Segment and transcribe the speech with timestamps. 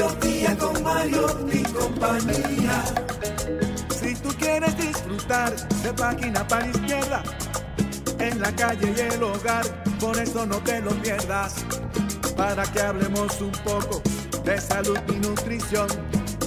[0.00, 2.84] al mediodía con Mario mi compañía.
[3.90, 7.22] Si tú quieres disfrutar de página para izquierda,
[8.18, 9.64] en la calle y el hogar,
[10.00, 11.64] por eso no te lo pierdas.
[12.36, 14.02] Para que hablemos un poco
[14.44, 15.88] de salud y nutrición,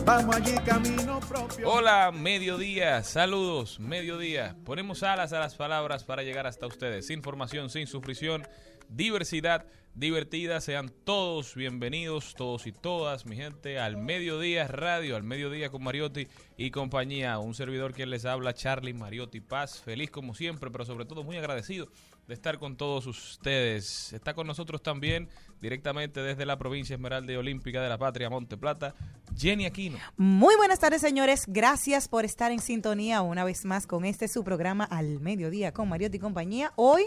[0.05, 1.69] vamos allí camino propio.
[1.69, 4.55] Hola, mediodía, saludos, mediodía.
[4.63, 7.09] Ponemos alas a las palabras para llegar hasta ustedes.
[7.09, 8.47] Información sin sufrición,
[8.91, 10.61] diversidad divertida.
[10.61, 16.27] Sean todos bienvenidos, todos y todas, mi gente, al Mediodía Radio, al Mediodía con Mariotti
[16.57, 17.39] y compañía.
[17.39, 19.81] Un servidor quien les habla, Charlie Mariotti Paz.
[19.81, 21.87] Feliz como siempre, pero sobre todo muy agradecido
[22.27, 24.13] de estar con todos ustedes.
[24.13, 25.27] Está con nosotros también,
[25.59, 28.95] directamente desde la provincia Esmeralda y Olímpica de la Patria, Monte Plata,
[29.35, 29.97] Jenny Aquino.
[30.17, 31.45] Muy buenas tardes, señores.
[31.47, 35.89] Gracias por estar en sintonía una vez más con este su programa Al Mediodía con
[35.89, 36.71] Mariotti y compañía.
[36.75, 37.03] Hoy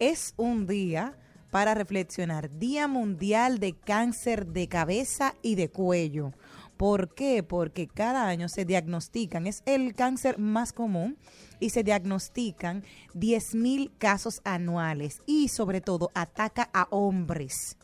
[0.00, 1.14] es un día
[1.50, 2.50] para reflexionar.
[2.58, 6.32] Día Mundial de Cáncer de Cabeza y de Cuello.
[6.76, 7.42] ¿Por qué?
[7.42, 11.18] Porque cada año se diagnostican, es el cáncer más común
[11.60, 12.84] y se diagnostican
[13.14, 17.76] 10.000 casos anuales y sobre todo ataca a hombres.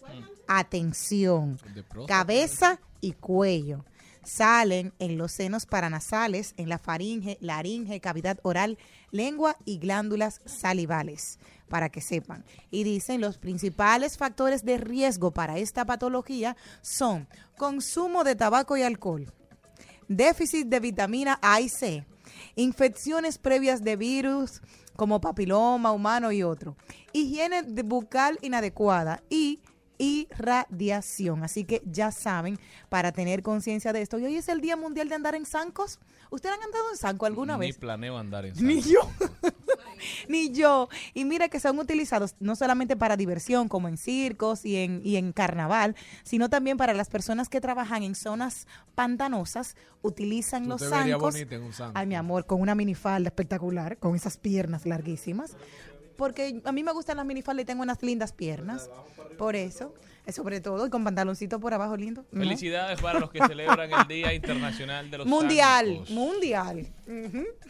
[0.49, 1.59] Atención,
[2.09, 3.85] cabeza y cuello.
[4.25, 8.79] Salen en los senos paranasales, en la faringe, laringe, cavidad oral,
[9.13, 11.39] lengua y glándulas salivales
[11.69, 12.45] para que sepan.
[12.71, 18.83] Y dicen los principales factores de riesgo para esta patología son consumo de tabaco y
[18.83, 19.33] alcohol,
[20.09, 22.07] déficit de vitamina A y C,
[22.55, 24.61] infecciones previas de virus
[24.97, 26.77] como papiloma humano y otro,
[27.13, 29.61] higiene bucal inadecuada y
[29.99, 31.43] irradiación.
[31.43, 34.19] Así que ya saben, para tener conciencia de esto.
[34.19, 35.99] Y hoy es el Día Mundial de Andar en Zancos.
[36.31, 37.79] ¿Ustedes han andado en Zanco alguna Ni vez?
[37.79, 39.01] planeo andar en Ni yo.
[40.29, 40.89] Ni yo.
[41.15, 45.17] Y mira que son utilizados no solamente para diversión, como en circos y en, y
[45.17, 50.83] en carnaval, sino también para las personas que trabajan en zonas pantanosas, utilizan Tú los
[50.83, 51.37] zancos.
[51.37, 51.99] en un zanco.
[51.99, 55.57] Ay, mi amor, con una minifalda espectacular, con esas piernas larguísimas.
[56.17, 58.91] Porque a mí me gustan las minifaldas y tengo unas lindas piernas.
[59.37, 59.95] Por eso,
[60.25, 62.25] eh, sobre todo, y con pantaloncito por abajo lindo.
[62.33, 62.41] ¿no?
[62.41, 66.87] Felicidades para los que celebran el Día Internacional de los Mundial, mundial.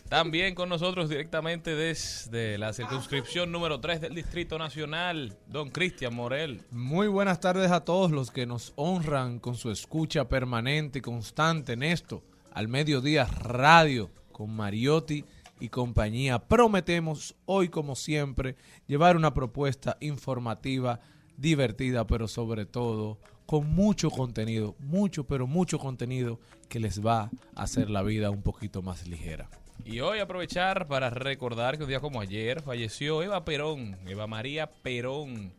[0.09, 6.63] También con nosotros directamente desde la circunscripción número 3 del Distrito Nacional, don Cristian Morel.
[6.71, 11.73] Muy buenas tardes a todos los que nos honran con su escucha permanente y constante
[11.73, 15.25] en esto, al mediodía radio con Mariotti
[15.61, 16.39] y compañía.
[16.39, 18.57] Prometemos hoy, como siempre,
[18.87, 21.01] llevar una propuesta informativa,
[21.37, 27.63] divertida, pero sobre todo con mucho contenido, mucho, pero mucho contenido que les va a
[27.63, 29.49] hacer la vida un poquito más ligera.
[29.85, 34.69] Y hoy aprovechar para recordar que un día como ayer falleció Eva Perón, Eva María
[34.83, 35.53] Perón,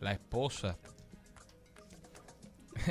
[0.00, 0.76] la esposa.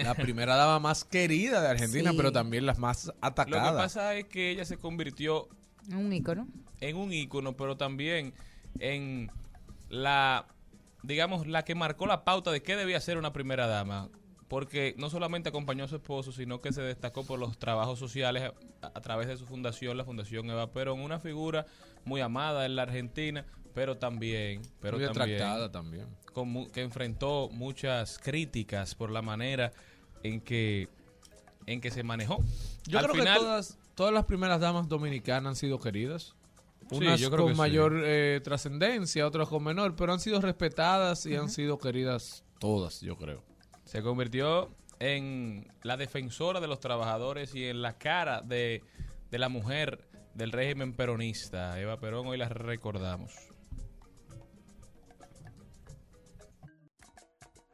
[0.04, 2.18] La primera dama más querida de Argentina, Sí.
[2.18, 5.48] pero también la más Lo que pasa es que ella se convirtió
[5.94, 6.48] Un ícono.
[6.82, 8.34] en un ícono, pero también
[8.80, 9.32] en
[9.90, 10.46] la,
[11.04, 14.10] digamos, la que marcó la pauta de qué debía ser una primera dama.
[14.48, 18.44] Porque no solamente acompañó a su esposo, sino que se destacó por los trabajos sociales
[18.82, 21.66] a, a través de su fundación, la Fundación Eva Perón, una figura
[22.06, 26.06] muy amada en la Argentina, pero también, pero Muy también atractada también.
[26.32, 29.74] con que enfrentó muchas críticas por la manera
[30.24, 30.88] en que
[31.66, 32.38] en que se manejó.
[32.88, 36.36] Yo Al creo final- que todas, todas las primeras damas dominicanas han sido queridas.
[36.92, 37.58] Sí, Unas yo creo con que sí.
[37.58, 43.02] mayor eh, trascendencia, otras con menor, pero han sido respetadas y han sido queridas todas,
[43.02, 43.44] yo creo.
[43.86, 48.84] Se convirtió en la defensora de los trabajadores y en la cara de,
[49.32, 51.80] de la mujer del régimen peronista.
[51.82, 53.34] Eva Perón, hoy la recordamos.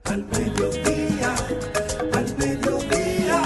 [0.06, 1.36] Al mediodía,
[2.14, 3.44] al mediodía,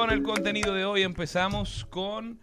[0.00, 1.02] Con el contenido de hoy.
[1.02, 2.40] Empezamos con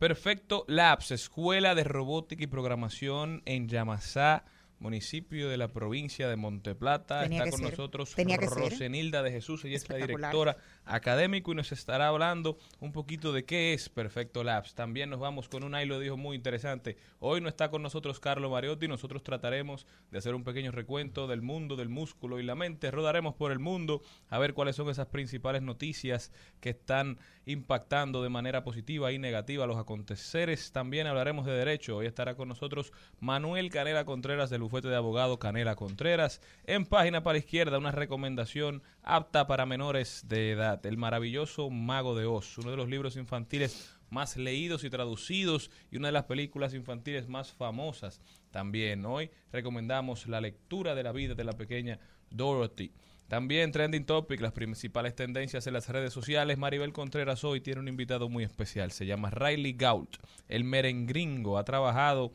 [0.00, 4.46] Perfecto Labs, Escuela de Robótica y Programación en Yamasá,
[4.78, 7.22] municipio de la provincia de Monteplata.
[7.22, 7.70] Tenía Está con ser.
[7.70, 8.14] nosotros.
[8.56, 13.44] Rosenilda de Jesús, ella es la directora académico y nos estará hablando un poquito de
[13.44, 14.74] qué es Perfecto Labs.
[14.74, 16.96] También nos vamos con un lo dijo muy interesante.
[17.18, 21.42] Hoy no está con nosotros Carlos Mariotti, nosotros trataremos de hacer un pequeño recuento del
[21.42, 22.90] mundo del músculo y la mente.
[22.90, 28.28] Rodaremos por el mundo a ver cuáles son esas principales noticias que están impactando de
[28.28, 30.72] manera positiva y negativa los aconteceres.
[30.72, 31.96] También hablaremos de derecho.
[31.98, 36.40] Hoy estará con nosotros Manuel Canela Contreras del bufete de abogado Canela Contreras.
[36.64, 40.84] En página para izquierda, una recomendación apta para menores de edad.
[40.84, 45.98] El maravilloso Mago de Oz, uno de los libros infantiles más leídos y traducidos y
[45.98, 48.20] una de las películas infantiles más famosas.
[48.50, 52.92] También hoy recomendamos la lectura de la vida de la pequeña Dorothy.
[53.28, 56.58] También Trending Topic, las principales tendencias en las redes sociales.
[56.58, 58.90] Maribel Contreras hoy tiene un invitado muy especial.
[58.90, 60.16] Se llama Riley Gault,
[60.48, 61.58] el merengringo.
[61.58, 62.32] Ha trabajado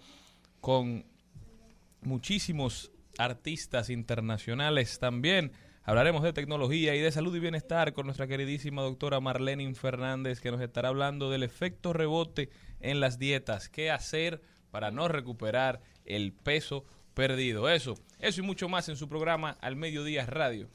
[0.60, 1.06] con
[2.02, 5.52] muchísimos artistas internacionales también.
[5.84, 10.52] Hablaremos de tecnología y de salud y bienestar con nuestra queridísima doctora Marlene Fernández, que
[10.52, 12.50] nos estará hablando del efecto rebote
[12.80, 13.68] en las dietas.
[13.68, 17.68] ¿Qué hacer para no recuperar el peso perdido?
[17.68, 20.70] Eso, eso y mucho más en su programa Al Mediodía Radio.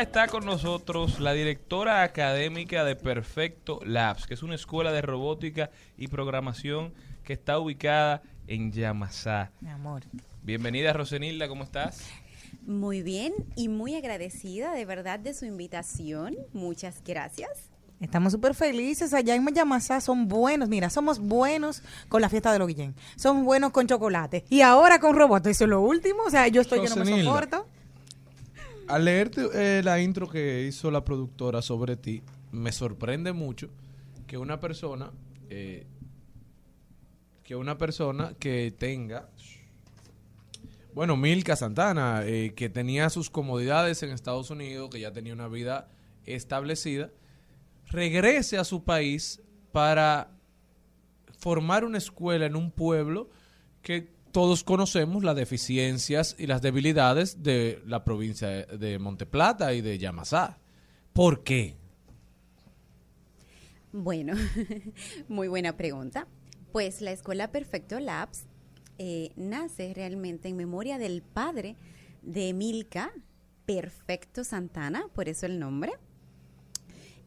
[0.00, 5.02] Ya está con nosotros la directora académica de Perfecto Labs, que es una escuela de
[5.02, 9.50] robótica y programación que está ubicada en Yamasá.
[9.60, 10.04] Mi amor.
[10.42, 12.00] Bienvenida Rosenilda, ¿cómo estás?
[12.62, 16.34] Muy bien y muy agradecida de verdad de su invitación.
[16.54, 17.50] Muchas gracias.
[18.00, 19.12] Estamos súper felices.
[19.12, 20.70] Allá en Yamasá son buenos.
[20.70, 22.94] Mira, somos buenos con la fiesta de los Guillén.
[23.16, 24.46] Somos buenos con chocolate.
[24.48, 25.48] Y ahora con robots.
[25.48, 26.22] Eso es lo último.
[26.26, 27.66] O sea, yo estoy que no me soporto.
[28.90, 33.70] Al leerte eh, la intro que hizo la productora sobre ti, me sorprende mucho
[34.26, 35.12] que una persona,
[35.48, 35.86] eh,
[37.44, 39.30] que una persona que tenga,
[40.92, 45.46] bueno, Milka Santana, eh, que tenía sus comodidades en Estados Unidos, que ya tenía una
[45.46, 45.88] vida
[46.24, 47.12] establecida,
[47.86, 49.40] regrese a su país
[49.70, 50.32] para
[51.38, 53.30] formar una escuela en un pueblo
[53.82, 59.98] que todos conocemos las deficiencias y las debilidades de la provincia de- Monteplata y de
[59.98, 60.58] Yamasá.
[61.12, 61.76] ¿Por qué?
[63.92, 64.34] Bueno,
[65.28, 66.26] muy buena pregunta.
[66.72, 68.44] Pues la Escuela Perfecto Labs
[68.98, 71.76] eh, nace realmente en memoria del padre
[72.22, 73.10] de Milka,
[73.66, 75.92] Perfecto Santana, por eso el nombre.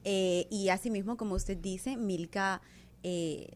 [0.06, 2.62] Eh, y asimismo, como usted dice, Milka
[3.04, 3.50] eh,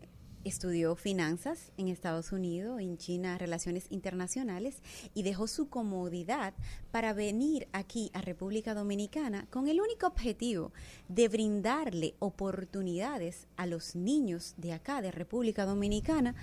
[0.48, 4.82] estudió finanzas en Estados Unidos, en China, relaciones internacionales,
[5.14, 6.54] y dejó su comodidad
[6.92, 10.72] para venir aquí a República Dominicana con el único objetivo
[11.08, 16.36] de brindarle oportunidades a los niños de acá, de República Dominicana,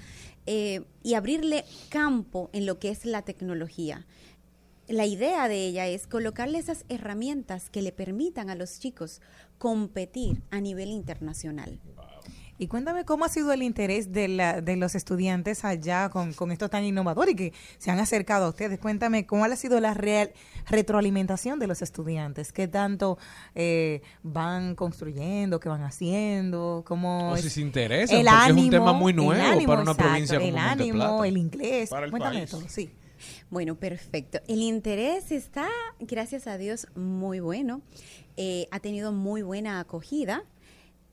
[0.46, 4.06] eh, y abrirle campo en lo que es la tecnología.
[4.87, 9.23] La idea de ella es colocarle esas herramientas que le permitan a los chicos
[9.56, 11.80] competir a nivel internacional.
[12.56, 16.52] Y cuéntame cómo ha sido el interés de, la- de los estudiantes allá con, con
[16.52, 18.78] esto tan innovador y que se han acercado a ustedes.
[18.78, 20.30] Cuéntame cómo ha sido la real
[20.66, 23.18] retroalimentación de los estudiantes, qué tanto
[23.54, 28.92] eh, van construyendo, qué van haciendo, cómo O si se interesan, porque es un tema
[28.92, 32.11] muy el nuevo ánimo, para una exacto, provincia como el ánimo, el inglés, Para el
[32.11, 32.50] cuéntame país.
[32.50, 32.90] todo, sí.
[33.50, 34.38] Bueno, perfecto.
[34.49, 35.66] El interés está,
[36.00, 37.80] gracias a Dios, muy bueno.
[38.37, 40.42] Eh, ha tenido muy buena acogida.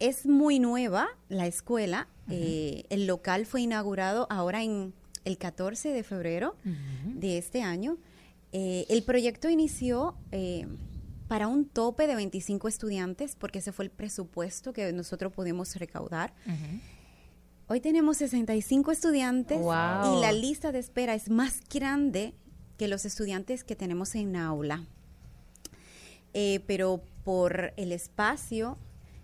[0.02, 2.08] Es muy nueva la escuela.
[2.28, 6.56] Eh, el local fue inaugurado ahora en el 14 de febrero
[7.06, 7.98] de este año.
[8.52, 10.66] Eh, el proyecto inició eh,
[11.28, 16.34] para un tope de 25 estudiantes porque ese fue el presupuesto que nosotros pudimos recaudar.
[17.68, 20.18] Hoy tenemos 65 estudiantes Wow.
[20.18, 22.34] y la lista de espera es más grande
[22.80, 24.84] que los estudiantes que tenemos en aula.
[26.66, 28.80] pero por el espacio,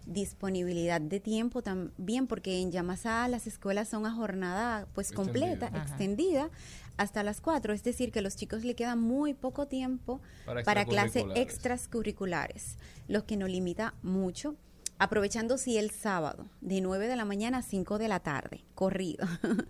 [0.07, 5.77] disponibilidad de tiempo también, porque en Yamasá las escuelas son a jornada pues completa, Extendida.
[5.77, 5.89] Ajá.
[5.89, 6.49] extendida,
[6.97, 10.63] hasta las 4, es decir, que a los chicos le queda muy poco tiempo Para
[10.63, 12.77] para clases extracurriculares.
[13.07, 14.55] lo que nos limita mucho.
[14.99, 19.27] Aprovechando si el sábado, de 9 de la mañana a 5 de la tarde, corrido.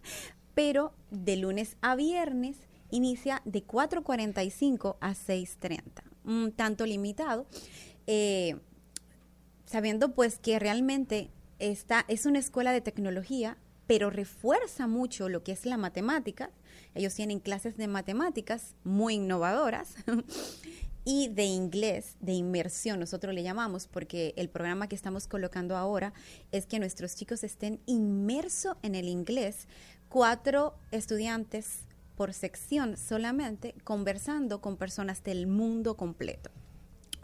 [0.56, 2.58] Pero de lunes a viernes
[2.92, 5.82] inicia de 4.45 a 6.30,
[6.24, 7.46] un tanto limitado.
[8.08, 8.56] Eh,
[9.68, 15.52] sabiendo pues que realmente esta es una escuela de tecnología, pero refuerza mucho lo que
[15.52, 16.50] es la matemática.
[16.96, 19.96] Ellos tienen clases de matemáticas muy innovadoras
[21.06, 26.14] y de inglés, de inmersión, nosotros le llamamos, porque el programa que estamos colocando ahora
[26.52, 29.68] es que nuestros chicos estén inmersos en el inglés,
[30.10, 31.82] cuatro estudiantes
[32.16, 36.52] por sección solamente, conversando con personas del mundo completo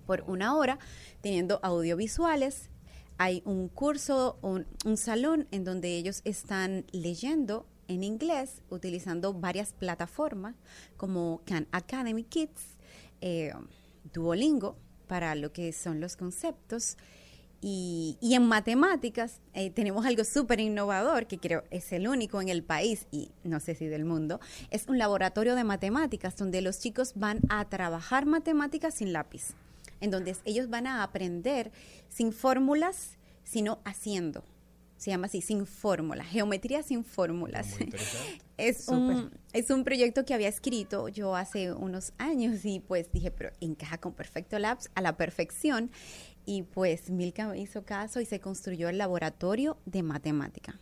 [0.05, 0.79] por una hora,
[1.21, 2.69] teniendo audiovisuales.
[3.17, 4.65] Hay un curso, un,
[4.97, 10.55] salón en donde ellos están leyendo en inglés, utilizando varias plataformas
[10.97, 12.77] como Khan Academy Kids,
[13.21, 13.53] eh,
[14.13, 16.97] Duolingo, para lo que son los conceptos.
[17.65, 22.49] Y, y en matemáticas eh, tenemos algo súper innovador, que creo es el único en
[22.49, 26.79] el país y no sé si del mundo, es un laboratorio de matemáticas donde los
[26.79, 29.53] chicos van a trabajar matemáticas sin lápiz,
[30.03, 31.71] en donde ellos van a aprender
[32.09, 34.43] sin fórmulas, sino haciendo.
[34.97, 37.71] Se llama así, sin fórmulas, geometría sin fórmulas.
[37.71, 38.43] Muy interesante.
[38.55, 43.31] Es un, es un proyecto que había escrito yo hace unos años y pues dije,
[43.31, 45.89] pero encaja con Perfecto Labs a la perfección.
[46.45, 50.77] Y pues Milka me hizo caso y se construyó el laboratorio de matemática.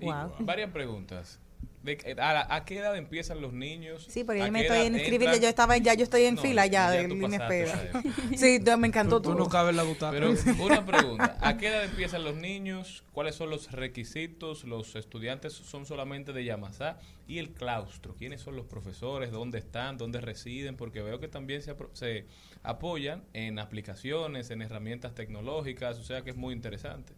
[0.00, 0.32] Y Wow.
[0.40, 1.40] varias preguntas.
[1.86, 4.06] De, a, la- ¿A qué edad empiezan los niños?
[4.10, 4.94] Sí, pero ¿A yo me estoy en
[5.40, 8.02] yo estaba ya yo estoy en No, fila ya, ya de línea espera.
[8.36, 10.10] Sí, me encantó Tú, tú no cabes la butaca.
[10.10, 13.04] Pero una pregunta, ¿a qué edad empiezan los niños?
[13.12, 14.64] ¿Cuáles son los requisitos?
[14.64, 16.98] ¿Los estudiantes son solamente de Yamasá?
[17.26, 18.14] ¿Y el claustro?
[18.16, 19.30] ¿Quiénes son los profesores?
[19.30, 19.96] ¿Dónde están?
[19.96, 20.76] ¿Dónde residen?
[20.76, 22.26] Porque veo que también se, apro- se
[22.62, 27.14] apoyan en aplicaciones, en herramientas tecnológicas, o sea que es muy interesante.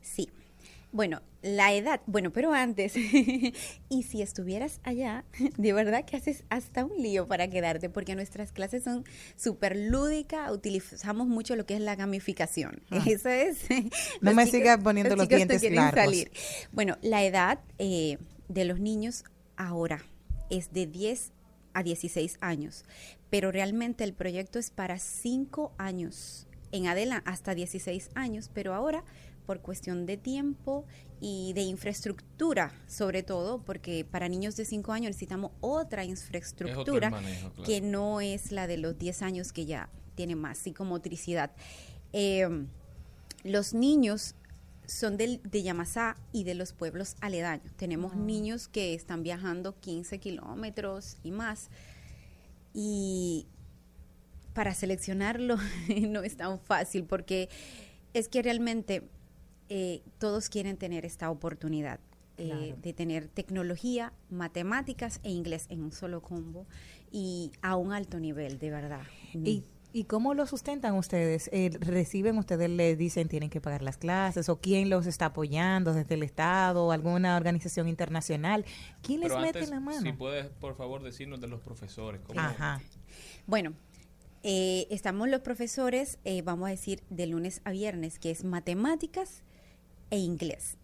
[0.00, 0.28] Sí.
[0.90, 2.96] Bueno, la edad, bueno, pero antes,
[3.88, 5.24] y si estuvieras allá,
[5.56, 9.04] de verdad que haces hasta un lío para quedarte, porque nuestras clases son
[9.36, 12.82] súper lúdicas, utilizamos mucho lo que es la gamificación.
[13.06, 13.68] Eso es.
[14.20, 16.04] No los me sigas poniendo los no dientes quieren largos.
[16.04, 16.32] salir.
[16.72, 18.18] Bueno, la edad eh,
[18.48, 19.24] de los niños
[19.56, 20.02] ahora
[20.50, 21.32] es de 10
[21.74, 22.84] a 16 años,
[23.28, 29.04] pero realmente el proyecto es para 5 años en adelante, hasta 16 años, pero ahora
[29.48, 30.84] por cuestión de tiempo
[31.22, 37.12] y de infraestructura, sobre todo, porque para niños de 5 años necesitamos otra infraestructura el
[37.14, 37.66] manejo, claro.
[37.66, 41.52] que no es la de los 10 años que ya tiene más psicomotricidad.
[42.12, 42.46] Eh,
[43.42, 44.34] los niños
[44.84, 47.72] son del, de Yamasá y de los pueblos aledaños.
[47.78, 51.70] Tenemos niños que están viajando 15 kilómetros y más.
[52.74, 53.46] Y
[54.52, 55.56] para seleccionarlo
[56.10, 57.48] no es tan fácil porque
[58.12, 59.08] es que realmente
[59.68, 62.00] eh, todos quieren tener esta oportunidad
[62.36, 62.76] eh, Claro.
[62.82, 66.66] de tener tecnología, matemáticas e inglés en un solo combo
[67.10, 69.02] y a un alto nivel, de verdad.
[69.34, 71.48] ¿Y, ¿Y cómo lo sustentan ustedes?
[71.52, 74.48] Eh, ¿Reciben, ustedes les dicen tienen que pagar las clases?
[74.50, 78.64] ¿O quién los está apoyando desde el Estado o alguna organización internacional?
[79.02, 80.00] ¿Quién les mete la mano?
[80.02, 82.20] si puedes, por favor, decirnos de los profesores.
[82.24, 82.80] ¿cómo- Ajá.
[83.46, 83.72] Bueno,
[84.44, 89.42] eh, estamos los profesores, eh, vamos a decir, de lunes a viernes, que es matemáticas
[90.10, 90.76] e inglés.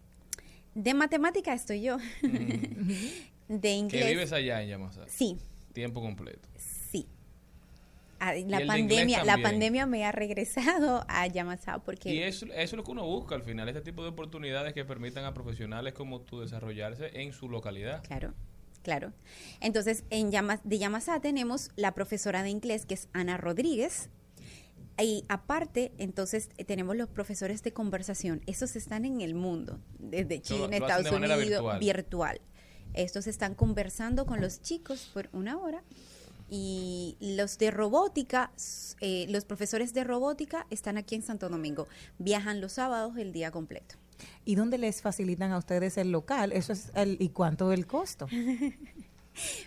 [0.73, 1.97] De matemática estoy yo.
[2.21, 4.07] de Que inglés.
[4.09, 5.37] vives allá en Yamasá, Sí,
[5.73, 6.47] tiempo completo.
[6.57, 7.07] sí.
[8.19, 12.53] Ah, La de pandemia, la pandemia me ha regresado a Yamasá porque Y eso, eso
[12.55, 15.93] es lo que uno busca al final, este tipo de oportunidades que permitan a profesionales
[15.93, 18.03] como tú desarrollarse en su localidad.
[18.03, 18.33] Claro,
[18.83, 19.11] claro.
[19.59, 24.09] Entonces, en Llama- de Yamasá tenemos la profesora de inglés, que es Ana Rodríguez.
[24.97, 28.41] Y aparte, entonces, eh, tenemos los profesores de conversación.
[28.45, 31.79] Esos están en el mundo, desde China, lo Estados Unidos, virtual.
[31.79, 32.41] virtual.
[32.93, 35.83] Estos están conversando con los chicos por una hora.
[36.49, 38.51] Y los de robótica,
[39.01, 41.87] eh, los profesores de robótica están aquí en Santo Domingo.
[42.19, 43.95] Viajan los sábados el día completo.
[44.45, 46.51] ¿Y dónde les facilitan a ustedes el local?
[46.51, 48.27] Eso es el, ¿Y cuánto el costo?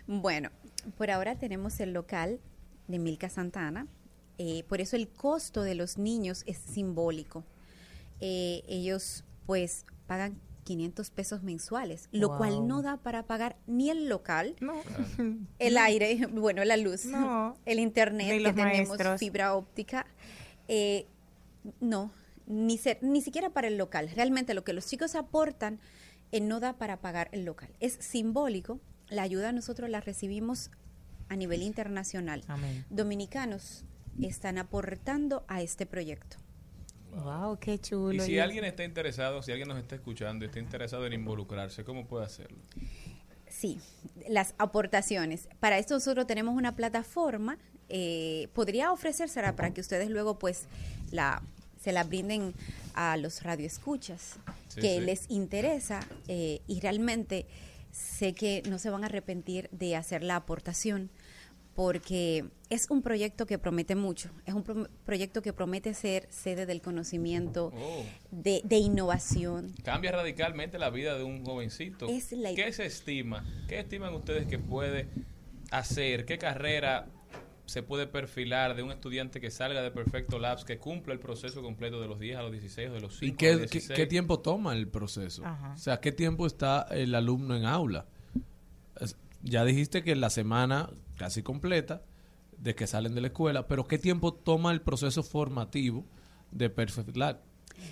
[0.06, 0.48] Bueno,
[0.96, 2.40] por ahora tenemos el local
[2.86, 3.86] de Milka Santana.
[4.38, 7.44] Eh, por eso el costo de los niños es simbólico.
[8.20, 12.36] Eh, ellos pues pagan 500 pesos mensuales, lo Wow.
[12.38, 14.74] cual no da para pagar ni el local, No.
[15.58, 17.56] el aire, bueno, la luz, No.
[17.64, 19.18] el internet que tenemos maestros.
[19.20, 20.06] fibra óptica
[20.68, 21.06] Eh,
[21.80, 22.10] no,
[22.46, 24.10] ni, ser- ni siquiera para el local.
[24.14, 25.80] Realmente lo que los chicos aportan
[26.32, 27.70] eh, no da para pagar el local.
[27.80, 28.78] Es simbólico.
[29.08, 30.70] La ayuda nosotros la recibimos
[31.30, 32.44] a nivel internacional.
[32.48, 32.84] Amén.
[32.90, 33.84] Dominicanos
[34.26, 36.36] están aportando a este proyecto.
[37.12, 38.12] Wow, qué chulo.
[38.22, 41.12] Y si Y- alguien está interesado, si alguien nos está escuchando y está interesado en
[41.14, 42.58] involucrarse, ¿cómo puede hacerlo?
[43.48, 43.80] Sí,
[44.28, 45.48] las aportaciones.
[45.58, 47.58] Para esto nosotros tenemos una plataforma.
[47.90, 50.66] eh, podría ofrecérsela para que ustedes luego pues
[51.10, 51.40] la
[51.80, 52.52] se la brinden
[52.92, 54.36] a los radioescuchas
[54.68, 55.00] Sí, que sí.
[55.00, 57.46] les interesa eh, y realmente
[57.90, 61.08] sé que no se van a arrepentir de hacer la aportación
[61.82, 66.66] porque es un proyecto que promete mucho, es un pro- proyecto que promete ser sede
[66.66, 68.04] del conocimiento, Oh.
[68.32, 72.08] de, de innovación, Cambia radicalmente la vida de un jovencito.
[72.08, 73.44] Es la- ¿Qué se estima?
[73.68, 75.06] ¿Qué estiman ustedes que puede
[75.70, 76.24] hacer?
[76.24, 77.06] ¿Qué carrera
[77.66, 81.62] se puede perfilar de un estudiante que salga de Perfecto Labs, que cumpla el proceso
[81.62, 83.60] completo de los 10 a los 16 o de los 5 ¿Y a qué, los
[83.70, 83.96] qué- 16?
[83.96, 85.44] qué tiempo toma el proceso?
[85.46, 85.74] Ajá.
[85.74, 88.04] O sea, ¿qué tiempo está el alumno en aula?
[89.42, 92.02] Ya dijiste que la semana casi completa
[92.58, 96.04] de que salen de la escuela, pero ¿qué tiempo toma el proceso formativo
[96.50, 97.40] de Perfect Lab?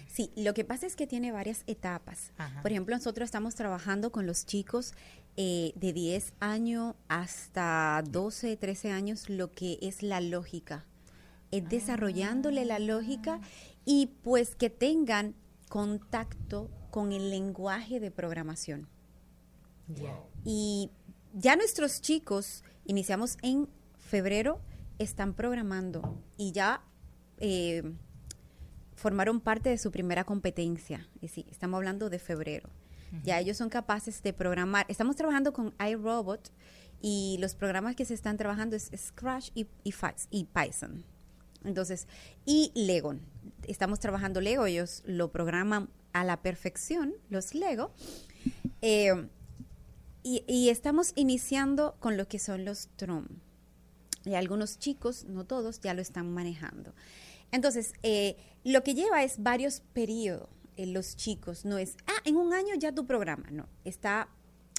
[0.09, 2.33] Sí, lo que pasa es que tiene varias etapas.
[2.39, 2.63] Ajá.
[2.63, 4.95] Por ejemplo, nosotros estamos trabajando con los chicos
[5.37, 10.85] eh, de 10 años hasta 12, 13 años, lo que es la lógica.
[11.53, 13.41] Es desarrollándole la lógica
[13.85, 15.35] y pues que tengan
[15.69, 18.89] contacto con el lenguaje de programación.
[19.89, 20.19] Ya.
[20.45, 20.91] Y
[21.37, 24.61] ya nuestros chicos, iniciamos en febrero,
[24.99, 26.83] están programando y ya
[27.39, 27.83] eh,
[28.95, 31.07] formaron parte de su primera competencia.
[31.21, 32.71] Y sí, estamos hablando de febrero.
[33.23, 34.85] Ya ellos son capaces de programar.
[34.89, 36.51] Estamos trabajando con iRobot
[37.01, 41.05] y los programas que se están trabajando es Scratch y, y, Python.
[41.65, 42.09] Entonces,
[42.45, 43.15] y Lego.
[43.69, 47.93] Estamos trabajando Lego, ellos lo programan a la perfección, los Lego.
[48.83, 49.29] Eh,
[50.27, 53.29] y, y estamos iniciando con lo que son los TROM.
[54.25, 56.93] Y algunos chicos, no todos, ya lo están manejando.
[57.53, 61.65] Entonces, eh, lo que lleva es varios periodos en los chicos.
[61.65, 63.49] No es, ah, en un año ya tu programa.
[63.53, 64.29] No, está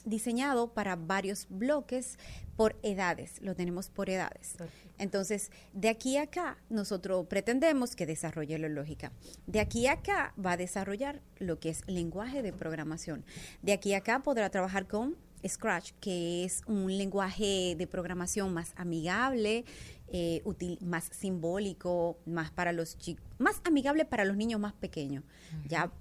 [0.03, 2.19] diseñado para varios bloques
[2.57, 3.41] por edades.
[3.41, 4.55] Lo tenemos por edades.
[4.97, 9.13] Entonces, de aquí a acá, nosotros pretendemos que desarrolle la lógica.
[9.45, 13.23] De aquí a acá va a desarrollar lo que es lenguaje de programación.
[13.61, 15.15] De aquí a acá podrá trabajar con
[15.47, 19.65] Scratch, que es un lenguaje de programación más amigable,
[20.09, 22.97] eh, útil, más simbólico, más para los
[23.39, 25.23] más amigable para los niños más pequeños.
[25.67, 25.91] Ya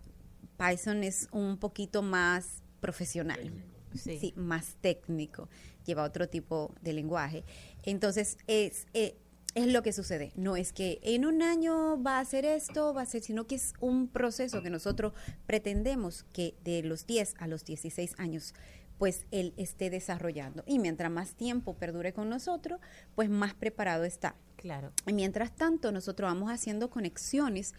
[0.58, 3.52] Python es un poquito más profesional.
[3.94, 4.18] Sí.
[4.18, 5.48] Sí, más técnico,
[5.86, 7.44] lleva otro tipo de lenguaje.
[7.82, 9.16] Entonces, es, eh,
[9.54, 10.32] es lo que sucede.
[10.36, 13.54] No es que en un año va a hacer esto, va a ser, sino que
[13.54, 15.14] es un proceso que nosotros
[15.46, 18.54] pretendemos que de los 10 a los 16 años,
[18.98, 20.64] pues él esté desarrollando.
[20.66, 22.80] Y mientras más tiempo perdure con nosotros,
[23.14, 24.36] pues más preparado está.
[24.56, 24.92] Claro.
[25.06, 27.74] Y mientras tanto, nosotros vamos haciendo conexiones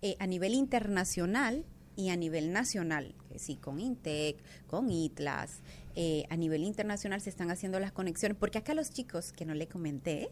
[0.00, 5.60] eh, a nivel internacional y a nivel nacional, sí, con Intec, con ITLAS,
[5.94, 9.54] eh, a nivel internacional se están haciendo las conexiones, porque acá los chicos, que no
[9.54, 10.30] le comenté,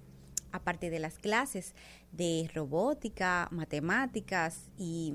[0.53, 1.75] aparte de las clases
[2.13, 5.15] de robótica, matemáticas y,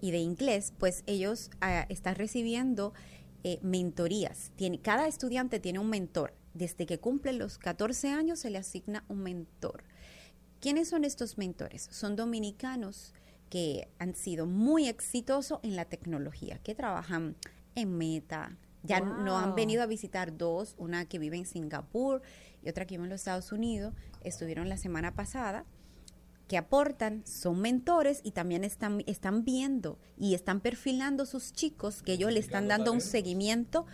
[0.00, 2.92] y de inglés, pues ellos ah, están recibiendo
[3.48, 4.50] eh, mentorías.
[4.56, 6.34] Tiene, cada estudiante tiene un mentor.
[6.52, 9.84] Desde que cumple los 14 años se le asigna un mentor.
[10.60, 11.86] ¿Quiénes son estos mentores?
[11.92, 13.14] Son dominicanos
[13.48, 17.36] que han sido muy exitosos en la tecnología, que trabajan
[17.76, 18.56] en Meta.
[18.82, 19.18] Ya Wow.
[19.22, 22.22] nos han venido a visitar dos, una que vive en Singapur
[22.64, 23.94] y otra que vive en los Estados Unidos.
[24.22, 25.64] Estuvieron la semana pasada
[26.48, 32.12] que aportan, son mentores y también están, están viendo y están perfilando sus chicos que
[32.12, 33.86] ellos le están dando un seguimiento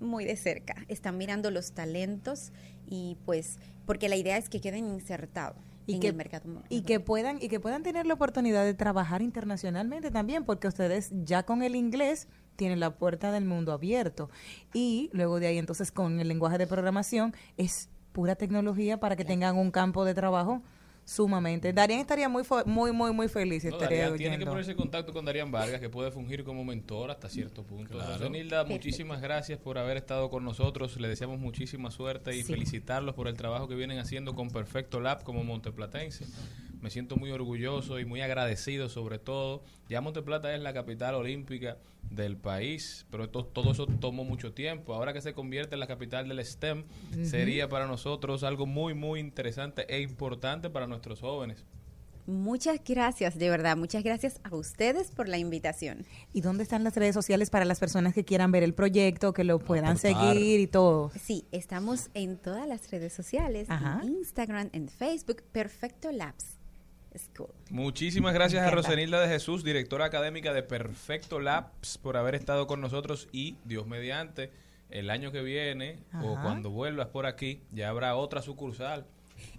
[0.00, 0.76] muy de cerca.
[0.88, 2.52] Están mirando los talentos
[2.86, 5.56] y pues, porque la idea es que queden insertados
[5.86, 6.62] Y en que, el mercado.
[6.68, 11.10] y que puedan y que puedan tener la oportunidad de trabajar internacionalmente también porque ustedes
[11.24, 14.30] ya con el inglés tienen la puerta del mundo abierto
[14.72, 19.24] y luego de ahí entonces con el lenguaje de programación es pura tecnología para que
[19.24, 20.62] tengan un campo de trabajo
[21.04, 21.72] sumamente.
[21.72, 24.76] Darían estaría muy muy muy muy feliz si No, estaría Darían tiene que ponerse en
[24.76, 27.98] contacto con Darían Vargas, que puede fungir como mentor hasta cierto punto.
[28.00, 30.98] José Nilda, muchísimas gracias por haber estado con nosotros.
[30.98, 32.52] Le deseamos muchísima suerte y Sí.
[32.52, 36.24] felicitarlos por el trabajo que vienen haciendo con Perfecto Lab como Monteplatense.
[36.84, 39.62] Me siento muy orgulloso y muy agradecido sobre todo.
[39.88, 41.78] Ya Monteplata es la capital olímpica
[42.10, 44.92] del país, pero esto- todo eso tomó mucho tiempo.
[44.92, 46.84] Ahora que se convierte en la capital del STEM,
[47.22, 51.64] sería para nosotros algo muy, muy interesante e importante para nuestros jóvenes
[52.26, 56.06] Muchas gracias, de verdad, muchas gracias a ustedes por la invitación.
[56.32, 59.44] ¿Y dónde están las redes sociales para las personas que quieran ver el proyecto, que
[59.44, 60.32] lo puedan aportar.
[60.34, 61.10] seguir y todo?
[61.22, 64.00] Sí, estamos en todas las redes sociales, Ajá.
[64.02, 66.53] en Instagram, en Facebook, Perfecto Labs
[67.16, 67.50] School.
[67.70, 68.70] Muchísimas gracias a.
[68.70, 73.86] Rosenilda de Jesús, directora académica de Perfecto Labs, por haber estado con nosotros y, Dios
[73.86, 74.50] mediante,
[74.90, 79.06] el año que viene o cuando vuelvas por aquí, ya habrá otra sucursal.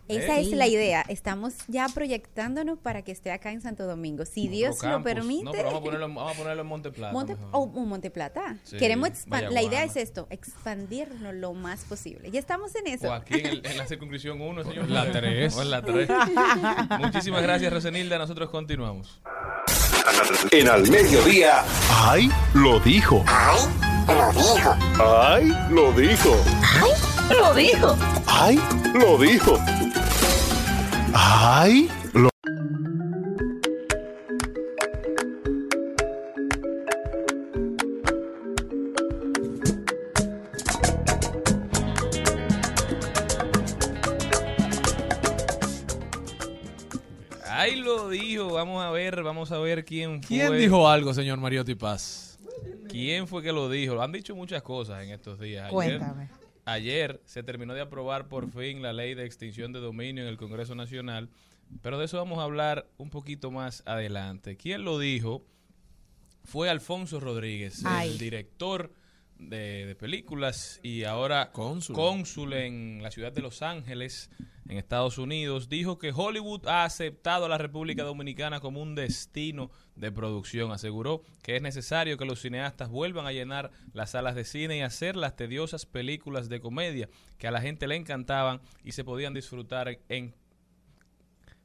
[0.07, 0.41] Esa ¿Eh?
[0.41, 1.03] es la idea.
[1.09, 4.25] Estamos ya proyectándonos para que esté acá en Santo Domingo.
[4.25, 5.43] Si Dios lo permite.
[5.45, 7.13] No, pero vamos a ponerlo, vamos a ponerlo en Monte Plata.
[7.13, 7.49] Monte, mejor.
[7.53, 8.57] o un Monte Plata.
[8.63, 9.51] Sí, Queremos expandir.
[9.51, 12.29] La idea es esto, expandirnos lo más posible.
[12.31, 13.09] Ya estamos en eso.
[13.09, 14.89] O aquí en, el- en la circunscripción 1, señor.
[14.89, 15.55] La tres.
[15.55, 16.09] O en la 3.
[16.99, 18.17] Muchísimas gracias, Rosenilda.
[18.17, 19.19] Nosotros continuamos.
[20.51, 21.63] En al mediodía.
[21.89, 22.29] ¡Ay!
[22.53, 23.23] Lo dijo.
[23.27, 25.51] ¡Ay!
[25.69, 26.35] Lo dijo.
[27.29, 27.95] Lo dijo.
[28.27, 28.59] ¡Ay!
[28.93, 29.57] Lo dijo.
[29.57, 29.79] ¡Ay!
[29.79, 29.85] Lo
[31.17, 31.89] Ahí
[47.75, 48.51] lo dijo.
[48.51, 50.38] Vamos a ver, vamos a ver quién fue.
[50.38, 52.38] ¿Quién dijo algo, señor Mariotti Paz?
[52.89, 54.01] ¿Quién fue que lo dijo?
[54.01, 55.63] Han dicho muchas cosas en estos días.
[55.65, 56.30] Ayer, Cuéntame.
[56.65, 60.38] Ayer se terminó de aprobar por fin la ley de extinción de dominio en el
[60.38, 61.30] Congreso Nacional,
[61.82, 64.58] pero de eso vamos a hablar un poquito más adelante.
[64.58, 65.45] ¿Quién lo dijo?
[66.43, 68.10] Fue Alfonso Rodríguez, Ay.
[68.12, 68.91] el director
[69.49, 71.95] de, de películas y ahora Cónsul.
[71.95, 74.29] cónsul en la ciudad de Los Ángeles,
[74.67, 79.69] en Estados Unidos, dijo que Hollywood ha aceptado a la República Dominicana como un destino
[79.95, 80.71] de producción.
[80.71, 84.81] Aseguró que es necesario que los cineastas vuelvan a llenar las salas de cine y
[84.81, 89.36] hacer las tediosas películas de comedia que a la gente le encantaban y se podían
[89.36, 90.34] disfrutar en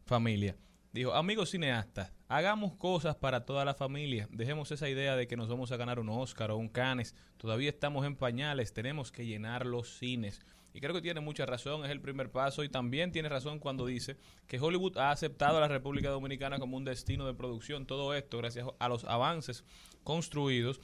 [0.05, 0.57] familia.
[0.93, 4.29] Dijo, amigos cineastas, hagamos cosas para toda la familia.
[4.31, 7.17] Dejemos esa idea de que nos vamos a ganar un Oscar o un Cannes.
[7.37, 10.41] Todavía estamos en pañales, tenemos que llenar los cines.
[10.73, 13.85] Y creo que tiene mucha razón, es el primer paso y también tiene razón cuando
[13.85, 14.17] dice
[14.47, 17.85] que Hollywood ha aceptado a la República Dominicana como un destino de producción.
[17.85, 19.65] Todo esto gracias a los avances
[20.05, 20.81] construidos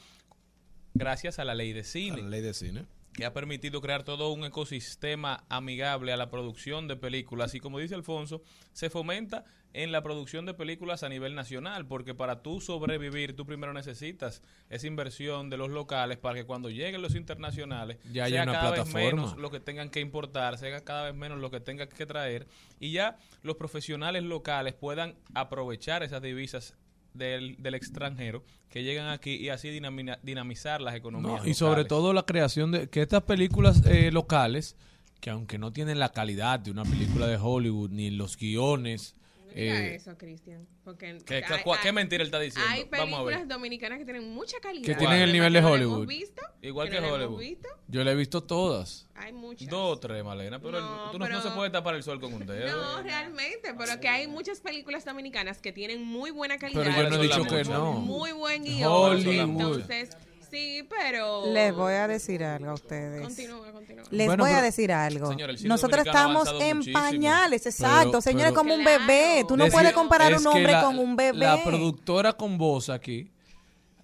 [0.95, 2.87] gracias a la ley de cine La ley de cine.
[3.17, 7.55] Que ha permitido crear todo un ecosistema amigable a la producción de películas.
[7.55, 12.15] Y como dice Alfonso, se fomenta en la producción de películas a nivel nacional, porque
[12.15, 17.03] para tú sobrevivir tú primero necesitas esa inversión de los locales para que cuando lleguen
[17.03, 20.83] los internacionales Ya haya sea una cada vez menos lo que tengan que importar, sea
[20.85, 22.47] cada vez menos lo que tengan que traer
[22.81, 26.75] y ya los profesionales locales puedan aprovechar esas divisas
[27.17, 31.43] del, del extranjero que llegan aquí y así dinamina- dinamizar las economías.
[31.43, 34.77] No, y sobre todo la creación de que estas películas eh, locales,
[35.21, 39.15] que aunque no tienen la calidad de una película de Hollywood, ni los guiones,
[39.55, 40.67] Eh, eso, Cristian.
[40.85, 42.69] Porque ¿Qué, hay- qué- hay- mentira él está diciendo?
[42.71, 43.49] Hay Vamos a películas ver.
[43.49, 44.85] dominicanas que tienen mucha calidad.
[44.85, 45.95] Que tienen el nivel de no Hollywood.
[45.97, 47.39] hemos visto, Igual que no hemos Hollywood.
[47.41, 47.69] visto.
[47.89, 49.09] yo la he visto todas.
[49.15, 49.69] Hay muchas.
[49.69, 52.03] Dos o tres, Malena, pero No, el- tú no, pero- no se puede tapar el
[52.03, 52.77] sol con un dedo.
[52.77, 56.83] No, realmente, pero que hay muchas películas dominicanas que tienen muy buena calidad.
[56.85, 57.93] Pero yo no he dicho que no.
[57.95, 58.91] Muy buen guion.
[58.93, 59.35] Hollywood.
[59.35, 60.17] Entonces,
[60.51, 61.53] sí, pero...
[61.53, 63.23] Les voy a decir algo a ustedes.
[63.23, 64.05] Continúa, continúa.
[64.11, 65.35] Les Bueno, voy a decir algo.
[65.65, 67.01] Nosotros estamos en muchísimo.
[67.01, 68.11] pañales, exacto.
[68.11, 69.45] Pero- Señores, pero- como un bebé.
[69.49, 71.39] Tú no Decir- puedes comparar un hombre la- con un bebé.
[71.39, 73.33] La productora con voz aquí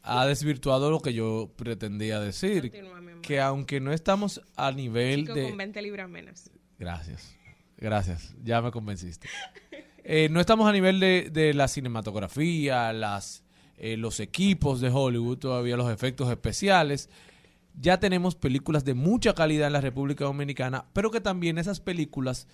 [0.02, 2.62] ha desvirtuado lo que yo pretendía decir.
[2.62, 3.22] Continúa, mi amor.
[3.22, 5.48] Que aunque no estamos a nivel Chico de...
[5.48, 6.50] con 20 libras menos.
[6.78, 7.37] Gracias.
[7.76, 8.35] Gracias.
[8.42, 9.28] Ya me convenciste.
[10.05, 13.41] Eh, no estamos a nivel de, de la cinematografía, las,
[13.83, 17.11] eh, los equipos de Hollywood, todavía los efectos especiales.
[17.75, 22.47] Ya tenemos películas de mucha calidad en la República Dominicana, pero que también esas películas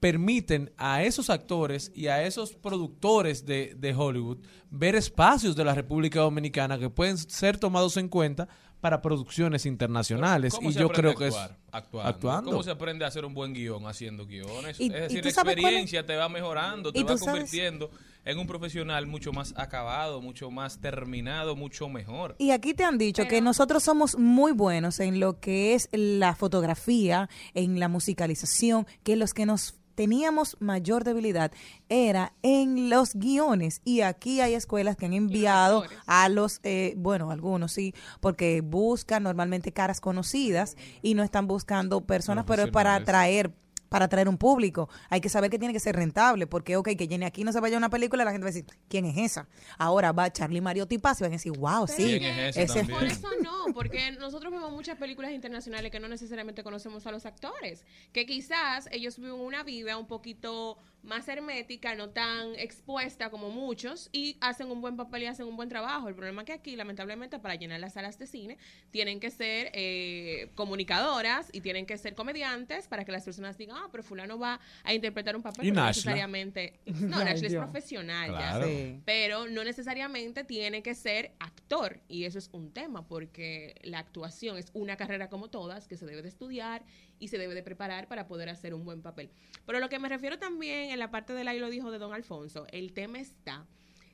[0.00, 4.38] permiten a esos actores y a esos productores de, de Hollywood
[4.70, 8.48] ver espacios de la República Dominicana que pueden ser tomados en cuenta
[8.82, 10.54] para producciones internacionales.
[10.56, 11.50] ¿Cómo Y yo creo que actuar?
[11.52, 12.08] es Actuando.
[12.10, 12.50] actuando.
[12.50, 14.78] ¿Cómo se aprende a hacer un buen guion haciendo guiones?
[14.80, 17.90] Y- es decir, la es- experiencia te va mejorando, te va sabes- convirtiendo
[18.24, 22.34] en un profesional mucho más acabado, mucho más terminado, mucho mejor.
[22.38, 26.34] Y aquí te han dicho que nosotros somos muy buenos en lo que es la
[26.34, 31.52] fotografía, en la musicalización, que los que nos teníamos mayor debilidad
[31.88, 33.80] era en los guiones.
[33.84, 39.22] Y aquí hay escuelas que han enviado a los eh, bueno algunos sí porque buscan
[39.22, 43.52] normalmente caras conocidas y no están buscando personas pero es para atraer
[43.92, 44.88] para atraer un público.
[45.10, 47.60] Hay que saber que tiene que ser rentable, porque, ok, que llene aquí no se
[47.60, 49.48] vaya una película, la gente va a decir, ¿quién es esa?
[49.76, 52.18] Ahora va Charlie Mariotti Paz y van a decir, wow, Pero sí.
[52.18, 52.84] ¿Quién es ese?
[52.86, 57.26] Por eso no, porque nosotros vemos muchas películas internacionales que no necesariamente conocemos a los
[57.26, 63.50] actores, que quizás ellos viven una vida un poquito más hermética, no tan expuesta como
[63.50, 66.08] muchos, y hacen un buen papel y hacen un buen trabajo.
[66.08, 68.58] El problema es que aquí, lamentablemente, para llenar las salas de cine,
[68.90, 73.76] tienen que ser eh, comunicadoras y tienen que ser comediantes para que las personas digan,
[73.78, 76.80] ah, pero fulano va a interpretar un papel, no necesariamente...
[77.02, 78.66] No, Ay, Nashla es profesional Claro.
[78.66, 78.72] ya.
[78.72, 79.00] Sí.
[79.04, 84.56] Pero no necesariamente tiene que ser actor, y eso es un tema, porque la actuación
[84.56, 86.84] es una carrera como todas, que se debe de estudiar
[87.22, 89.30] y se debe de preparar para poder hacer un buen papel.
[89.64, 92.12] Pero lo que me refiero también en la parte del ahí lo dijo de Don
[92.12, 93.64] Alfonso, el tema está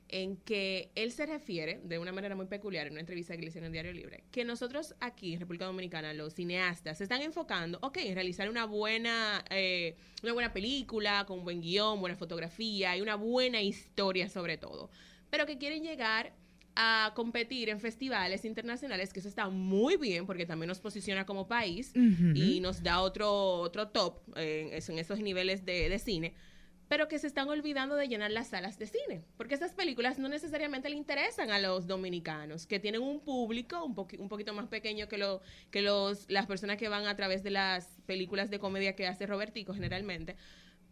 [0.09, 3.47] en que él se refiere de una manera muy peculiar en una entrevista que le
[3.47, 7.79] hicieron en Diario Libre, que nosotros aquí en República Dominicana, los cineastas, se están enfocando,
[7.81, 13.01] ok, en realizar una buena, eh, una buena película, con buen guion, buena fotografía y
[13.01, 14.91] una buena historia sobre todo,
[15.31, 16.33] pero que quieren llegar
[16.81, 21.45] a competir en festivales internacionales, que eso está muy bien porque también nos posiciona como
[21.45, 21.91] país
[22.37, 26.33] y nos da otro, otro top en, eso- en esos niveles de, de cine,
[26.87, 30.29] pero que se están olvidando de llenar las salas de cine, porque esas películas no
[30.29, 35.09] necesariamente le interesan a los dominicanos, que tienen un público un, un poquito más pequeño
[35.09, 38.95] que, lo, que los, las personas que van a través de las películas de comedia
[38.95, 40.37] que hace Robertico generalmente,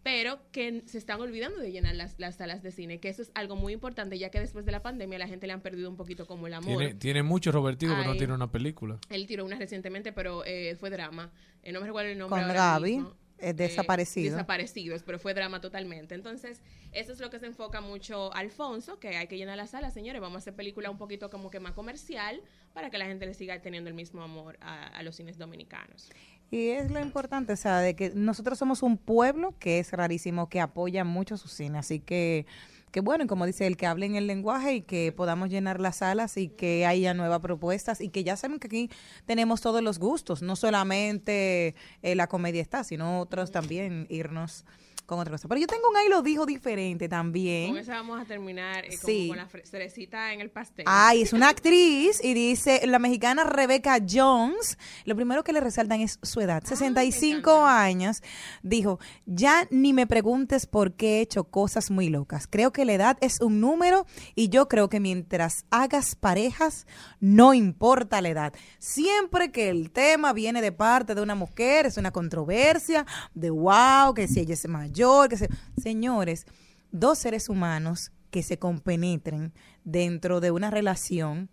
[0.04, 3.32] pero que se están olvidando de llenar las, las salas de cine, que eso es
[3.36, 5.98] algo muy importante, ya que después de la pandemia la gente le han perdido un
[5.98, 6.78] poquito como el amor.
[6.78, 8.18] Tiene, tiene mucho Robertico que no Ay.
[8.18, 9.00] tiene una película.
[9.10, 11.32] Él tiró una recientemente, pero eh, fue drama.
[11.64, 12.40] Eh, no me recuerdo el nombre.
[12.40, 13.16] Con ahora Gaby, mismo.
[13.40, 14.32] eh, desaparecido.
[14.36, 16.16] desaparecidos, pero fue drama totalmente.
[16.16, 16.62] Entonces,
[16.94, 20.22] eso es lo que se enfoca mucho Alfonso, que hay que llenar la sala, señores.
[20.22, 22.42] Vamos a hacer película un poquito como que más comercial
[22.74, 26.10] para que la gente le siga teniendo el mismo amor a, a los cines dominicanos.
[26.50, 30.48] Y es lo importante, o sea, de que nosotros somos un pueblo que es rarísimo,
[30.48, 31.78] que apoya mucho su cine.
[31.78, 32.46] Así que,
[32.92, 35.98] que bueno, y como dice él, que hablen el lenguaje y que podamos llenar las
[35.98, 38.90] salas y que haya nuevas propuestas y que ya saben que aquí
[39.26, 44.64] tenemos todos los gustos, no solamente eh, la comedia está, sino otros también irnos
[45.08, 45.48] con otra cosa.
[45.48, 47.70] Pero yo tengo un ahí lo dijo diferente también.
[47.70, 49.28] Con eso vamos a terminar eh, como Sí.
[49.30, 50.86] con la cerecita en el pastel.
[50.88, 54.78] Ay, es una actriz y dice la mexicana Rebecca Jones.
[55.06, 58.22] Lo primero que le resaltan es su edad, 65 años.
[58.62, 62.46] Dijo, ya ni me preguntes por qué he hecho cosas muy locas.
[62.46, 66.86] Creo que la edad es un número y yo creo que mientras hagas parejas,
[67.22, 68.54] no importa la edad.
[68.78, 74.14] Siempre que el tema viene de parte de una mujer, es una controversia de wow,
[74.14, 74.97] que si ella es mayor,
[75.30, 75.50] que se...
[75.82, 76.46] Señores,
[76.92, 81.50] dos seres humanos que se compenetren dentro de una relación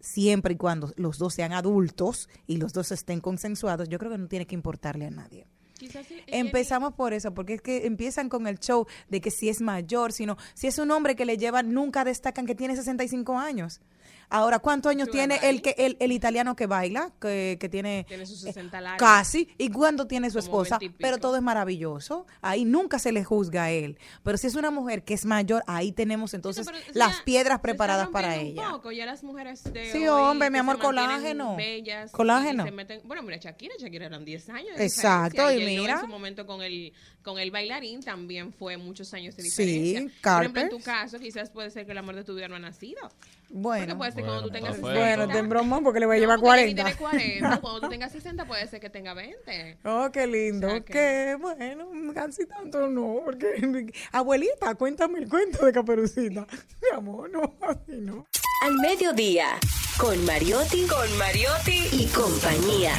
[0.00, 4.18] siempre y cuando los dos sean adultos y los dos estén consensuados, yo creo que
[4.18, 5.46] no tiene que importarle a nadie.
[5.78, 9.48] Quizás sí, Empezamos por eso, porque es que empiezan con el show de que si
[9.48, 13.38] es mayor, sino si es un hombre que le lleva, nunca destacan que tiene 65
[13.38, 13.80] años.
[14.28, 18.26] Ahora, ¿cuántos años tiene el que el, el italiano que baila, que, que tiene, Tiene
[18.26, 18.98] sus eh, 60 largos.
[18.98, 20.78] casi, y cuándo tiene su Como esposa?
[20.78, 22.26] 20 y Pero todo es maravilloso.
[22.40, 23.98] Ahí nunca se le juzga a él.
[24.22, 28.36] Pero si es una mujer que es mayor, ahí tenemos entonces las piedras preparadas para
[28.36, 28.70] ella.
[28.70, 31.56] poco, ya las mujeres de Sí, hoy hombre, mi amor, colágeno.
[31.56, 32.64] bellas Colágeno.
[32.64, 34.76] y se meten- bueno, mira, Shakira, Shakira eran 10 años.
[34.76, 35.94] de Exacto, y mira.
[35.94, 40.00] En su momento con el, con el bailarín también fue muchos años de Sí, diferencia.
[40.12, 40.42] Por Carter.
[40.50, 42.58] ejemplo, en tu caso, quizás puede ser que el amor de tu vida no ha
[42.58, 43.00] nacido.
[43.48, 45.16] Porque Bueno, puede ser cuando tú Bueno, tengas pues, 60.
[45.16, 46.96] bueno, ten broma porque le voy a llevar porque Jenny 40.
[46.96, 47.60] tiene 40.
[47.60, 49.78] Cuando tú tengas 60 puede ser que tenga 20.
[49.84, 50.66] Oh, qué lindo.
[50.66, 56.46] O sea que- que bueno, casi tanto no, porque abuelita, cuéntame el cuento de Caperucita.
[56.82, 58.26] Mi amor, no, así no.
[58.62, 59.58] Al mediodía,
[59.98, 62.94] con Mariotti, con Mariotti y compañía.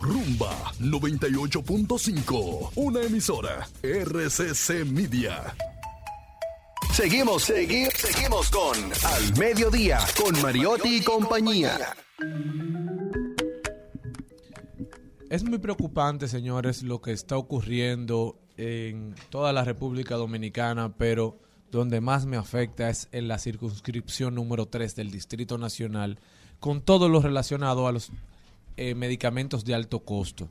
[0.00, 2.70] Rumba 98.5.
[2.76, 3.66] Una emisora.
[3.82, 5.54] RCC Media.
[6.92, 11.94] Seguimos, seguimos, seguimos con Al Mediodía, con Mariotti y compañía.
[15.28, 21.38] Es muy preocupante, señores, lo que está ocurriendo en toda la República Dominicana, pero
[21.70, 26.18] donde más me afecta es en la circunscripción número 3 del Distrito Nacional,
[26.60, 28.10] con todo lo relacionado a los
[28.76, 30.48] eh, medicamentos de alto costo.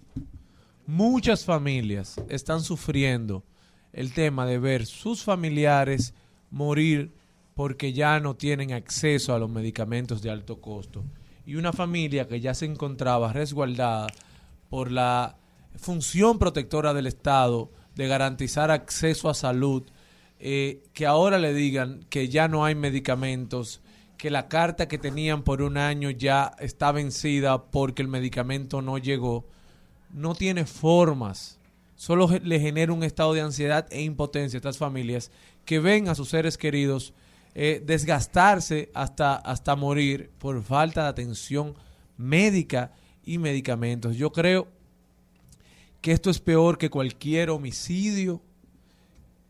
[0.88, 3.44] Muchas familias están sufriendo
[3.92, 6.14] el tema de ver sus familiares
[6.56, 7.12] morir
[7.54, 11.04] porque ya no tienen acceso a los medicamentos de alto costo.
[11.46, 14.08] Y una familia que ya se encontraba resguardada
[14.70, 15.36] por la
[15.76, 19.84] función protectora del Estado de garantizar acceso a salud,
[20.40, 23.82] eh, que ahora le digan que ya no hay medicamentos,
[24.18, 28.98] que la carta que tenían por un año ya está vencida porque el medicamento no
[28.98, 29.46] llegó,
[30.10, 31.60] no tiene formas.
[31.98, 35.32] Solo le genera un estado de ansiedad e impotencia a estas familias
[35.66, 37.14] que ven a sus seres queridos
[37.54, 41.74] eh, desgastarse hasta, hasta morir por falta de atención
[42.18, 44.16] médica y medicamentos.
[44.16, 44.68] Yo creo
[46.02, 48.42] que esto es peor que cualquier homicidio.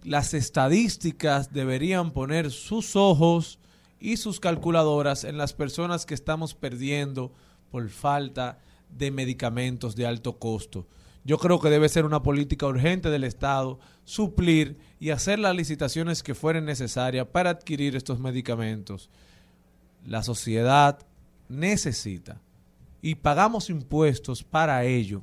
[0.04, 3.60] Las estadísticas deberían poner sus ojos
[4.00, 7.34] y sus calculadoras en las personas que estamos perdiendo
[7.72, 10.88] por falta de medicamentos de alto costo.
[11.24, 16.24] Yo creo que debe ser una política urgente del Estado suplir y hacer las licitaciones
[16.24, 19.10] que fueren necesarias para adquirir estos medicamentos.
[20.06, 21.00] La sociedad
[21.50, 22.40] necesita
[23.02, 25.22] y pagamos impuestos para ello,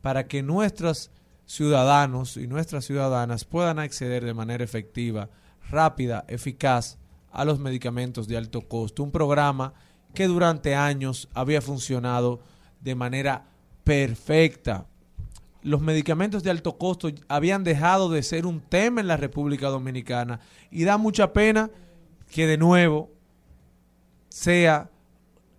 [0.00, 1.10] para que nuestros
[1.46, 5.28] ciudadanos y nuestras ciudadanas puedan acceder de manera efectiva,
[5.70, 6.98] rápida, eficaz
[7.30, 9.02] a los medicamentos de alto costo.
[9.02, 9.74] Un programa
[10.14, 12.40] que durante años había funcionado
[12.80, 13.46] de manera
[13.82, 14.86] perfecta.
[15.64, 20.40] Los medicamentos de alto costo habían dejado de ser un tema en la República Dominicana
[20.70, 21.70] y da mucha pena
[22.30, 23.10] que de nuevo
[24.28, 24.90] sea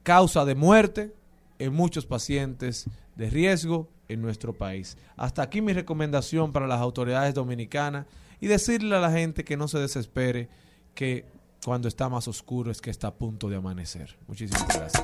[0.04, 1.12] causa de muerte
[1.58, 4.96] en muchos pacientes de riesgo en nuestro país.
[5.18, 8.06] Hasta aquí mi recomendación para las autoridades dominicanas
[8.40, 10.50] y decirle a la gente que no se desespere,
[10.94, 11.26] que
[11.64, 14.16] cuando está más oscuro es que está a punto de amanecer.
[14.28, 15.04] Muchísimas gracias.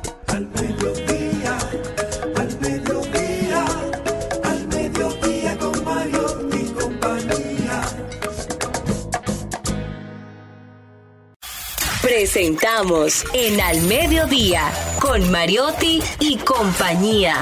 [12.21, 17.33] Presentamos en Al Mediodía con Mariotti y compañía.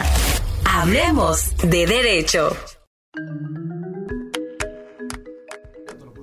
[0.63, 2.55] Hablemos de derecho.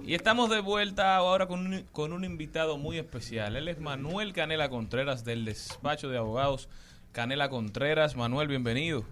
[0.07, 3.57] Y estamos de vuelta ahora con un, con un invitado muy especial.
[3.57, 6.71] Él es Manuel Canela Contreras del despacho de abogados
[7.12, 8.16] Canela Contreras.
[8.16, 9.05] Manuel, bienvenido.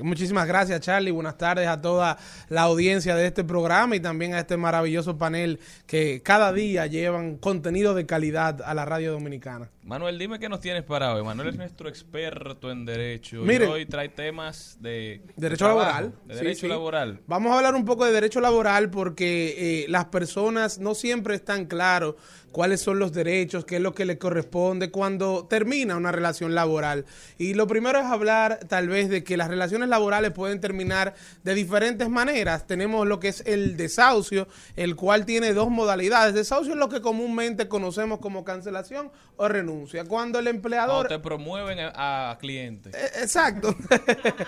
[0.00, 1.10] Muchísimas gracias, Charlie.
[1.12, 5.60] Buenas tardes a toda la audiencia de este programa y también a este maravilloso panel
[5.86, 9.70] que cada día llevan contenido de calidad a la radio dominicana.
[9.84, 11.22] Manuel, dime qué nos tienes para hoy.
[11.22, 16.14] Manuel es nuestro experto en derecho y hoy trae temas de Derecho trabajo, laboral.
[16.24, 16.68] de Sí, derecho sí.
[16.68, 17.20] laboral.
[17.26, 21.66] Vamos a hablar un poco de derecho laboral porque eh, las personas no siempre están
[21.66, 22.14] claros
[22.54, 27.04] cuáles son los derechos, qué es lo que les corresponde cuando termina una relación laboral.
[27.36, 31.54] Y lo primero es hablar tal vez de que las relaciones laborales pueden terminar de
[31.54, 32.64] diferentes maneras.
[32.68, 36.32] Tenemos lo que es el desahucio, el cual tiene dos modalidades.
[36.32, 40.04] Desahucio es lo que comúnmente conocemos como cancelación o renuncia.
[40.04, 41.08] Cuando el empleador...
[41.08, 42.94] Cuando te promueven a, clientes.
[42.94, 43.74] Eh, Exacto.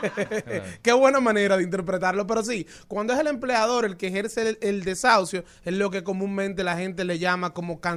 [0.83, 2.25] Qué buena manera de interpretarlo.
[2.25, 6.05] Pero sí, cuando es el empleador el que ejerce el, el desahucio, es lo que
[6.05, 7.96] comúnmente la gente le llama como cancelación.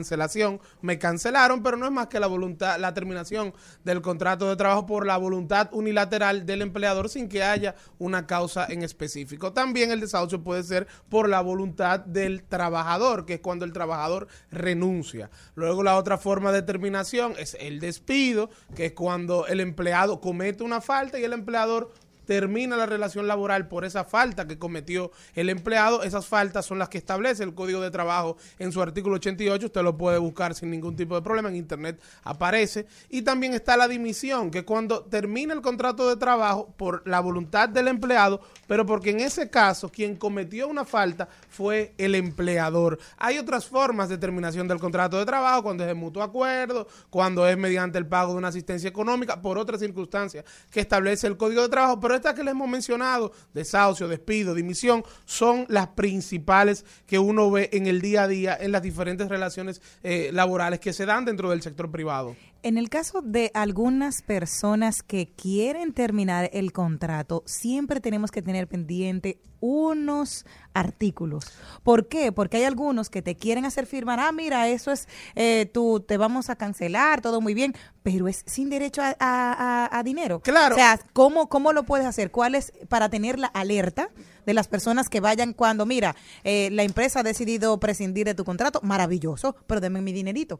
[0.82, 4.86] Me cancelaron, pero no es más que la voluntad, la terminación del contrato de trabajo
[4.86, 9.54] por la voluntad unilateral del empleador sin que haya una causa en específico.
[9.54, 14.28] También el desahucio puede ser por la voluntad del trabajador, que es cuando el trabajador
[14.52, 15.30] renuncia.
[15.56, 20.64] Luego la otra forma de terminación es el despido, que es cuando el empleado comete
[20.64, 21.92] una falta y el empleador
[22.30, 26.04] termina la relación laboral por esa falta que cometió el empleado.
[26.04, 29.65] Esas faltas son las que establece el Código de Trabajo en su artículo 88.
[29.65, 31.50] Usted lo puede buscar sin ningún tipo de problema.
[31.50, 32.86] En Internet aparece.
[33.10, 37.68] Y también está la dimisión, que cuando termina el contrato de trabajo por la voluntad
[37.68, 43.00] del empleado, pero porque en ese caso quien cometió una falta fue el empleador.
[43.18, 47.48] Hay otras formas de terminación del contrato de trabajo, cuando es de mutuo acuerdo, cuando
[47.48, 51.63] es mediante el pago de una asistencia económica, por otras circunstancias que establece el Código
[51.63, 57.19] de Trabajo, pero estas que les hemos mencionado, desahucio, despido, dimisión, son las principales que
[57.19, 61.05] uno ve en el día a día en las diferentes relaciones eh, laborales que se
[61.05, 62.36] dan dentro del sector privado.
[62.62, 68.67] En el caso de algunas personas que quieren terminar el contrato, siempre tenemos que tener
[68.67, 71.45] pendiente unos artículos.
[71.84, 72.32] ¿Por qué?
[72.32, 76.17] Porque hay algunos que te quieren hacer firmar, ah, mira, eso es, eh, tú te
[76.17, 80.39] vamos a cancelar, todo muy bien, pero es sin derecho a, a- a- dinero.
[80.41, 80.76] Claro.
[80.76, 82.32] O sea, ¿cómo, ¿cómo lo puedes hacer?
[82.32, 84.10] ¿Cuál es para tener la alerta
[84.45, 88.45] de las personas que vayan cuando, mira, eh, la empresa ha decidido prescindir de tu
[88.45, 88.80] contrato?
[88.84, 90.60] Maravilloso, pero denme mi dinerito.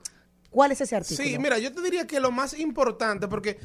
[0.50, 1.28] ¿Cuál es ese artículo?
[1.30, 3.60] Sí, mira, yo te diría que lo más importante, porque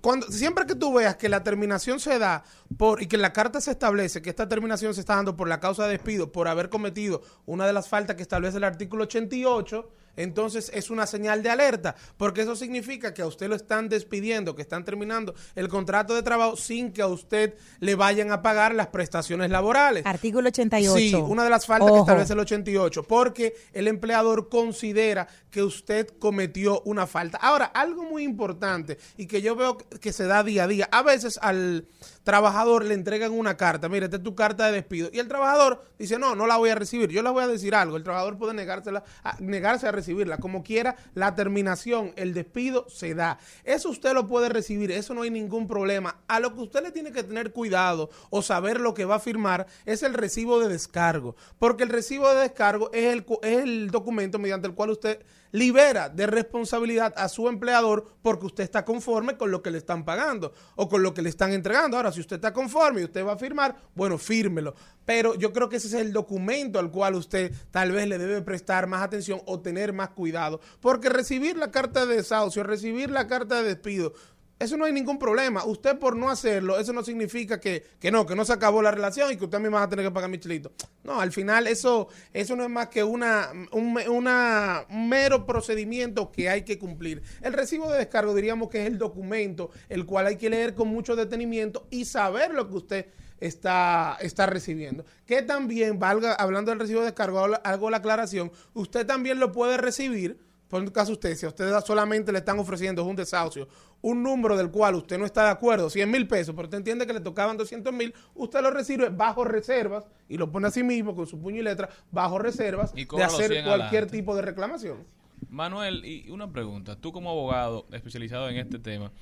[0.00, 2.44] cuando siempre que tú veas que la terminación se da
[2.76, 5.60] por y que la carta se establece que esta terminación se está dando por la
[5.60, 9.90] causa de despido por haber cometido una de las faltas que establece el artículo 88,
[10.18, 14.54] entonces es una señal de alerta, porque eso significa que a usted lo están despidiendo,
[14.54, 18.74] que están terminando el contrato de trabajo sin que a usted le vayan a pagar
[18.74, 20.04] las prestaciones laborales.
[20.04, 20.96] Artículo 88.
[20.96, 26.08] Sí, una de las faltas que establece el 88, porque el empleador considera que usted
[26.18, 27.38] cometió una falta.
[27.38, 31.02] Ahora, algo muy importante y que yo veo que se da día a día, a
[31.02, 31.86] veces al
[32.28, 35.84] trabajador le entregan una carta, mire, esta es tu carta de despido, y el trabajador
[35.98, 38.36] dice, no, no la voy a recibir, yo le voy a decir algo, el trabajador
[38.36, 39.04] puede negársela,
[39.38, 40.38] negarse a recibir recibirla.
[40.38, 43.38] Como quiera, la terminación, el despido se da.
[43.64, 46.16] Eso usted lo puede recibir, eso no hay ningún problema.
[46.28, 49.20] A lo que usted le tiene que tener cuidado o saber lo que va a
[49.20, 53.90] firmar es el recibo de descargo, porque el recibo de descargo es el, es el
[53.90, 55.20] documento mediante el cual usted
[55.52, 60.04] libera de responsabilidad a su empleador porque usted está conforme con lo que le están
[60.04, 61.96] pagando o con lo que le están entregando.
[61.96, 64.74] Ahora, si usted está conforme y usted va a firmar, bueno, fírmelo.
[65.04, 68.42] Pero yo creo que ese es el documento al cual usted tal vez le debe
[68.42, 70.60] prestar más atención o tener más cuidado.
[70.80, 74.12] Porque recibir la carta de desahucio, recibir la carta de despido,
[74.58, 75.64] eso no hay ningún problema.
[75.64, 78.90] Usted por no hacerlo, eso no significa que, que no, que no se acabó la
[78.90, 80.72] relación y que usted mismo va a tener que pagar mi chilito.
[81.04, 86.32] No, al final eso, eso no es más que una, un, una- un mero procedimiento
[86.32, 87.22] que hay que cumplir.
[87.42, 90.88] El recibo de descargo diríamos que es el documento el cual hay que leer con
[90.88, 93.06] mucho detenimiento y saber lo que usted
[93.40, 95.04] está, está recibiendo.
[95.24, 99.76] Que también, valga, hablando del recibo de descargo, hago la aclaración, usted también lo puede
[99.76, 103.68] recibir por un caso usted, si a usted solamente le están ofreciendo un desahucio,
[104.02, 107.06] un número del cual usted no está de acuerdo, 100 mil pesos, pero usted entiende
[107.06, 110.82] que le tocaban 200 mil, usted lo recibe bajo reservas y lo pone a sí
[110.82, 114.42] mismo con su puño y letra, bajo reservas Y de hacer 100 cualquier tipo de
[114.42, 115.04] reclamación.
[115.48, 116.96] Manuel, y una pregunta.
[116.96, 119.12] Tú como abogado especializado en este tema,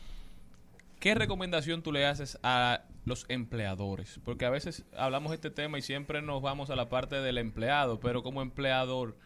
[0.98, 4.18] ¿qué recomendación tú le haces a los empleadores?
[4.24, 7.38] Porque a veces hablamos de este tema y siempre nos vamos a la parte del
[7.38, 9.16] empleado, pero como empleador,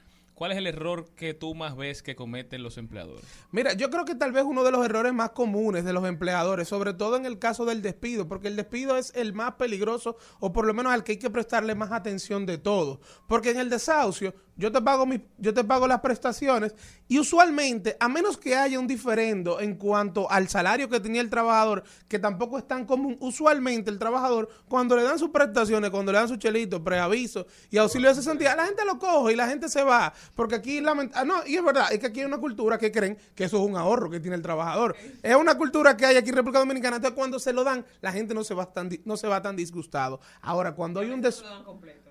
[0.40, 3.22] ¿cuál es el error que tú más ves que cometen los empleadores?
[3.50, 6.66] Mira, yo creo que tal vez uno de los errores más comunes de los empleadores,
[6.66, 10.50] sobre todo en el caso del despido, porque el despido es el más peligroso o
[10.50, 13.02] por lo menos al que hay que prestarle más atención de todo.
[13.28, 16.74] Porque en el desahucio yo te pago mi, yo te pago las prestaciones
[17.08, 21.30] y usualmente, a menos que haya un diferendo en cuanto al salario que tenía el
[21.30, 26.12] trabajador, que tampoco es tan común, usualmente el trabajador cuando le dan sus prestaciones, cuando
[26.12, 29.48] le dan su chelito, preaviso y auxilio de cesantía, la gente lo coge y la
[29.48, 32.38] gente se va, porque aquí ah, no, y es verdad, es que aquí hay una
[32.38, 34.94] cultura que creen que eso es un ahorro que tiene el trabajador.
[35.22, 38.12] Es una cultura que hay aquí en República Dominicana, entonces cuando se lo dan, la
[38.12, 40.20] gente no se va tan no se va tan disgustado.
[40.42, 41.42] Ahora, cuando hay un des-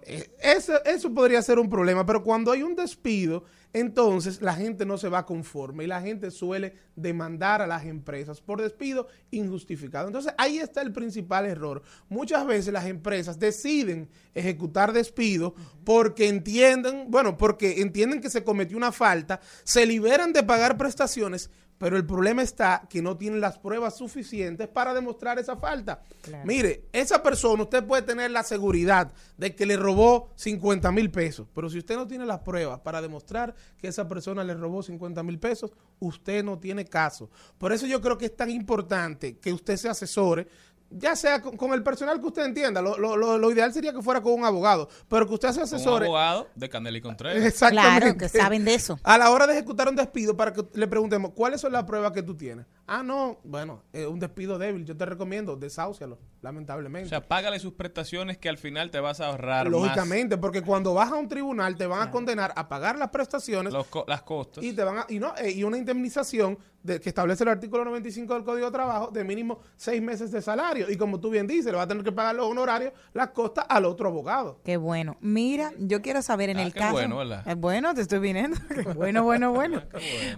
[0.04, 4.98] eso, eso podría ser un problema, pero cuando hay un despido, entonces la gente no
[4.98, 10.08] se va conforme y la gente suele demandar a las empresas por despido injustificado.
[10.08, 11.84] Entonces ahí está el principal error.
[12.10, 18.76] Muchas veces las empresas deciden ejecutar despido porque entienden, bueno, porque entienden que se cometió
[18.76, 23.58] una falta, se liberan de pagar prestaciones, pero el problema está que no tienen las
[23.58, 26.02] pruebas suficientes para demostrar esa falta.
[26.44, 31.48] Mire, esa persona, usted puede tener la seguridad de que le robó 50 mil pesos,
[31.56, 35.24] pero si usted no tiene las pruebas para demostrar que esa persona le robó 50
[35.24, 37.30] mil pesos, usted no tiene caso.
[37.58, 40.48] Por eso yo creo que es tan importante que usted se asesore
[40.92, 43.94] ya sea con, con el personal que usted entienda, lo, lo- lo- lo ideal sería
[43.94, 46.06] que fuera con un abogado, pero que usted se Un asesore.
[46.06, 47.44] abogado de Canela y Contreras.
[47.44, 48.00] Exactamente.
[48.02, 49.00] Claro, que saben de eso.
[49.04, 52.12] A la hora de ejecutar un despido, para que le preguntemos, ¿cuáles son las pruebas
[52.12, 52.66] que tú tienes?
[52.88, 54.84] Ah, no, bueno, es un despido débil.
[54.84, 57.06] Yo te recomiendo, desáucialo, lamentablemente.
[57.06, 60.64] O sea, págale sus prestaciones que al final te vas a ahorrar más Lógicamente, porque
[60.64, 64.06] cuando vas a un tribunal te van a condenar a pagar las prestaciones los co-
[64.08, 64.64] las costas.
[64.64, 67.84] y te van a, y no eh, y una indemnización de, que establece el artículo
[67.86, 71.46] 95 del Código de Trabajo de mínimo seis meses de salario y como tú bien
[71.48, 74.78] dices le va a tener que pagar los honorarios las costas al otro abogado Qué
[74.78, 75.18] bueno.
[75.22, 76.94] Mira, yo quiero saber en Ah, el qué caso.
[76.94, 77.48] bueno, ¿verdad?
[77.48, 78.58] Es bueno, te estoy viniendo.
[78.74, 79.82] Qué bueno, bueno, bueno.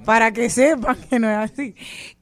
[0.06, 1.76] Para que sepan que no es así.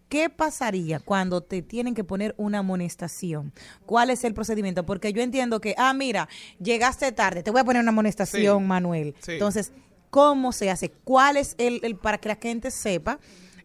[0.10, 3.54] ¿Qué pasaría cuando te tienen que poner una amonestación?
[3.86, 4.86] ¿Cuál es el procedimiento?
[4.86, 6.28] Porque yo entiendo que, ah, mira,
[6.60, 9.16] llegaste tarde, te voy a poner una amonestación, Sí, Manuel.
[9.20, 9.34] sí.
[9.34, 9.72] Entonces,
[10.10, 10.90] ¿cómo se hace?
[10.90, 13.20] ¿Cuál es el, el- para que la gente sepa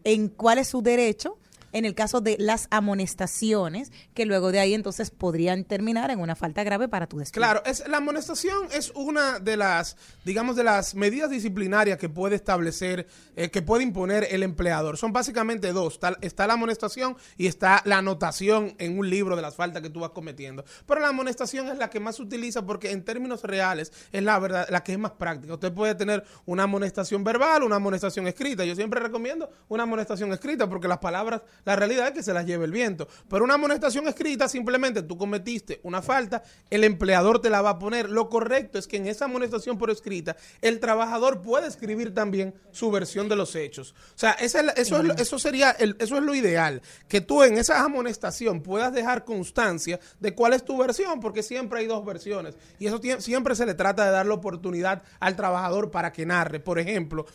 [0.05, 1.39] en cuál es su derecho
[1.75, 6.37] en el caso de las amonestaciones, que luego de ahí entonces podrían terminar en una
[6.37, 7.43] falta grave para tu despido?
[7.43, 12.37] Claro, es, la amonestación es una de las, digamos, de las medidas disciplinarias que puede
[12.37, 13.07] establecer,
[13.37, 14.97] eh, que puede imponer el empleador.
[14.97, 15.95] Son básicamente dos.
[15.95, 19.91] Está, está la amonestación y está la anotación en un libro de las faltas que
[19.91, 20.65] tú vas cometiendo.
[20.87, 24.39] Pero la amonestación es la que más se utiliza porque en términos reales es la
[24.39, 25.55] verdad, la que es más práctica.
[25.55, 28.65] Usted puede tener una amonestación verbal, una amonestación escrita.
[28.65, 32.47] Yo siempre recomiendo una amonestación escrita porque las palabras, la realidad es que se las
[32.47, 33.09] lleve el viento.
[33.29, 37.79] Pero una amonestación escrita, simplemente tú cometiste una falta, el empleador te la va a
[37.79, 38.11] poner.
[38.11, 42.91] Lo correcto es que en esa amonestación por escrita, el trabajador puede escribir también su
[42.91, 43.95] versión de los hechos.
[44.15, 47.59] O sea, eso, es, lo- eso sería, el- eso es lo ideal, que tú en
[47.59, 52.57] esa amonestación puedas dejar constancia de cuál es tu versión, porque siempre hay dos versiones.
[52.79, 56.61] Y eso siempre se le trata de dar la oportunidad al trabajador para que narre.
[56.61, 57.27] Por ejemplo,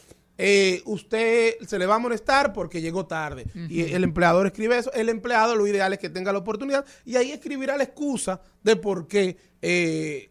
[0.42, 3.46] eh, usted se le va a amonestar porque llegó tarde.
[3.68, 4.92] Y el empleador escribe eso.
[4.94, 6.86] El empleado lo ideal es que tenga la oportunidad.
[7.04, 10.29] Y ahí escribirá la excusa de por qué eh,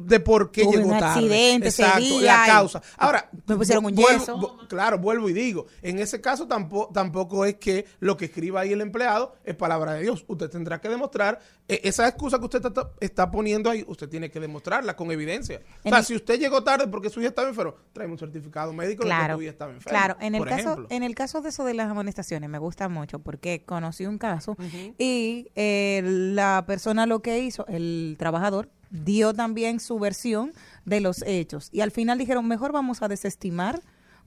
[0.00, 1.06] de por qué Tuve llegó un tarde.
[1.20, 2.82] accidente ese Exacto, día la causa.
[2.96, 4.58] Ahora, me pusieron un yeso.
[4.68, 8.72] claro, vuelvo y digo, en ese caso tampoco, tampoco es que lo que escriba ahí
[8.72, 10.24] el empleado es palabra de Dios.
[10.28, 14.30] Usted tendrá que demostrar eh, esa excusa que usted está, está poniendo ahí, usted tiene
[14.30, 15.60] que demostrarla con evidencia.
[15.84, 18.72] O sea, el- si usted llegó tarde porque su hija estaba enfermo, tráeme un certificado
[18.72, 19.98] médico de que Claro, tu hija estaba enferma.
[19.98, 20.16] claro.
[20.20, 20.86] En el caso, ejemplo.
[20.90, 24.56] en el caso de eso de las amonestaciones me gusta mucho porque conocí un caso
[24.98, 30.52] y eh, la persona lo que hizo, el trabajador dio también su versión
[30.84, 33.80] de los hechos y al final dijeron mejor vamos a desestimar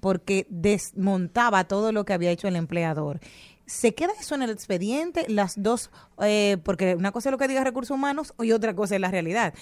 [0.03, 3.21] porque desmontaba todo lo que había hecho el empleador.
[3.65, 5.91] Se queda eso en el expediente, las dos,
[6.21, 9.11] eh, porque una cosa es lo que diga recursos humanos y otra cosa es la
[9.11, 9.53] realidad.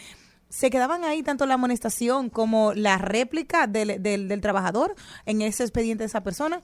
[0.49, 4.95] ¿Se quedaban ahí tanto la amonestación como la réplica del, del, del trabajador
[5.27, 6.63] en ese expediente de esa persona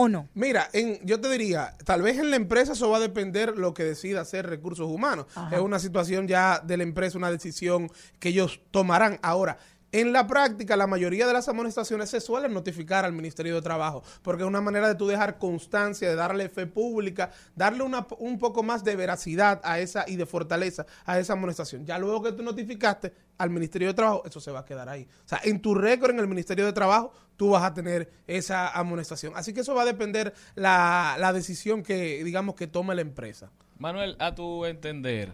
[0.00, 0.28] o no?
[0.34, 3.74] Mira, en, yo te diría, tal vez en la empresa eso va a depender lo
[3.74, 5.26] que decida hacer recursos humanos.
[5.34, 5.56] Ajá.
[5.56, 7.90] Es una situación ya de la empresa, una decisión
[8.20, 9.18] que ellos tomarán.
[9.22, 9.58] Ahora,
[9.90, 14.02] en la práctica, la mayoría de las amonestaciones se suelen notificar al Ministerio de Trabajo,
[14.22, 18.38] porque es una manera de tú dejar constancia, de darle fe pública, darle una, un
[18.38, 21.86] poco más de veracidad a esa y de fortaleza a esa amonestación.
[21.86, 25.08] Ya luego que tú notificaste al Ministerio de Trabajo, eso se va a quedar ahí.
[25.24, 28.68] O sea, en tu récord en el Ministerio de Trabajo, tú vas a tener esa
[28.68, 29.32] amonestación.
[29.36, 33.50] Así que eso va a depender la, la decisión que, digamos, que tome la empresa.
[33.78, 35.32] Manuel, a tu entender,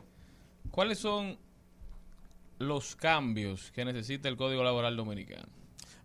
[0.70, 1.38] ¿cuáles son
[2.58, 5.48] los cambios que necesita el Código Laboral Dominicano?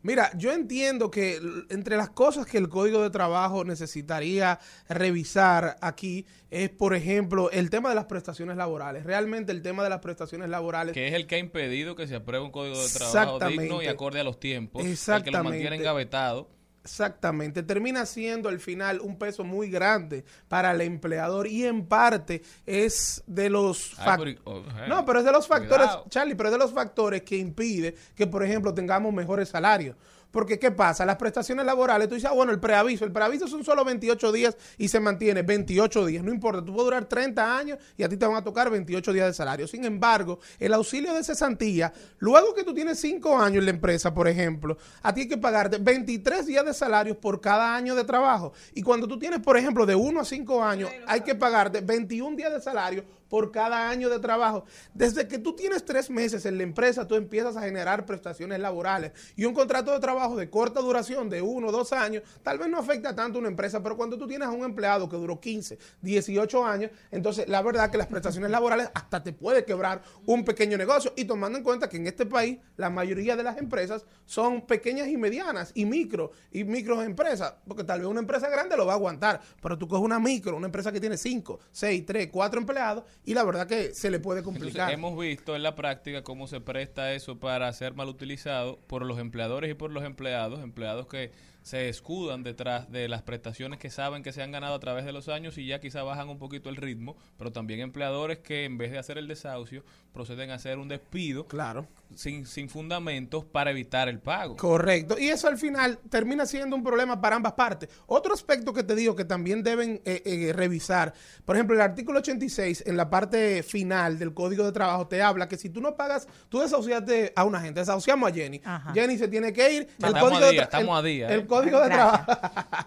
[0.02, 6.26] Mira, yo entiendo que entre las cosas que el Código de Trabajo necesitaría revisar aquí
[6.50, 9.04] es, por ejemplo, el tema de las prestaciones laborales.
[9.04, 12.16] Realmente el tema de las prestaciones laborales Que es el que ha impedido que se
[12.16, 13.64] apruebe un Código de Trabajo Exactamente.
[13.64, 14.80] digno y acorde a los tiempos.
[14.80, 15.50] El que lo Exactamente.
[15.50, 16.50] mantiene engavetado.
[16.84, 22.42] Exactamente, termina siendo al final un peso muy grande para el empleador y en parte
[22.66, 26.06] es de los Ay, fac- pero- oh, eh, No, pero es de los factores, cuidado.
[26.10, 29.96] Charlie, pero es de los factores que impide que, por ejemplo, tengamos mejores salarios.
[30.32, 31.06] Porque, ¿qué pasa?
[31.06, 33.04] Las prestaciones laborales, tú dices, ah, bueno, el preaviso.
[33.04, 36.24] El preaviso son solo 28 días y se mantiene 28 días.
[36.24, 39.12] No importa, tú puedes durar 30 años y a ti te van a tocar 28
[39.12, 39.68] días de salario.
[39.68, 44.14] Sin embargo, el auxilio de cesantía, luego que tú tienes 5 años en la empresa,
[44.14, 48.04] por ejemplo, a ti hay que pagarte 23 días de salario por cada año de
[48.04, 48.54] trabajo.
[48.74, 52.36] Y cuando tú tienes, por ejemplo, de 1 a 5 años, hay que pagarte 21
[52.36, 54.66] días de salario por cada año de trabajo.
[54.94, 59.12] Desde que tú tienes tres meses en la empresa, tú empiezas a generar prestaciones laborales.
[59.36, 62.70] Y un contrato de trabajo de corta duración, de uno o dos años, tal vez
[62.70, 65.40] no afecta tanto a una empresa, pero cuando tú tienes a un empleado que duró
[65.40, 70.44] 15, 18 años, entonces la verdad que las prestaciones laborales hasta te puede quebrar un
[70.44, 71.14] pequeño negocio.
[71.16, 75.08] Y tomando en cuenta que en este país la mayoría de las empresas son pequeñas
[75.08, 78.96] y medianas y micro y microempresas, porque tal vez una empresa grande lo va a
[78.96, 83.04] aguantar, pero tú coges una micro, una empresa que tiene 5, 6, 3, 4 empleados
[83.26, 84.92] y la verdad que se le puede Entonces, complicar.
[84.92, 89.20] hemos visto en la práctica cómo se presta eso para ser mal utilizado por los
[89.20, 94.24] empleadores y por los empleados, empleados que se escudan detrás de las prestaciones que saben
[94.24, 96.70] que se han ganado a través de los años y ya quizá bajan un poquito
[96.70, 99.84] el ritmo, pero también empleadores que en vez de hacer el desahucio
[100.14, 101.86] proceden a hacer un despido Claro.
[102.16, 104.56] sin, sin fundamentos para evitar el pago.
[104.56, 105.20] Correcto.
[105.20, 107.90] Y eso al final termina siendo un problema para ambas partes.
[108.08, 111.14] Otro aspecto que te digo que también deben eh, eh, revisar,
[111.46, 115.48] por ejemplo, el artículo 86 en la parte final del Código de Trabajo te habla
[115.48, 118.62] que si tú no pagas, tú desahuciaste a una gente, desahuciamos a Jenny.
[118.64, 118.92] Ajá.
[118.94, 119.82] Jenny se tiene que ir.
[119.84, 121.46] Estamos Código a de día, estamos el- a día, El eh.
[121.46, 122.79] Código de Gracias.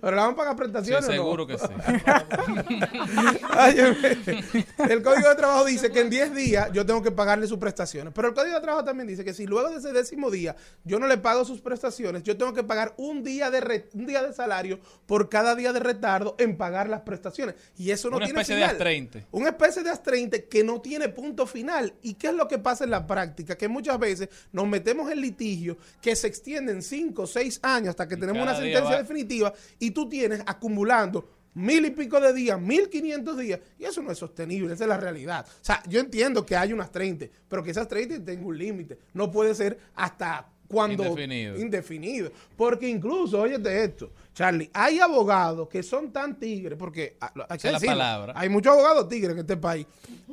[0.00, 1.04] Pero le van a pagar Sí, prestaciones.
[1.04, 1.12] ¿o no?
[1.12, 1.66] seguro que sí.
[4.88, 8.12] El Código de Trabajo dice que en 10 días yo tengo que pagarle sus prestaciones.
[8.14, 10.98] Pero el Código de Trabajo también dice que si luego de ese décimo día yo
[10.98, 14.22] no le pago sus prestaciones, yo tengo que pagar un día de re- un día
[14.22, 17.54] de salario por cada día de retardo en pagar las prestaciones.
[17.78, 18.76] Y eso no Una tiene especie de final.
[18.76, 19.26] astreinte.
[19.32, 21.94] Una especie de astreinte que no tiene punto final.
[22.02, 23.56] ¿Y qué es lo que pasa en la práctica?
[23.56, 28.08] Que muchas veces nos metemos en litigios que se extienden 5 o 6 años hasta
[28.08, 32.32] que Y tenemos una sentencia va- definitiva y tú tienes acumulando mil y pico de
[32.32, 35.46] días, mil quinientos días, y eso no es sostenible, esa es la realidad.
[35.48, 38.98] O sea, yo entiendo que hay unas 30, pero que esas 30 tengan un límite,
[39.14, 41.56] no puede ser hasta cuando Indefinido.
[41.56, 42.30] indefinido.
[42.56, 47.68] Porque incluso, óyete esto, Charlie, hay abogados que son tan tigres, porque ah, hay, que
[47.68, 48.32] Esa es la decirlo, palabra.
[48.36, 49.86] hay muchos abogados tigres en este país,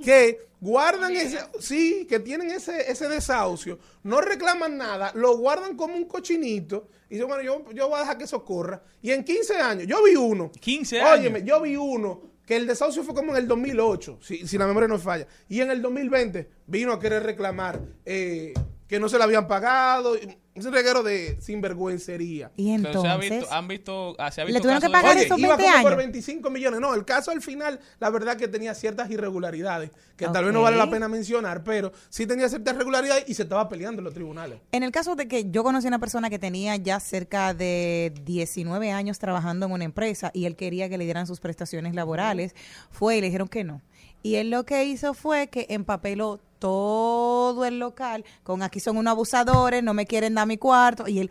[0.04, 5.96] que guardan ese, sí, que tienen ese, ese desahucio, no reclaman nada, lo guardan como
[5.96, 8.82] un cochinito, y dicen, bueno, yo, yo voy a dejar que eso corra.
[9.02, 10.52] Y en 15 años, yo vi uno.
[10.60, 11.20] 15 años.
[11.20, 14.68] Óyeme, yo vi uno que el desahucio fue como en el 2008, si, si la
[14.68, 15.28] memoria no falla.
[15.48, 18.54] Y en el 2020 vino a querer reclamar eh,
[18.88, 20.16] que no se le habían pagado.
[20.16, 22.52] es un reguero de sinvergüencería.
[22.56, 24.88] Y Pero se ha entonces, visto, han visto, ah, se ha ¿Le visto tuvieron que
[24.88, 25.98] de- pagar Oye, esos iba 20 como por años?
[26.04, 26.80] 25 millones.
[26.80, 30.62] No, el caso al final, la verdad que tenía ciertas irregularidades, que tal vez no
[30.62, 34.14] vale la pena mencionar, pero sí tenía ciertas irregularidades y se estaba peleando en los
[34.14, 34.60] tribunales.
[34.72, 38.14] En el caso de que yo conocí a una persona que tenía ya cerca de
[38.24, 42.54] 19 años trabajando en una empresa y él quería que le dieran sus prestaciones laborales,
[42.92, 43.82] fue y le dijeron que no.
[44.24, 49.12] Y él lo que hizo fue que empapeló todo el local con aquí son unos
[49.12, 51.30] abusadores, no me quieren dar mi cuarto y él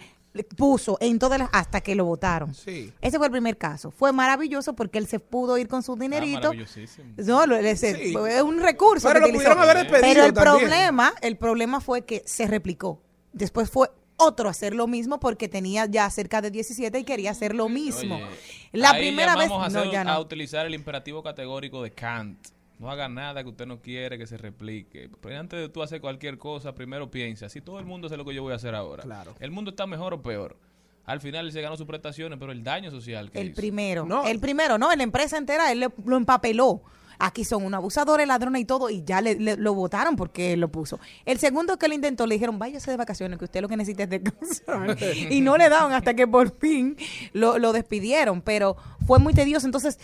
[0.56, 2.54] puso en todas las hasta que lo votaron.
[2.54, 2.92] Sí.
[3.00, 3.90] Ese fue el primer caso.
[3.90, 6.40] Fue maravilloso porque él se pudo ir con su Ah, dinerito.
[6.40, 7.14] maravillosísimo.
[7.16, 8.14] No, lo- ese- Sí.
[8.28, 9.08] es un recurso.
[9.08, 9.54] Pero que lo utilizó.
[9.54, 10.58] pudieron haber despedido Pero el también.
[10.68, 13.00] problema, el problema fue que se replicó.
[13.32, 17.30] Después fue otro a hacer lo mismo porque tenía ya cerca de 17 y quería
[17.32, 18.16] hacer lo mismo.
[18.16, 18.26] Oye,
[18.72, 20.20] la ahí primera vez a, no, hacer- ya a no.
[20.20, 22.38] utilizar el imperativo categórico de Kant.
[22.78, 25.08] No haga nada que usted no quiere que se replique.
[25.20, 27.48] Pero antes de tú hacer cualquier cosa, primero piensa.
[27.48, 29.02] Si todo el mundo hace lo que yo voy a hacer ahora.
[29.04, 29.34] Claro.
[29.38, 30.56] El mundo está mejor o peor.
[31.04, 33.56] Al final él se ganó sus prestaciones, pero el daño social que El hizo.
[33.56, 34.24] primero, No.
[34.26, 36.82] el primero, no, en la empresa entera él le- lo empapeló.
[37.18, 40.60] Aquí son un abusadores, ladrones y todo, y ya le, le- lo votaron porque él
[40.60, 40.98] lo puso.
[41.24, 44.04] El segundo que lo intentó, le dijeron, váyase de vacaciones, que usted lo que necesita
[44.04, 44.96] es descansar.
[45.30, 46.96] y no le daban hasta que por fin
[47.32, 49.66] lo, lo despidieron, pero fue muy tedioso.
[49.66, 49.98] Entonces,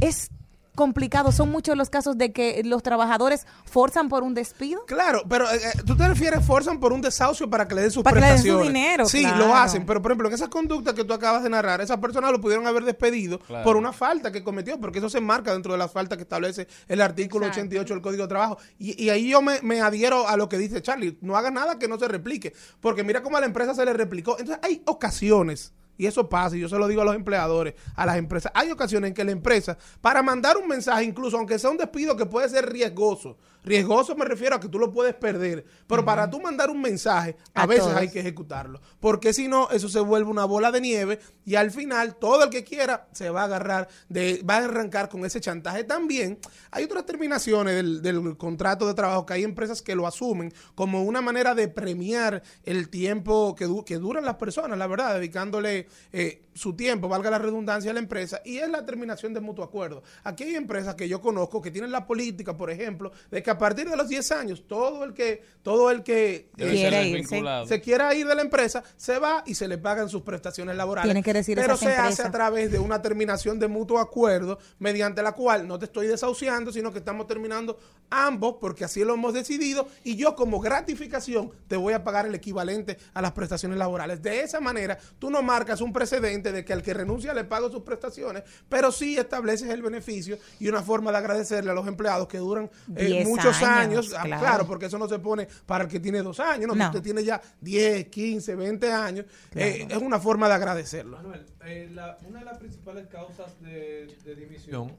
[0.00, 0.30] es
[0.74, 1.32] complicado.
[1.32, 4.84] Son muchos los casos de que los trabajadores forzan por un despido.
[4.86, 7.90] Claro, pero eh, eh, tú te refieres, forzan por un desahucio para que le den
[7.90, 8.72] sus Para que le den su prestaciones.
[8.72, 9.46] dinero, Sí, claro.
[9.46, 12.32] lo hacen, pero por ejemplo, en esa conducta que tú acabas de narrar, esas personas
[12.32, 13.64] lo pudieron haber despedido Claro.
[13.64, 16.66] por una falta que cometió, porque eso se marca dentro de las faltas que establece
[16.88, 17.60] el artículo Exacto.
[17.62, 18.58] 88 del Código de Trabajo.
[18.78, 21.78] Y, y ahí yo me, me adhiero a lo que dice Charlie, no haga nada
[21.78, 24.36] que no se replique, porque mira cómo a la empresa se le replicó.
[24.38, 25.72] Entonces hay ocasiones.
[25.96, 28.50] Y eso pasa, y yo se lo digo a los empleadores, a las empresas.
[28.54, 32.16] Hay ocasiones en que la empresa, para mandar un mensaje, incluso aunque sea un despido
[32.16, 36.28] que puede ser riesgoso, riesgoso me refiero a que tú lo puedes perder, pero para
[36.28, 37.96] tú mandar un mensaje, a, A veces todos.
[37.96, 38.80] hay que ejecutarlo.
[39.00, 42.50] Porque si no, eso se vuelve una bola de nieve y al final todo el
[42.50, 45.84] que quiera se va a agarrar, de, va a arrancar con ese chantaje.
[45.84, 46.38] También
[46.72, 51.02] hay otras terminaciones del, del contrato de trabajo que hay empresas que lo asumen como
[51.04, 55.83] una manera de premiar el tiempo que, du- que duran las personas, la verdad, dedicándole
[56.12, 59.64] eh, su tiempo, valga la redundancia, a la empresa, y es la terminación de mutuo
[59.64, 60.02] acuerdo.
[60.22, 63.58] Aquí hay empresas que yo conozco que tienen la política, por ejemplo, de que a
[63.58, 67.42] partir de los 10 años, todo el que, todo el que eh, irse.
[67.66, 71.08] se quiera ir de la empresa, se va y se le pagan sus prestaciones laborales.
[71.08, 75.22] Tiene que decir Pero se hace a través de una terminación de mutuo acuerdo, mediante
[75.22, 77.78] la cual no te estoy desahuciando, sino que estamos terminando
[78.10, 82.34] ambos, porque así lo hemos decidido, y yo como gratificación te voy a pagar el
[82.34, 84.22] equivalente a las prestaciones laborales.
[84.22, 87.70] De esa manera, tú no marcas un precedente de que al que renuncia le pago
[87.70, 92.28] sus prestaciones, pero sí estableces el beneficio y una forma de agradecerle a los empleados
[92.28, 94.14] que duran eh, muchos años, años.
[94.18, 94.40] Ah, claro.
[94.42, 96.86] claro, porque eso no se pone para el que tiene dos años, no, No.
[96.86, 101.16] usted tiene ya 10, 15, 20 años, eh, es una forma de agradecerlo.
[101.18, 104.92] Manuel, eh, la- una de las principales causas de, de dimisión,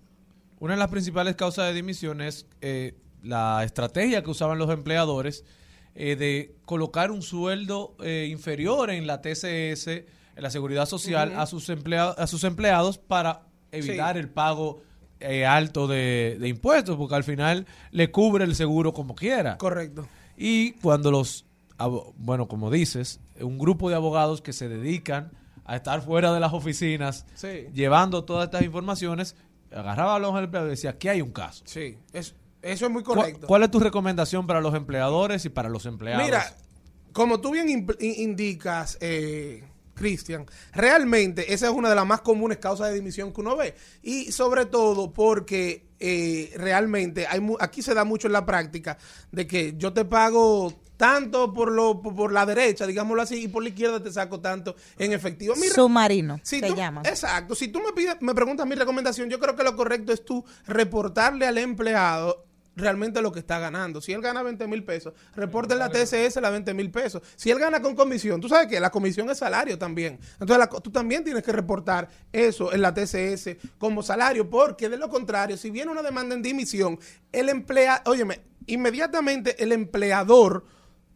[0.60, 5.44] una de las principales causas de dimisión es eh, la estrategia que usaban los empleadores
[5.96, 10.04] eh, de colocar un sueldo eh, inferior en la TCS,
[10.36, 14.20] la seguridad social, a sus empleados, a sus empleados para evitar Sí.
[14.20, 14.82] el pago
[15.20, 19.58] eh, alto de, de impuestos, porque al final le cubre el seguro como quiera.
[19.58, 20.08] Correcto.
[20.38, 21.46] Y cuando los,
[22.18, 25.32] bueno, como dices, un grupo de abogados que se dedican
[25.64, 27.68] a estar fuera de las oficinas, Sí.
[27.74, 29.36] llevando todas estas informaciones,
[29.72, 31.64] agarraba a los empleados y decía, aquí hay un caso.
[31.66, 33.48] Sí, es, eso es muy ¿Cuál, correcto.
[33.48, 36.24] cuál es tu recomendación para los empleadores y para los empleados?
[36.24, 36.44] Mira,
[37.14, 39.64] como tú bien indicas, eh,
[39.96, 43.74] Cristian, realmente esa es una de las más comunes causas de dimisión que uno ve.
[44.04, 48.98] Y sobre todo porque eh, realmente hay mu- aquí se da mucho en la práctica
[49.32, 53.64] de que yo te pago tanto por lo por, la derecha, digámoslo así, y por
[53.64, 55.54] la izquierda te saco tanto en efectivo.
[55.58, 57.02] Mira, Submarino, Si se tú- llama.
[57.06, 57.54] Exacto.
[57.56, 60.46] Si tú me pides, me preguntas mi recomendación, yo creo que lo correcto es tú
[60.68, 62.45] reportarle al empleado
[62.76, 64.02] realmente lo que está ganando.
[64.02, 67.22] Si él gana 20 mil pesos, reporte en la TSS la 20 mil pesos.
[67.36, 70.20] Si él gana con comisión, tú sabes que la comisión es salario también.
[70.34, 74.98] Entonces la tú también tienes que reportar eso en la TSS como salario, porque de
[74.98, 77.00] lo contrario, si viene una demanda en dimisión,
[77.32, 80.66] el emplea, óyeme, inmediatamente el empleador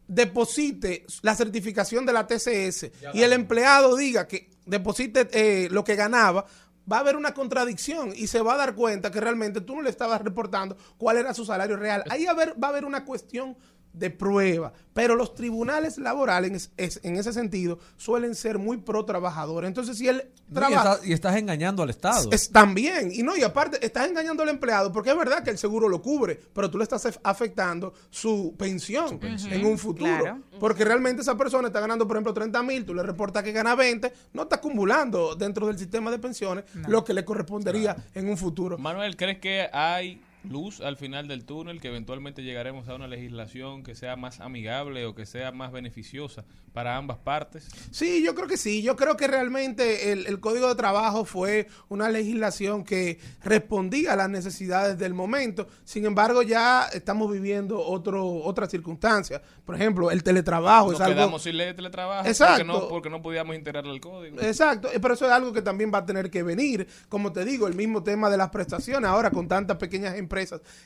[0.08, 5.96] deposite la certificación de la TCS y el empleado diga que deposite eh, lo que
[5.96, 6.46] ganaba,
[6.92, 9.82] va a haber una contradicción y se va a dar cuenta que realmente tú no
[9.82, 12.04] le estabas reportando cuál era su salario real.
[12.10, 13.56] Ahí va a haber, va a haber una cuestión
[13.94, 19.04] de prueba, pero los tribunales laborales en, es- en ese sentido suelen ser muy pro
[19.06, 19.68] trabajadores.
[19.68, 20.94] Entonces, si él No, y, trabaja...
[20.94, 22.30] estás, y estás engañando al Estado.
[22.32, 25.58] Es, también, y no, y aparte, estás engañando al empleado porque es verdad que el
[25.58, 30.20] seguro lo cubre, pero tú le estás af- afectando su pensión, en un futuro.
[30.20, 30.40] Claro.
[30.60, 33.76] Porque realmente esa persona está ganando, por ejemplo, 30 mil, tú le reportas que gana
[33.76, 38.38] 20, no está acumulando dentro del sistema de pensiones lo que le correspondería en un
[38.38, 38.78] futuro.
[38.78, 43.84] Manuel, ¿crees que hay luz al final del túnel, que eventualmente llegaremos a una legislación
[43.84, 46.44] que sea más amigable o que sea más beneficiosa
[46.74, 47.68] para ambas partes?
[47.92, 48.82] Sí, yo creo que sí.
[48.82, 54.16] Yo creo que realmente el, el Código de Trabajo fue una legislación que respondía a
[54.16, 55.68] las necesidades del momento.
[55.84, 59.42] Sin embargo, ya estamos viviendo otro, otras circunstancias.
[59.66, 61.16] Por ejemplo, el teletrabajo Nos es algo...
[61.16, 62.66] quedamos sin ley de teletrabajo Exacto.
[62.66, 64.42] porque no, porque no podíamos integrarle el código.
[64.42, 66.88] Exacto, eh, pero eso es algo que también va a tener que venir.
[67.08, 70.39] Como te digo, el mismo tema de las prestaciones ahora con tantas pequeñas empresas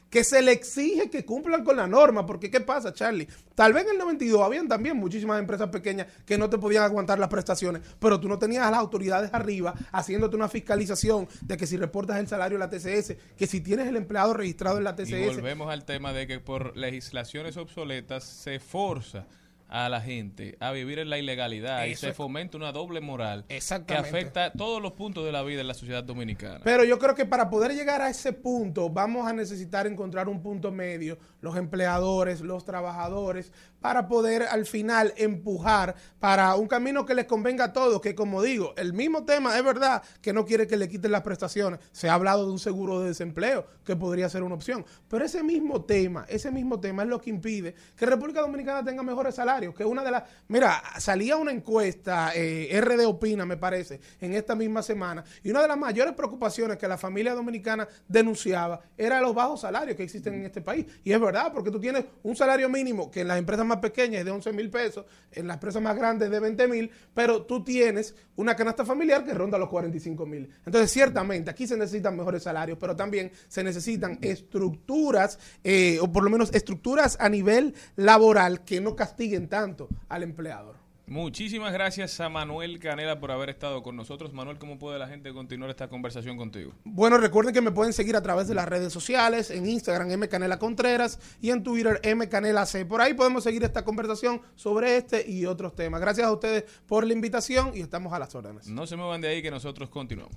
[0.10, 2.26] que se le exige que cumplan con la norma.
[2.26, 3.28] Porque, ¿qué pasa, Charlie?
[3.56, 7.20] Tal vez en el 92 habían también muchísimas empresas pequeñas que no te podían aguantar
[7.20, 11.68] las prestaciones, pero tú no tenías a las autoridades arriba haciéndote una fiscalización de que
[11.68, 14.92] si reportas el salario a la TCS, que si tienes el empleado registrado en la
[14.92, 15.36] Y TCS.
[15.36, 19.26] volvemos al tema de que por legislaciones obsoletas se forza
[19.74, 23.96] a la gente a vivir en la ilegalidad y se fomenta una doble moral que
[23.96, 26.62] afecta todos los puntos de la vida en la sociedad dominicana.
[26.64, 30.44] Pero yo creo que para poder llegar a ese punto vamos a necesitar encontrar un
[30.44, 33.52] punto medio, los empleadores, los trabajadores,
[33.82, 38.44] para poder al final empujar para un camino que les convenga a todos, que como
[38.44, 41.80] digo, el mismo tema es verdad que no quiere que le quiten las prestaciones.
[41.92, 44.86] Se ha hablado de un seguro de desempleo, que podría ser una opción.
[45.10, 49.02] Pero ese mismo tema, ese mismo tema es lo que impide que República Dominicana tenga
[49.04, 50.24] mejores salarios, que una de las...
[50.48, 55.62] Mira, salía una encuesta, eh, RD Opina me parece, en esta misma semana, y una
[55.62, 60.34] de las mayores preocupaciones que la familia dominicana denunciaba era los bajos salarios que existen
[60.34, 60.86] en este país.
[61.04, 64.20] Y es verdad, porque tú tienes un salario mínimo que en las empresas más pequeñas
[64.20, 67.64] es de 11 mil pesos, en las empresas más grandes de 20 mil, pero tú
[67.64, 70.50] tienes una canasta familiar que ronda los 45 mil.
[70.66, 76.24] Entonces, ciertamente, aquí se necesitan mejores salarios, pero también se necesitan estructuras, eh, o por
[76.24, 80.78] lo menos estructuras a nivel laboral que no castiguen tanto al empleador.
[81.06, 84.34] Muchísimas gracias a Manuel Canela por haber estado con nosotros.
[84.34, 86.74] Manuel, ¿cómo puede la gente continuar esta conversación contigo?
[86.84, 90.28] Bueno, recuerden que me pueden seguir a través de las redes sociales, en Instagram M
[90.28, 92.84] Canela Contreras y en Twitter M Canela C.
[92.84, 96.02] Por ahí podemos seguir esta conversación sobre este y otros temas.
[96.02, 98.68] Gracias a ustedes por la invitación y estamos a las órdenes.
[98.68, 100.36] No se muevan de ahí que nosotros continuamos.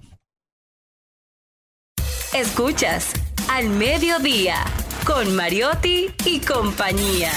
[2.34, 3.14] Escuchas
[3.48, 4.56] Al Mediodía
[5.06, 7.30] con Mariotti y compañía.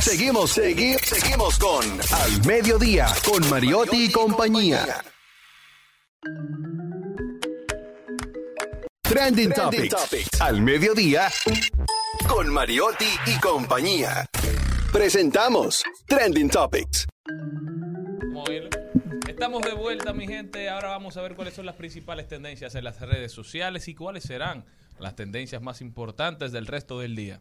[0.00, 4.86] Seguimos, seguimos, seguimos con Al Mediodía, con Mariotti y compañía.
[9.02, 10.40] Trending, Topics.
[10.40, 11.28] Al Mediodía,
[12.28, 14.26] con Mariotti y compañía.
[14.92, 17.06] Presentamos Trending Topics.
[19.28, 20.68] Estamos de vuelta, mi gente.
[20.68, 24.24] Ahora vamos a ver cuáles son las principales tendencias en las redes sociales y cuáles
[24.24, 24.64] serán
[24.98, 27.40] las tendencias más importantes del resto del día.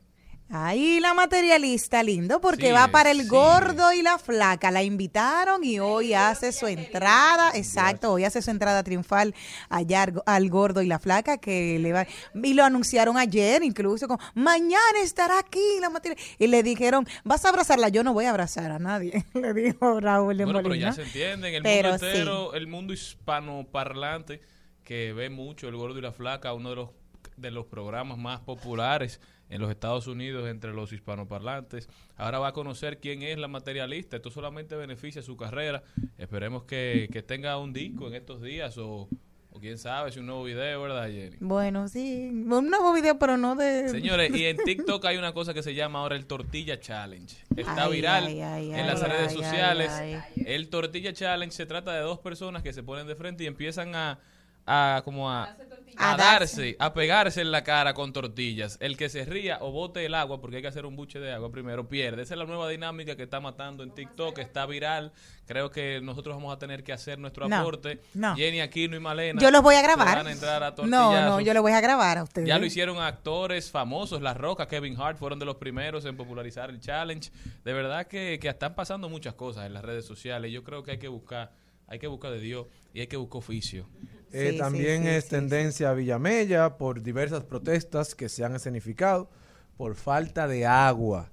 [0.50, 4.72] Ahí la materialista, lindo, porque va para el gordo y la flaca.
[4.72, 9.36] La invitaron y hoy hace su entrada, exacto, hoy hace su entrada triunfal
[9.70, 14.24] allá al- gordo y la flaca que le va y lo anunciaron ayer, incluso como
[14.36, 18.30] mañana estará aquí la material y le dijeron vas a abrazarla, yo no voy a
[18.30, 21.50] abrazar a nadie, le dijo Raúl de Bueno, pero ya se entiende.
[21.50, 22.12] En el Pero mundo sí.
[22.12, 24.42] entero, el mundo hispanoparlante,
[24.86, 26.90] que ve mucho El Gordo y la Flaca, uno de los,
[27.36, 29.20] de los programas más populares
[29.50, 31.90] en los Estados Unidos entre los hispanoparlantes.
[32.16, 34.18] Ahora va a conocer quién es la materialista.
[34.18, 35.84] Esto solamente beneficia su carrera.
[36.18, 39.08] Esperemos que, que tenga un disco en estos días o,
[39.52, 41.38] o quién sabe si un nuevo video, ¿verdad, Jenny?
[41.40, 45.54] Bueno, sí, un nuevo video, pero no de Señores, y en TikTok hay una cosa
[45.54, 47.36] que se llama ahora el Tortilla Challenge.
[47.56, 49.92] Está Ay, viral ay, ay, en las ay, redes ay, sociales.
[49.92, 53.48] ay, El Tortilla Challenge se trata de dos personas que se ponen de frente y
[53.48, 54.20] empiezan a,
[54.66, 55.56] a como a,
[55.96, 58.78] a darse, a pegarse en la cara con tortillas.
[58.82, 61.32] El que se ría o bote el agua, porque hay que hacer un buche de
[61.32, 62.24] agua primero, pierde.
[62.24, 65.12] Esa es la nueva dinámica que está matando en TikTok, está viral.
[65.46, 68.02] Creo que nosotros vamos a tener que hacer nuestro No, aporte.
[68.14, 68.36] no.
[68.36, 69.42] Jenny Aquino y Malena.
[69.42, 70.18] Yo los voy a grabar.
[70.18, 72.48] van a entrar a No, no, yo los voy a grabar a ustedes.
[72.48, 76.70] Ya lo hicieron actores famosos, La Roca, Kevin Hart, fueron de los primeros en popularizar
[76.70, 77.32] el challenge.
[77.64, 80.52] De verdad que, que están pasando muchas cosas en las redes sociales.
[80.52, 81.52] Yo creo que hay que buscar,
[81.88, 82.66] hay que buscar de Dios
[82.98, 83.88] y hay que buscar oficio.
[84.32, 88.56] Eh, Sí, también sí, es sí, tendencia a Villamella por diversas protestas que se han
[88.56, 89.30] escenificado
[89.78, 91.30] por falta de agua.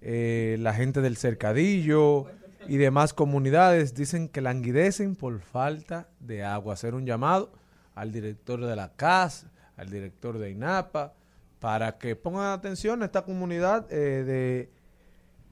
[0.00, 2.28] Eh, la gente del cercadillo,
[2.66, 6.72] y demás comunidades dicen que languidecen por falta de agua.
[6.72, 7.52] Hacer un llamado
[7.94, 9.44] al director de la CAS,
[9.76, 11.12] al director de INAPA,
[11.60, 14.70] para que pongan atención a esta comunidad eh, de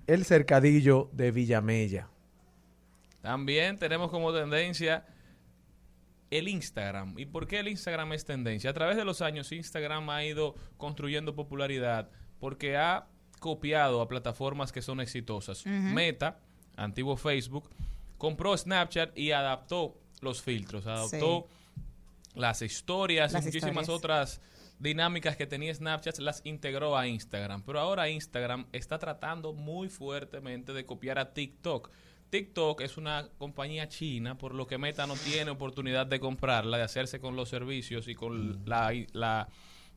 [0.07, 2.09] el cercadillo de Villamella.
[3.21, 5.05] También tenemos como tendencia
[6.31, 7.19] el Instagram.
[7.19, 8.71] ¿Y por qué el Instagram es tendencia?
[8.71, 13.07] A través de los años Instagram ha ido construyendo popularidad porque ha
[13.41, 15.67] copiado a plataformas que son exitosas.
[15.67, 16.39] Meta,
[16.77, 17.71] antiguo Facebook,
[18.19, 21.49] compró Snapchat y adaptó los filtros, adaptó
[22.35, 23.99] las historias Las y muchísimas historias.
[23.99, 24.41] otras
[24.79, 27.63] dinámicas que tenía Snapchat las integró a Instagram.
[27.63, 31.91] Pero ahora Instagram está tratando muy fuertemente de copiar a TikTok.
[32.31, 36.85] TikTok es una compañía china, por lo que Meta no tiene oportunidad de comprarla, de
[36.85, 39.49] hacerse con los servicios y con la,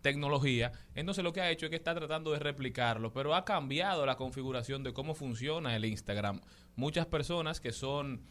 [0.02, 0.74] tecnología.
[0.96, 4.18] Entonces lo que ha hecho es que está tratando de replicarlo, pero ha cambiado la
[4.18, 6.42] configuración de cómo funciona el Instagram.
[6.76, 8.22] Muchas personas que son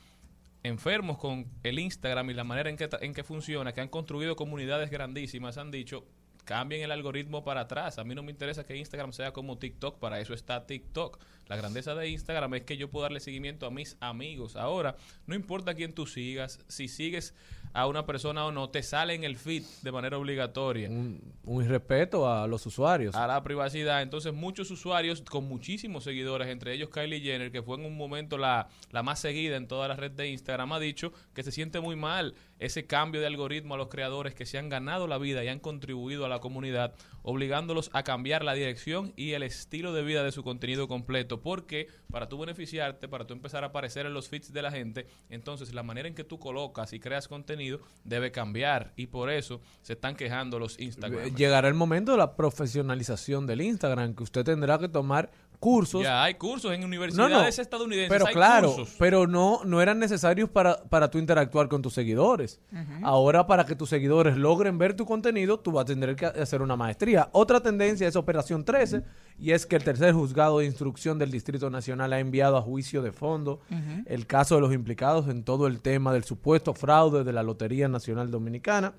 [0.63, 4.37] enfermos con el Instagram y la manera en que, en que funciona, que han construido
[4.37, 6.05] comunidades grandísimas, han dicho,
[6.45, 7.99] cambien el algoritmo para atrás.
[7.99, 11.19] A mí no me interesa que Instagram sea como TikTok, para eso está TikTok.
[11.47, 14.57] La grandeza de Instagram es que yo puedo darle seguimiento a mis amigos.
[14.57, 17.35] Ahora, no importa quién tú sigas, si sigues
[17.75, 21.65] a una persona o no, te sale en el feed de manera obligatoria Un, un
[21.65, 23.15] irrespeto a los usuarios.
[23.15, 24.03] a la privacidad.
[24.03, 28.37] Entonces, muchos usuarios con muchísimos seguidores, entre ellos Kylie Jenner, que fue en un momento
[28.39, 31.81] la, la más seguida en toda la red de Instagram, ha dicho que se siente
[31.81, 35.43] muy mal ese cambio de algoritmo a los creadores que se han ganado la vida
[35.43, 40.03] y han contribuido a la comunidad, obligándolos a cambiar la dirección y el estilo de
[40.03, 41.41] vida de su contenido completo.
[41.41, 45.09] Porque para tú beneficiarte, para tú empezar a aparecer en los feeds de la gente,
[45.29, 48.93] entonces la manera en que tú colocas y creas contenido debe cambiar.
[48.97, 51.35] Y por eso se están quejando los Instagram.
[51.35, 55.31] Llegará el momento de la profesionalización del Instagram, que usted tendrá que tomar
[55.63, 56.03] cursos.
[56.03, 58.11] Ya hay cursos en universidades no, estadounidenses.
[58.11, 58.97] Pero hay claro, cursos.
[58.99, 62.61] pero no, no eran necesarios para, para tú interactuar con tus seguidores.
[63.05, 66.63] Ahora, para que tus seguidores logren ver tu contenido, tú vas a tener que hacer
[66.63, 67.29] una maestría.
[67.31, 69.05] Otra tendencia es Operación 13,
[69.39, 73.01] y es que el tercer juzgado de instrucción del Distrito Nacional ha enviado a juicio
[73.01, 73.61] de fondo
[74.07, 77.87] el caso de los implicados en todo el tema del supuesto fraude de la Lotería
[77.87, 78.95] Nacional Dominicana,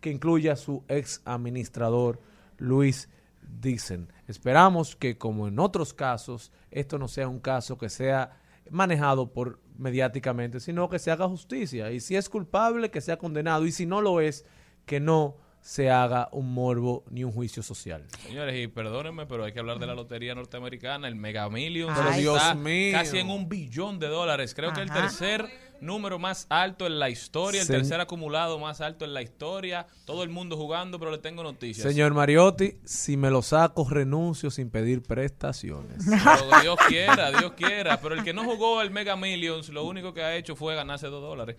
[0.00, 2.20] que incluye a su ex administrador
[2.56, 3.10] Luis
[3.46, 4.12] dicen.
[4.26, 8.40] Esperamos que como en otros casos, esto no sea un caso que sea
[8.70, 11.90] manejado por mediáticamente, sino que se haga justicia.
[11.92, 13.66] Y si es culpable, que sea condenado.
[13.66, 14.44] Y si no lo es,
[14.84, 18.06] que no se haga un morbo ni un juicio social.
[18.20, 21.98] Señores, y perdónenme, pero hay que hablar de la lotería norteamericana, el Mega Millions.
[22.16, 22.92] Dios mío.
[22.92, 24.54] Casi en un billón de dólares.
[24.54, 25.44] Creo que el tercer
[25.80, 29.86] número más alto en la historia, el tercer acumulado más alto en la historia.
[30.04, 31.86] Todo el mundo jugando, pero le tengo noticias.
[31.86, 36.04] Señor Mariotti, si me lo saco, renuncio sin pedir prestaciones.
[36.06, 38.00] Pero Dios quiera, Dios quiera.
[38.00, 41.08] Pero el que no jugó el Mega Millions, lo único que ha hecho fue ganarse
[41.08, 41.56] dos dólares.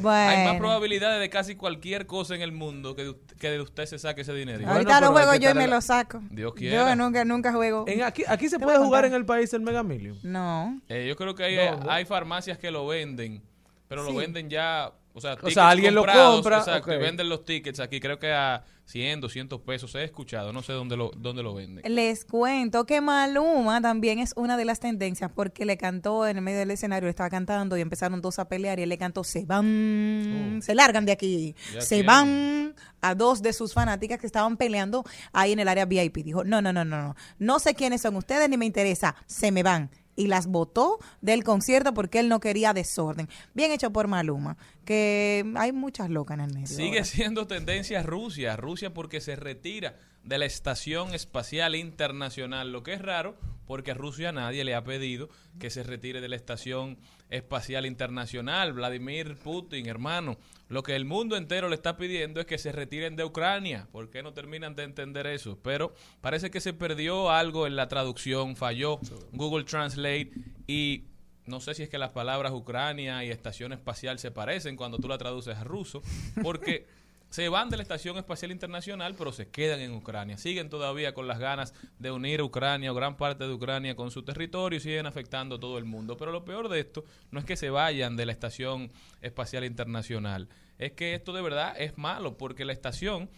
[0.00, 0.30] Bueno.
[0.30, 3.60] Hay más probabilidades de casi cualquier cosa en el mundo que de, usted- que de
[3.60, 4.58] usted se saque ese dinero.
[4.60, 6.18] Bueno, Ahorita lo juego yo y me lo saco.
[6.30, 6.88] Dios Yo quiera.
[6.90, 7.84] que nunca, nunca juego.
[7.86, 10.18] En aquí, aquí se puede jugar en el país el Mega Million.
[10.22, 10.80] No.
[10.88, 11.56] Eh, yo creo que hay,
[11.88, 13.42] hay farmacias que lo venden,
[13.88, 17.80] pero lo venden ya, o sea, tickets sea, alguien lo compra, exacto, venden los tickets
[17.80, 21.54] aquí, creo que a 100, 200 pesos, he escuchado, no sé dónde lo, dónde lo
[21.54, 21.82] venden.
[21.92, 26.42] Les cuento que Maluma también es una de las tendencias porque le cantó en el
[26.42, 29.24] medio del escenario, le estaba cantando y empezaron dos a pelear y él le cantó
[29.24, 31.80] se van, se largan de aquí, Oh.
[31.80, 32.06] Se quieren.
[32.06, 36.18] van a dos de sus fanáticas que estaban peleando ahí en el área VIP.
[36.18, 39.50] Dijo, no, no, no, no, no, no sé quiénes son ustedes ni me interesa, se
[39.50, 39.90] me van.
[40.16, 43.28] Y las votó del concierto porque él no quería desorden.
[43.54, 46.66] Bien hecho por Maluma, que hay muchas locas en el medio.
[46.66, 47.04] Sigue ahora.
[47.04, 49.96] siendo tendencia Rusia, Rusia porque se retira
[50.26, 54.84] de la Estación Espacial Internacional, lo que es raro porque a Rusia nadie le ha
[54.84, 56.98] pedido que se retire de la Estación
[57.30, 58.72] Espacial Internacional.
[58.72, 63.16] Vladimir Putin, hermano, lo que el mundo entero le está pidiendo es que se retiren
[63.16, 63.88] de Ucrania.
[63.90, 65.58] ¿Por qué no terminan de entender eso?
[65.62, 69.00] Pero parece que se perdió algo en la traducción, falló
[69.32, 70.30] Google Translate
[70.66, 71.04] y
[71.46, 75.08] no sé si es que las palabras Ucrania y estación espacial se parecen cuando tú
[75.08, 76.02] la traduces a ruso,
[76.42, 76.86] porque
[77.30, 80.38] se van de la Estación Espacial Internacional, pero se quedan en Ucrania.
[80.38, 84.22] Siguen todavía con las ganas de unir Ucrania o gran parte de Ucrania con su
[84.22, 86.16] territorio y siguen afectando a todo el mundo.
[86.16, 90.48] Pero lo peor de esto no es que se vayan de la Estación Espacial Internacional,
[90.78, 93.30] es que esto de verdad es malo, porque la estación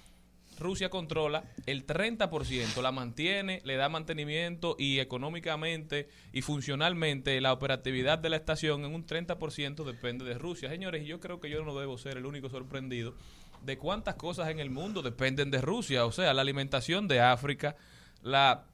[0.59, 8.18] Rusia controla el 30%, la mantiene, le da mantenimiento y económicamente y funcionalmente la operatividad
[8.18, 10.68] de la estación en un 30% depende de Rusia.
[10.68, 13.14] Señores, yo creo que yo no debo ser el único sorprendido
[13.63, 16.07] de cuántas cosas en el mundo dependen de Rusia.
[16.07, 17.77] O sea, la alimentación de África,
[18.23, 18.65] la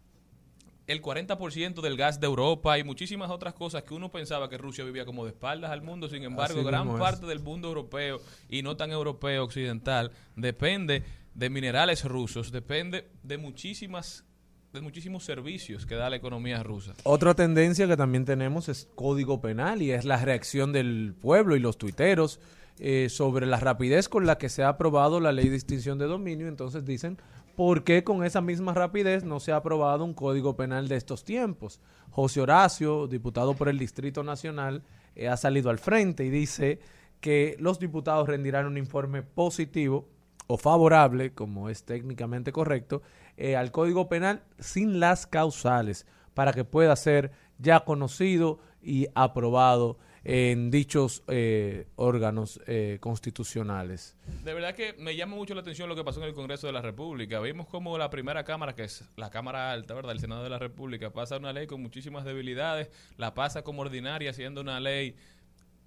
[0.87, 4.85] el 40% del gas de Europa y muchísimas otras cosas que uno pensaba que Rusia
[4.85, 6.09] vivía como de espaldas al mundo.
[6.09, 7.01] Sin embargo, Así gran es.
[7.01, 11.03] parte del mundo europeo y no tan europeo occidental depende
[11.35, 14.25] de minerales rusos, depende de muchísimas
[14.73, 16.95] de muchísimos servicios que da la economía rusa.
[17.05, 21.61] Otra tendencia que también tenemos es código penal y es la reacción del pueblo y
[21.61, 22.41] los tuiteros
[22.79, 26.07] eh, sobre la rapidez con la que se ha aprobado la ley de extinción de
[26.07, 26.49] dominio.
[26.49, 27.19] Entonces dicen,
[27.57, 31.25] ¿por qué con esa misma rapidez no se ha aprobado un código penal de estos
[31.25, 31.81] tiempos?
[32.11, 34.83] José Horacio, diputado por el Distrito Nacional,
[35.15, 36.81] eh, ha salido al frente y dice
[37.21, 40.09] que los diputados rendirán un informe positivo
[40.47, 43.03] o favorable, como es técnicamente correcto,
[43.37, 49.99] eh, al Código Penal sin las causales, para que pueda ser ya conocido y aprobado
[50.25, 54.17] en dichos eh, órganos eh, constitucionales.
[54.43, 56.73] De verdad que me llama mucho la atención lo que pasó en el Congreso de
[56.73, 57.41] la República.
[57.41, 60.13] Vimos como la primera Cámara, que es la Cámara Alta, ¿verdad?
[60.13, 64.33] El Senado de la República, pasa una ley con muchísimas debilidades, la pasa como ordinaria,
[64.33, 65.15] siendo una ley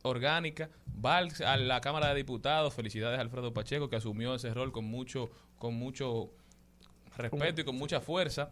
[0.03, 0.69] orgánica,
[1.03, 4.71] va al- a la Cámara de Diputados, felicidades a Alfredo Pacheco, que asumió ese rol
[4.71, 6.29] con mucho, con mucho
[7.17, 8.49] respeto y con mucha fuerza.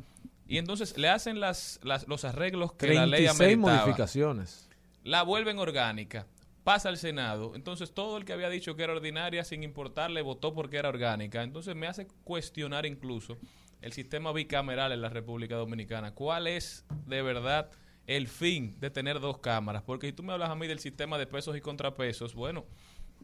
[0.48, 3.30] Y entonces le hacen las, las- los arreglos que la ley 36
[3.62, 4.70] ameritaba modificaciones.
[5.06, 6.26] La vuelven orgánica,
[6.64, 10.54] pasa al Senado, entonces todo el que había dicho que era ordinaria, sin importarle, votó
[10.56, 11.44] porque era orgánica.
[11.44, 13.38] Entonces me hace cuestionar incluso
[13.82, 16.16] el sistema bicameral en la República Dominicana.
[16.16, 17.70] ¿Cuál es de verdad
[18.08, 19.84] el fin de tener dos cámaras?
[19.84, 22.66] Porque si tú me hablas a mí del sistema de pesos y contrapesos, bueno,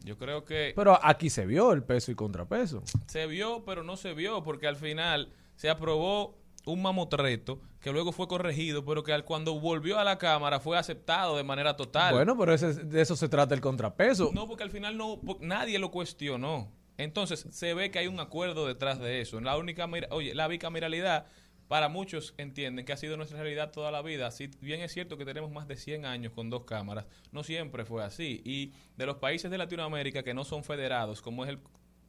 [0.04, 2.84] yo creo que Pero aquí se vio el peso y contrapeso.
[3.08, 8.12] se vio, pero no se vio, porque al final se aprobó un mamotreto que luego
[8.12, 12.14] fue corregido, pero que al, cuando volvió a la Cámara fue aceptado de manera total.
[12.14, 14.30] Bueno, pero ese- de eso se trata el contrapeso.
[14.32, 16.70] No, porque al final no, nadie lo cuestionó.
[16.98, 19.40] Entonces se ve que hay un acuerdo detrás de eso.
[19.40, 21.26] La única, oye, la bicameralidad
[21.66, 24.30] para muchos entienden que ha sido nuestra realidad toda la vida.
[24.30, 27.84] Si bien es cierto que tenemos más de 100 años con dos cámaras, no siempre
[27.86, 28.42] fue así.
[28.44, 31.58] Y de los países de Latinoamérica que no son federados, como es el,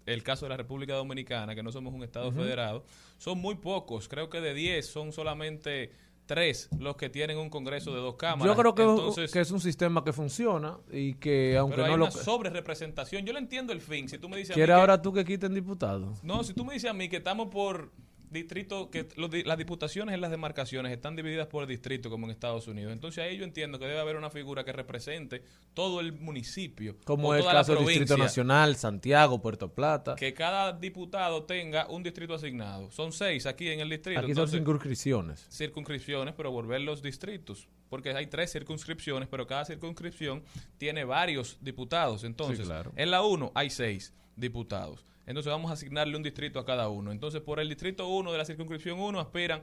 [0.05, 2.83] el caso de la República Dominicana, que no somos un Estado federado,
[3.17, 4.07] son muy pocos.
[4.07, 5.91] Creo que de 10 son solamente
[6.25, 8.45] tres los que tienen un Congreso de dos cámaras.
[8.55, 11.91] Yo creo que, Entonces, que es un sistema que funciona y que aunque pero hay
[11.91, 12.03] no lo...
[12.05, 13.25] una sobre-representación.
[13.25, 14.07] Yo le entiendo el fin.
[14.07, 16.23] Si tú me dices a mí ¿Quiere que- ahora tú que quiten diputados?
[16.23, 17.91] No, si tú me dices a mí que estamos por
[18.34, 22.67] distrito, que los las diputaciones en las demarcaciones están divididas por distrito, como en Estados
[22.67, 22.91] Unidos.
[22.91, 26.97] Entonces ahí yo entiendo que debe haber una figura que represente todo el municipio.
[27.05, 28.17] Como o el caso del Distrito.
[28.17, 30.15] Nacional, Santiago, Puerto Plata.
[30.15, 32.91] Que cada diputado tenga un distrito asignado.
[32.91, 34.19] Son seis aquí en el distrito.
[34.19, 35.47] Aquí son Entonces, circunscripciones.
[35.49, 37.67] circunscripciones, pero volver los distritos.
[37.89, 40.43] Porque hay tres circunscripciones, pero cada circunscripción
[40.77, 42.23] tiene varios diputados.
[42.23, 42.91] Entonces, claro.
[42.95, 45.05] en la 1 hay seis diputados.
[45.26, 47.11] Entonces vamos a asignarle un distrito a cada uno.
[47.11, 49.61] Entonces, por el distrito 1 de la circunscripción 1 aspiran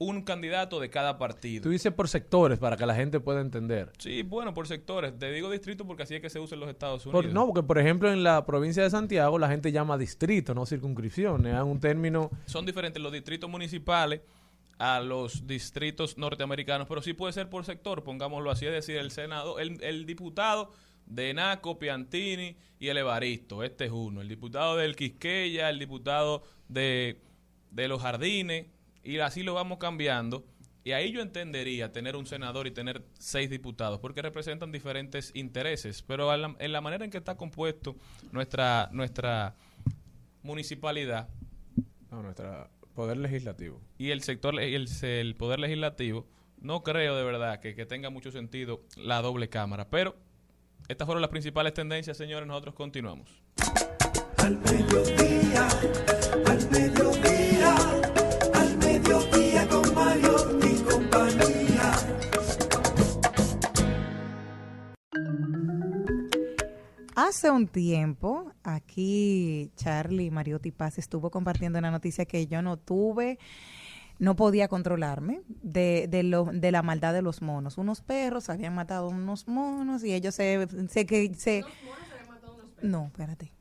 [0.00, 1.64] un candidato de cada partido.
[1.64, 3.90] Tú dices por sectores para que la gente pueda entender.
[3.98, 5.18] Sí, bueno, por sectores.
[5.18, 7.34] Te digo distrito porque así es que se usa en los Estados Por- Unidos.
[7.34, 11.46] no, porque por ejemplo en la provincia de Santiago la gente llama distrito, no circunscripción.
[11.46, 12.30] Es un término...
[12.46, 14.20] son diferentes los distritos municipales
[14.78, 19.10] a los distritos norteamericanos, pero sí puede ser por sector, pongámoslo así, es decir, el
[19.10, 20.70] senador, el, el diputado
[21.08, 26.42] de Naco, Piantini y el Evaristo, este es uno, el diputado del Quisqueya, el diputado
[26.68, 27.20] de,
[27.70, 28.66] de los Jardines,
[29.02, 30.44] y así lo vamos cambiando.
[30.84, 36.02] Y ahí yo entendería tener un senador y tener seis diputados, porque representan diferentes intereses.
[36.02, 37.96] Pero la- en la manera en que está compuesto
[38.32, 39.54] nuestra, nuestra
[40.42, 41.28] municipalidad,
[42.10, 43.80] No, nuestro poder legislativo.
[43.98, 46.26] y el sector el, el poder legislativo
[46.60, 50.16] no creo de verdad que, que tenga mucho sentido la doble cámara pero
[50.88, 53.28] estas fueron las principales tendencias señores nosotros continuamos
[54.38, 55.68] Al mediodía,
[56.46, 57.76] al mediodía,
[58.54, 61.92] al mediodía con Mario y compañía.
[67.14, 73.38] Hace un tiempo, aquí Charlie Mariotti Paz estuvo compartiendo una noticia que yo no tuve,
[74.18, 77.78] no podía controlarme, de, de, lo, de la maldad de los monos.
[77.78, 80.66] Unos perros habían matado unos monos y ellos se...
[80.88, 81.64] se, que, se
[82.82, 83.52] no, espérate.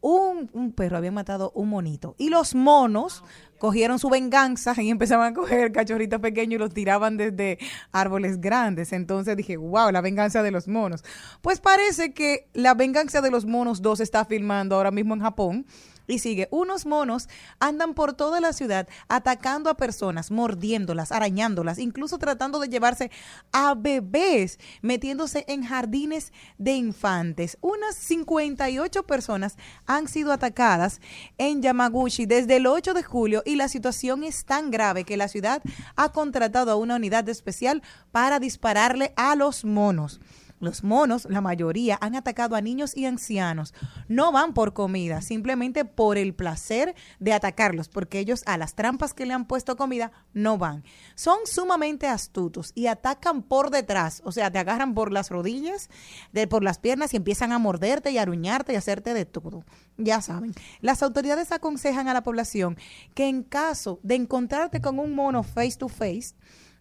[0.00, 2.14] Un, un perro había matado un monito.
[2.18, 3.24] Y los monos
[3.58, 7.58] cogieron su venganza y empezaban a coger cachorritos pequeños y los tiraban desde
[7.90, 8.92] árboles grandes.
[8.92, 11.04] Entonces dije, wow, la venganza de los monos.
[11.40, 15.66] Pues parece que la venganza de los monos 2 está filmando ahora mismo en Japón.
[16.06, 17.28] Y sigue, unos monos
[17.58, 23.10] andan por toda la ciudad atacando a personas, mordiéndolas, arañándolas, incluso tratando de llevarse
[23.52, 27.58] a bebés, metiéndose en jardines de infantes.
[27.60, 31.00] Unas 58 personas han sido atacadas
[31.38, 35.28] en Yamaguchi desde el 8 de julio y la situación es tan grave que la
[35.28, 35.62] ciudad
[35.96, 37.82] ha contratado a una unidad especial
[38.12, 40.20] para dispararle a los monos.
[40.58, 43.74] Los monos, la mayoría, han atacado a niños y ancianos.
[44.08, 49.12] No van por comida, simplemente por el placer de atacarlos, porque ellos a las trampas
[49.12, 50.82] que le han puesto comida no van.
[51.14, 55.90] Son sumamente astutos y atacan por detrás, o sea, te agarran por las rodillas,
[56.32, 59.64] de, por las piernas y empiezan a morderte y aruñarte y hacerte de todo.
[59.98, 62.78] Ya saben, las autoridades aconsejan a la población
[63.14, 66.34] que en caso de encontrarte con un mono face to face,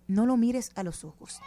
[0.07, 1.41] no lo mires a los ojos.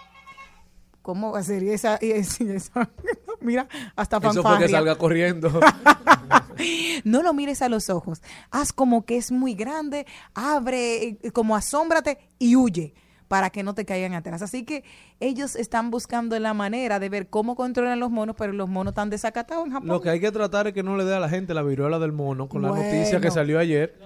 [1.09, 1.96] ¿Cómo va a ser esa?
[2.02, 2.90] esa- esa-
[3.40, 4.68] Mira, hasta Eso fue que fanfarria.
[4.68, 5.48] salga corriendo.
[7.04, 8.20] No lo mires a los ojos.
[8.50, 12.92] Haz como que es muy grande, abre, eh, como asómbrate y huye
[13.28, 14.42] para que no te caigan atrás.
[14.42, 14.84] Así que
[15.20, 19.09] ellos están buscando la manera de ver cómo controlan los monos, pero los monos están
[19.09, 19.88] desacatados en Japón.
[19.88, 21.98] Lo que hay que tratar es que no le dé a la gente la viruela
[21.98, 23.98] del mono con la noticia que salió ayer.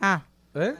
[0.00, 0.22] Ah,
[0.54, 0.74] ¿Eh?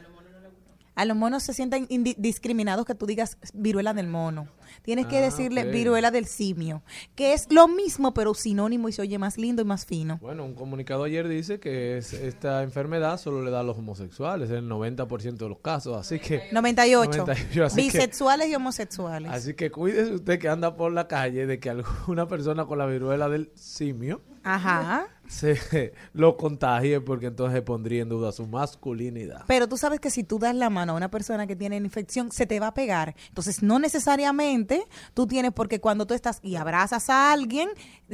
[1.01, 1.86] A los monos se sienten
[2.18, 4.48] discriminados que tú digas viruela del mono.
[4.82, 6.82] Tienes que Ah, decirle viruela del simio,
[7.14, 10.18] que es lo mismo, pero sinónimo y se oye más lindo y más fino.
[10.22, 14.48] Bueno, un comunicado ayer dice que es- esta enfermedad solo le da a los homosexuales,
[14.51, 16.42] en el 90% de los casos, así que...
[16.53, 17.11] 98.
[17.24, 19.30] 98, así que- Bisexuales y homosexuales.
[19.32, 22.86] Así que cuídese usted que anda por la calle de que alguna persona con la
[22.86, 25.07] viruela del simio Ajá.
[25.28, 29.45] se lo contagie porque entonces pondría en duda su masculinidad.
[29.47, 32.32] Pero tú sabes que si tú das la mano a una persona que tiene infección,
[32.32, 33.14] se te va a pegar.
[33.28, 34.82] Entonces, no necesariamente
[35.14, 37.68] tú tienes, porque cuando tú estás y abrazas a alguien,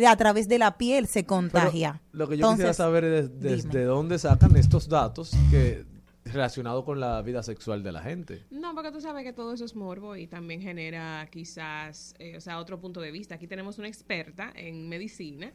[0.06, 2.02] a través de la piel se Pero contagia.
[2.12, 5.84] lo que yo quisiera Entonces, saber es desde dónde sacan estos datos que
[6.32, 8.44] relacionados con la vida sexual de la gente.
[8.50, 12.40] No, porque tú sabes que todo eso es morbo y también genera quizás, eh, o
[12.40, 13.36] sea, otro punto de vista.
[13.36, 15.52] Aquí tenemos una experta en medicina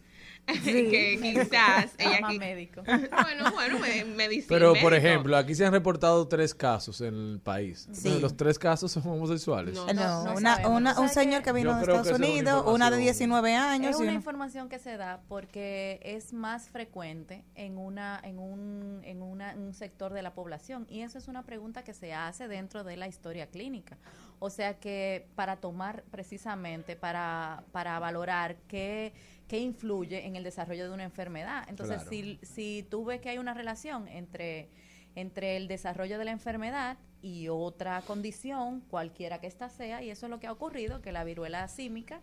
[0.48, 2.82] que quizás ella Ama aquí- médico.
[2.86, 4.48] bueno, bueno, me- medicina.
[4.50, 5.08] Pero, por médico.
[5.08, 7.88] ejemplo, aquí se han reportado tres casos en el país.
[7.92, 8.20] Sí.
[8.20, 9.76] Los tres casos son homosexuales.
[9.76, 12.64] No, No, no una- una- O sea un señor que- vino de Estados una Unidos,
[12.66, 13.90] una de información- 19 años.
[13.92, 18.40] Es y una una- información que se da porque es más frecuente en una en
[18.40, 22.14] un en una- un sector de la población y eso es una pregunta que se
[22.14, 23.98] hace dentro de la historia clínica.
[24.40, 29.14] O sea que para tomar precisamente para para valorar qué
[29.48, 31.66] qué influye en el desarrollo de una enfermedad.
[31.68, 32.10] Entonces, Claro.
[32.10, 34.70] si si tú ves que hay una relación entre
[35.16, 40.26] entre el desarrollo de la enfermedad y otra condición, cualquiera que ésta sea, y eso
[40.26, 42.22] es lo que ha ocurrido, que la viruela símica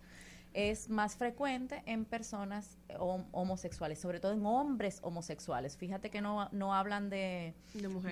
[0.55, 5.77] es más frecuente en personas hom- homosexuales, sobre todo en hombres homosexuales.
[5.77, 7.55] Fíjate que no, no hablan de,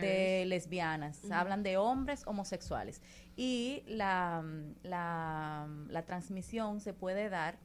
[0.01, 3.01] de lesbianas, hablan de hombres homosexuales.
[3.37, 4.45] Y la,
[4.83, 7.59] la, la transmisión se puede dar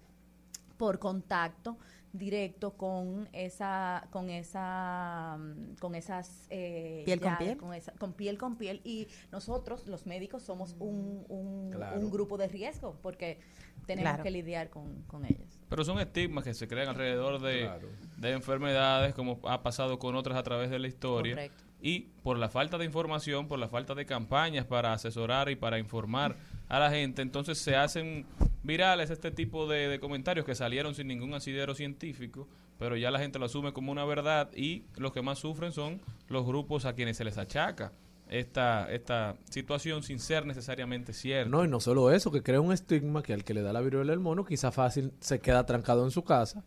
[0.78, 1.78] por contacto
[2.14, 5.38] directo con esa con esa
[5.80, 7.57] con esas eh, ¿Piel con piel?
[7.57, 11.99] con esa- con piel con piel y nosotros los médicos somos un, un, Claro.
[11.99, 13.39] un grupo de riesgo porque
[13.86, 14.24] tenemos Claro.
[14.24, 17.88] que lidiar con, con ellos Pero son estigmas que se crean alrededor de, Claro.
[18.18, 21.34] de enfermedades, como ha pasado con otras a través de la historia.
[21.36, 21.64] Correcto.
[21.84, 25.80] Y por la falta de información, por la falta de campañas para asesorar y para
[25.80, 26.36] informar
[26.72, 28.26] a la gente, entonces se hacen
[28.64, 32.48] virales este tipo de, comentarios que salieron sin ningún asidero científico,
[32.80, 36.00] pero ya la gente lo asume como una verdad y los que más sufren son
[36.30, 37.92] los grupos a quienes se les achaca
[38.30, 41.50] esta, esta situación sin ser necesariamente cierta.
[41.50, 43.82] No, y no solo eso, que crea un estigma que al que le da la
[43.82, 46.64] viruela del mono, quizá fácil se queda trancado en su casa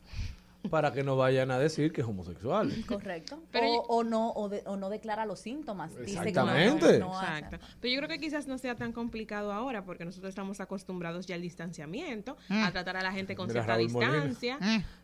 [0.70, 2.72] para que no vayan a decir que es homosexual.
[2.86, 6.12] correcto Pero o, yo- o no o, de- o no declara los síntomas Dice que
[6.14, 6.98] no- Exactamente.
[6.98, 7.12] no.
[7.20, 7.58] Exacto.
[7.80, 11.34] Pero yo creo que quizás no sea tan complicado ahora porque nosotros estamos acostumbrados ya
[11.34, 12.64] al distanciamiento, Mm.
[12.64, 14.58] a tratar a la gente con Mira, cierta Raúl distancia.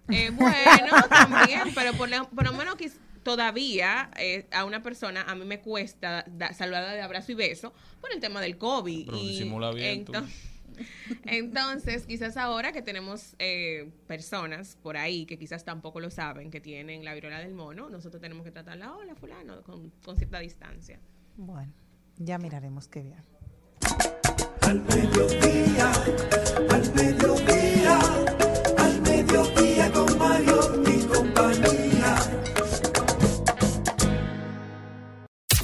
[0.09, 0.51] Eh, bueno,
[1.11, 5.45] también, pero por, lo- por lo menos quiz- todavía eh, a una persona a mí
[5.45, 9.07] me cuesta da- saludarla de abrazo y beso por el tema del COVID.
[9.07, 10.50] Pero y disimula bien entonces,
[11.25, 16.61] entonces, quizás ahora que tenemos eh, personas por ahí que quizás tampoco lo saben, que
[16.61, 21.01] tienen la viruela del mono, nosotros tenemos que tratarla, hola fulano, con, con cierta distancia.
[21.37, 21.73] Bueno,
[22.19, 23.23] ya miraremos qué bien.
[24.63, 25.93] Al mediodía,
[26.71, 27.99] al mediodía,
[28.79, 30.90] al mediodía con Mario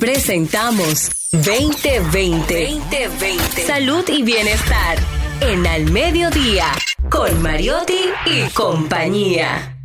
[0.00, 2.70] Presentamos 2020.
[2.90, 3.62] 2020.
[3.62, 4.98] Salud y bienestar.
[5.40, 6.66] En Al Mediodía.
[7.10, 9.78] Con Mariotti y compañía.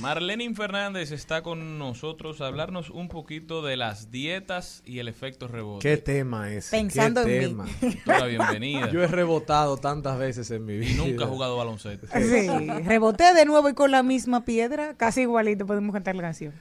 [0.00, 5.46] Marlenin Fernández está con nosotros a hablarnos un poquito de las dietas y el efecto
[5.46, 5.88] rebote.
[5.88, 6.70] ¿Qué tema es?
[6.70, 7.64] Pensando ¿Qué en mí.
[8.04, 8.26] tema?
[8.26, 8.90] Bienvenida.
[8.90, 10.90] Yo he rebotado tantas veces en mi vida.
[10.90, 12.08] Y nunca he jugado baloncesto.
[12.08, 12.48] Sí,
[12.84, 16.52] reboté de nuevo y con la misma piedra, casi igualito podemos cantar la canción.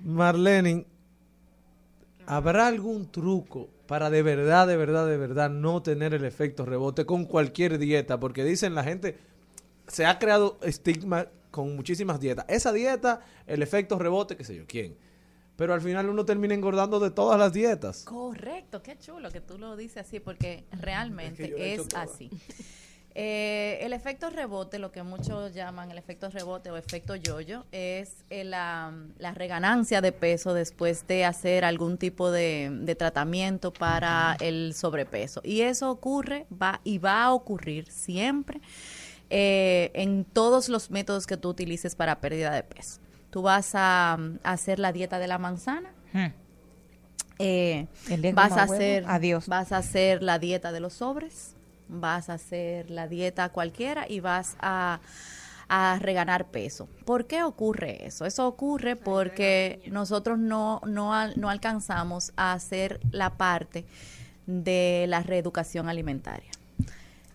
[0.00, 0.86] Marlene,
[2.28, 7.06] ¿habrá algún truco para de verdad, de verdad, de verdad no tener el efecto rebote
[7.06, 8.20] con cualquier dieta?
[8.20, 9.16] Porque dicen la gente,
[9.86, 12.44] se ha creado estigma con muchísimas dietas.
[12.48, 14.96] Esa dieta, el efecto rebote, qué sé yo, ¿quién?
[15.56, 18.04] Pero al final uno termina engordando de todas las dietas.
[18.04, 22.02] Correcto, qué chulo que tú lo dices así, porque realmente es, toda.
[22.02, 22.30] así.
[23.20, 28.24] Eh, el efecto rebote, lo que muchos llaman el efecto rebote o efecto yoyo, es
[28.30, 34.36] eh, la, la reganancia de peso después de hacer algún tipo de, de tratamiento para
[34.38, 35.40] el sobrepeso.
[35.42, 38.60] Y eso ocurre va y va a ocurrir siempre
[39.30, 43.00] eh, en todos los métodos que tú utilices para pérdida de peso.
[43.30, 45.90] Tú vas a, hacer la dieta de la manzana.
[47.40, 49.48] eh, El vas a hacer adiós.
[49.48, 51.56] vas a hacer la dieta de los sobres
[51.88, 55.00] vas a hacer la dieta cualquiera y vas a,
[55.68, 56.88] a reganar peso.
[57.04, 58.24] ¿Por qué ocurre eso?
[58.24, 63.86] Eso ocurre porque nosotros no, no, no alcanzamos a hacer la parte
[64.46, 66.50] de la reeducación alimentaria.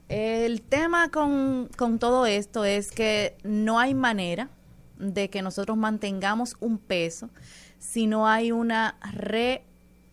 [0.09, 4.49] El tema con, con todo esto es que no hay manera
[4.97, 7.30] de que nosotros mantengamos un peso
[7.80, 8.95] si no hay una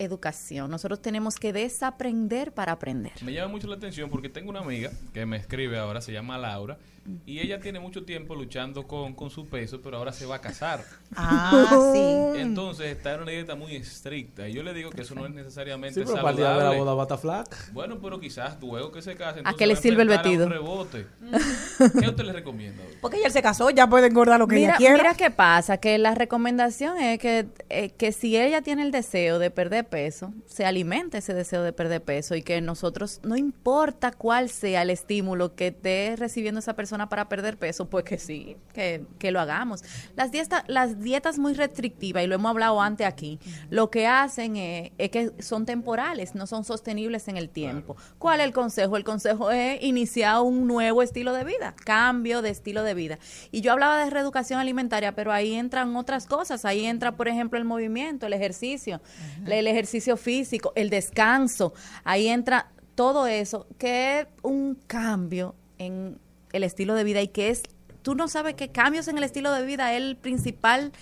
[0.01, 0.71] reeducación.
[0.71, 3.13] Nosotros tenemos que desaprender para aprender.
[3.23, 6.39] Me llama mucho la atención porque tengo una amiga que me escribe ahora, se llama
[6.39, 6.79] Laura,
[7.27, 10.41] y ella tiene mucho tiempo luchando con, con su peso, pero ahora se va a
[10.41, 10.85] casar.
[11.17, 12.41] Ah, sí.
[12.41, 14.49] Entonces está en una dieta muy estricta.
[14.49, 16.53] Y yo le digo que eso no es necesariamente Sí, pero para el día de
[16.55, 16.79] la saludable.
[16.81, 17.57] boda bata flaca.
[17.73, 19.41] Bueno, pero quizás luego que se case.
[19.45, 20.49] ¿A qué le sirve el un vestido?
[20.49, 21.07] rebote.
[22.01, 22.83] ¿Qué usted le recomienda?
[23.01, 24.97] Porque ella se casó, ya puede engordar lo que Mira, ella quiera.
[24.99, 29.39] mira qué pasa, que la recomendación es que, eh, que si ella tiene el deseo
[29.39, 34.13] de perder peso, se alimente ese deseo de perder peso y que nosotros, no importa
[34.13, 38.57] cuál sea el estímulo que esté recibiendo esa persona para perder peso, pues que sí,
[38.73, 39.83] que, que lo hagamos.
[40.17, 43.39] Las, dieta- las dietas muy restrictivas, y lo hemos hablado antes aquí,
[43.71, 47.97] lo que hacen es, es que son temporales, no son sostenibles en el tiempo.
[48.19, 48.97] ¿Cuál es el consejo?
[48.97, 53.19] El consejo es iniciar un nuevo estilo de vida, cambio de estilo de vida.
[53.51, 56.65] Y yo hablaba de reeducación alimentaria, pero ahí entran otras cosas.
[56.65, 59.01] Ahí entra, por ejemplo, el movimiento, el ejercicio,
[59.47, 61.73] el ejercicio físico, el descanso.
[62.05, 66.19] Ahí entra todo eso, que es un cambio en
[66.53, 67.63] el estilo de vida y que es,
[68.03, 70.93] tú no sabes que cambios en el estilo de vida es el principal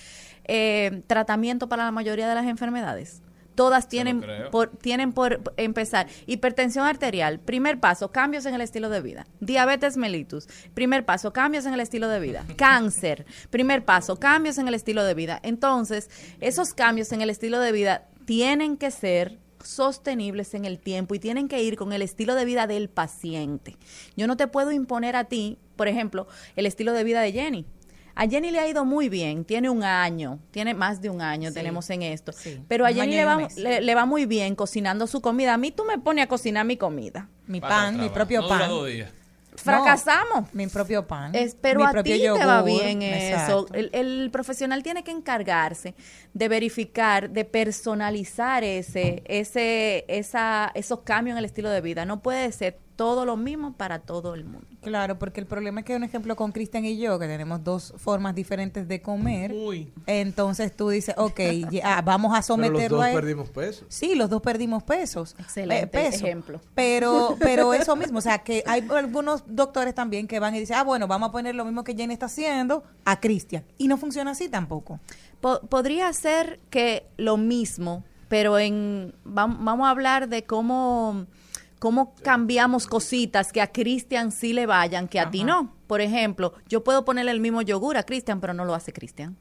[0.44, 3.22] eh, tratamiento para la mayoría de las enfermedades.
[3.54, 6.06] Todas tienen por, tienen por empezar.
[6.26, 9.26] Hipertensión arterial, primer paso, cambios en el estilo de vida.
[9.40, 12.44] Diabetes mellitus, primer paso, cambios en el estilo de vida.
[12.56, 15.40] Cáncer, primer paso, cambios en el estilo de vida.
[15.42, 16.08] Entonces,
[16.40, 21.18] esos cambios en el estilo de vida tienen que ser sostenibles en el tiempo y
[21.18, 23.76] tienen que ir con el estilo de vida del paciente.
[24.16, 26.26] Yo no te puedo imponer a ti, por ejemplo,
[26.56, 27.66] el estilo de vida de Jenny.
[28.14, 31.50] A Jenny le ha ido muy bien, tiene un año, tiene más de un año,
[31.50, 32.32] Sí, tenemos en esto.
[32.32, 33.56] sí, Pero a Jenny le va, mes.
[33.56, 35.54] le, le va muy bien cocinando su comida.
[35.54, 37.28] A mí tú me pones a cocinar mi comida.
[37.46, 38.70] Mi pan, mi propio No pan.
[39.62, 40.52] Fracasamos.
[40.54, 41.34] Mi propio pan.
[41.34, 43.66] Es, pero mi a ti te va bien eso.
[43.72, 45.94] El, el profesional tiene que encargarse
[46.32, 52.04] de verificar, de personalizar ese, ese, esa, esos cambios en el estilo de vida.
[52.04, 54.66] No puede ser todo lo mismo para todo el mundo.
[54.82, 57.94] Claro, porque el problema es que un ejemplo con Cristian y yo, que tenemos dos
[57.96, 59.92] formas diferentes de comer, Uy.
[60.06, 61.38] entonces tú dices, ok,
[61.70, 63.14] ya, vamos a Pero los someterlo dos a él.
[63.14, 63.84] perdimos peso.
[63.88, 65.36] Sí, los dos perdimos pesos.
[65.38, 66.26] Excelente Eh, peso.
[66.26, 66.60] ejemplo.
[66.74, 70.74] Pero, pero eso mismo, o sea, que hay algunos doctores también que van y dicen,
[70.76, 73.62] ah, bueno, vamos a poner lo mismo que Jenny está haciendo a Cristian.
[73.78, 74.98] Y no funciona así tampoco.
[75.40, 81.26] Po- podría ser que lo mismo, pero en vam- vamos a hablar de cómo
[81.78, 85.74] cómo cambiamos cositas que a Cristian sí le vayan, que a ti no.
[85.86, 89.36] Por ejemplo, yo puedo ponerle el mismo yogur a Cristian, pero no lo hace Cristian.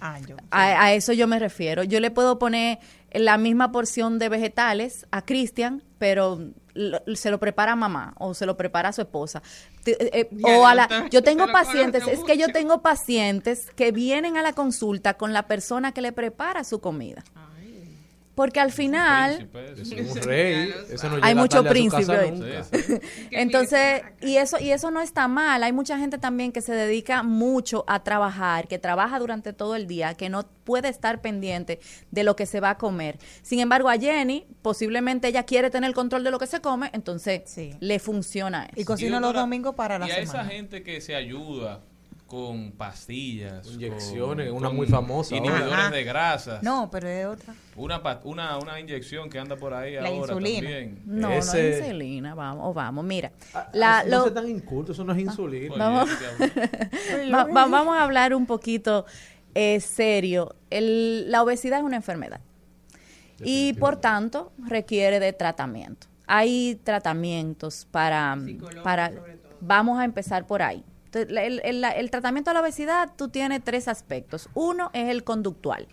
[0.00, 0.16] Ah.
[0.50, 1.84] A, a eso yo me refiero.
[1.84, 2.78] Yo le puedo poner
[3.12, 6.40] la misma porción de vegetales a Cristian, pero
[6.74, 9.40] lo- se lo prepara mamá o se lo prepara su esposa.
[9.84, 13.92] Te- eh, eh, o a la, yo tengo pacientes, es que yo tengo pacientes que
[13.92, 17.22] vienen a la consulta con la persona que le prepara su comida.
[18.34, 19.48] Porque al final...
[19.52, 19.94] Príncipe, Eso sí.
[19.98, 20.74] es un rey.
[20.90, 22.30] Eso no Hay mucho príncipe casa hoy.
[22.30, 22.64] nunca.
[22.64, 22.98] Sí, sí.
[23.30, 25.62] Entonces, y eso, y eso no está mal.
[25.62, 29.86] Hay mucha gente también que se dedica mucho a trabajar, que trabaja durante todo el
[29.86, 31.78] día, que no puede estar pendiente
[32.10, 33.18] de lo que se va a comer.
[33.42, 36.88] Sin embargo, a Jenny, posiblemente ella quiere tener el control de lo que se come,
[36.94, 37.74] entonces Sí.
[37.80, 38.94] le funciona Y eso.
[38.98, 40.48] Y los doctora, domingos para la y a esa semana.
[40.50, 41.82] gente que se ayuda
[42.32, 46.62] con pastillas, Inyecciones, con- una con muy famosa inhibidores de grasas.
[46.62, 47.54] No, pero es otra.
[47.76, 50.60] Una, una, una inyección que anda por ahí La ahora insulina.
[50.60, 51.02] también.
[51.04, 53.32] No, Ese- no es insulina, vamos, vamos, mira.
[53.52, 55.74] Ah, La- ah, no lo- se tan inculto, eso no es insulina.
[55.76, 56.08] Vamos.
[57.34, 59.04] Va- va- vamos a hablar un poquito
[59.54, 60.56] eh, serio.
[60.70, 62.40] El- la obesidad es una enfermedad
[63.44, 66.06] y por tanto requiere de tratamiento.
[66.26, 68.38] Hay tratamientos para,
[68.82, 69.12] para
[69.60, 70.82] vamos a empezar por ahí.
[71.14, 74.48] El, el tratamiento de la obesidad, tú tienes tres aspectos.
[74.54, 75.88] Uno es el conductual,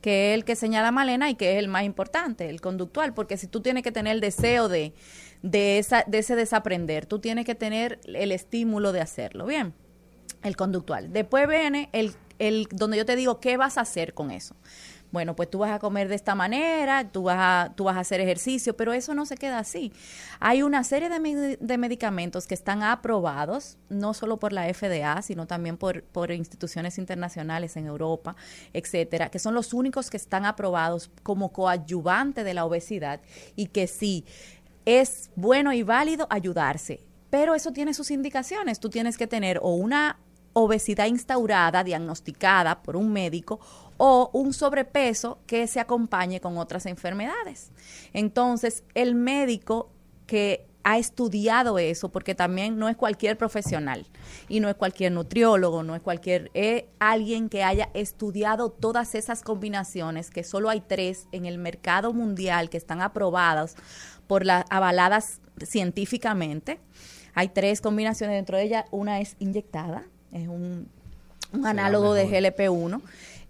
[0.00, 3.36] que es el que señala Malena y que es el más importante, el conductual, porque
[3.36, 4.94] si tú tienes que tener el deseo de,
[5.42, 9.46] de, esa, de ese desaprender, tú tienes que tener el estímulo de hacerlo.
[9.46, 9.74] Bien,
[10.42, 11.12] el conductual.
[11.12, 14.56] Después viene el, el donde yo te digo qué vas a hacer con eso.
[15.14, 18.00] Bueno, pues tú vas a comer de esta manera, tú vas a, tú vas a
[18.00, 19.92] hacer ejercicio, pero eso no se queda así.
[20.40, 25.46] Hay una serie de, de medicamentos que están aprobados, no solo por la FDA, sino
[25.46, 28.34] también por, por instituciones internacionales en Europa,
[28.72, 33.20] etcétera, que son los únicos que están aprobados como coadyuvante de la obesidad
[33.54, 34.24] y que sí
[34.84, 37.04] es bueno y válido ayudarse.
[37.30, 38.80] Pero eso tiene sus indicaciones.
[38.80, 40.18] Tú tienes que tener o una
[40.54, 43.60] obesidad instaurada, diagnosticada por un médico,
[43.96, 47.70] o un sobrepeso que se acompañe con otras enfermedades.
[48.12, 49.90] Entonces, el médico
[50.26, 54.06] que ha estudiado eso, porque también no es cualquier profesional
[54.48, 59.42] y no es cualquier nutriólogo, no es cualquier, es alguien que haya estudiado todas esas
[59.42, 63.76] combinaciones, que solo hay tres en el mercado mundial que están aprobadas
[64.26, 66.78] por las avaladas científicamente.
[67.32, 70.88] Hay tres combinaciones dentro de ellas, una es inyectada, es un,
[71.52, 72.42] un análogo de mejor.
[72.42, 73.02] GLP-1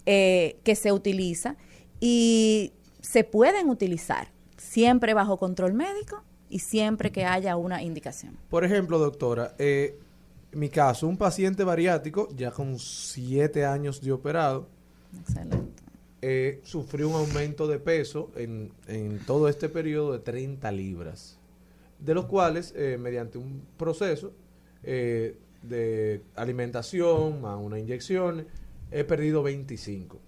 [0.07, 1.57] eh, que se utiliza
[2.01, 8.37] y se pueden utilizar siempre bajo control médico y siempre que haya una indicación.
[8.51, 9.99] Por ejemplo, doctora, eh,
[10.53, 14.69] en mi caso, un paciente bariátrico, ya con siete años de operado,
[15.21, 15.83] Excelente.
[16.23, 21.39] eh, sufrió un aumento de peso en, en todo este periodo de 30 libras,
[21.99, 24.33] de los cuales, eh, mediante un proceso
[24.83, 28.47] eh, de alimentación más una inyección,
[28.90, 30.20] he perdido 25.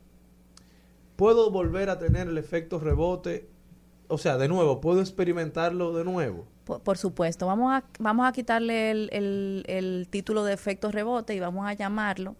[1.17, 3.49] ¿Puedo volver a tener el efecto rebote?
[4.09, 6.47] O sea, de nuevo, ¿puedo experimentarlo de nuevo?
[6.65, 11.35] Por, por supuesto, vamos a, vamos a quitarle el, el- el título de efecto rebote
[11.35, 12.37] y vamos a llamarlo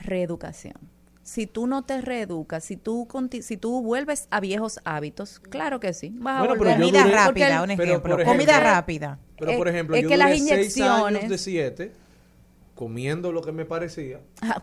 [0.00, 0.74] reeducación.
[1.22, 5.80] Si tú no te reeducas, si tú, conti- si tú vuelves a viejos hábitos, claro
[5.80, 6.14] que sí.
[6.20, 6.74] Vas a volver.
[6.78, 8.16] Comida duré- rápida, el- un pero, ejemplo.
[8.16, 9.18] por Comida ejemplo- rápida.
[9.38, 11.92] Pero, por ejemplo, es yo que las duré seis inyecciones- años de siete
[12.74, 14.62] comiendo lo que me parecía Ah,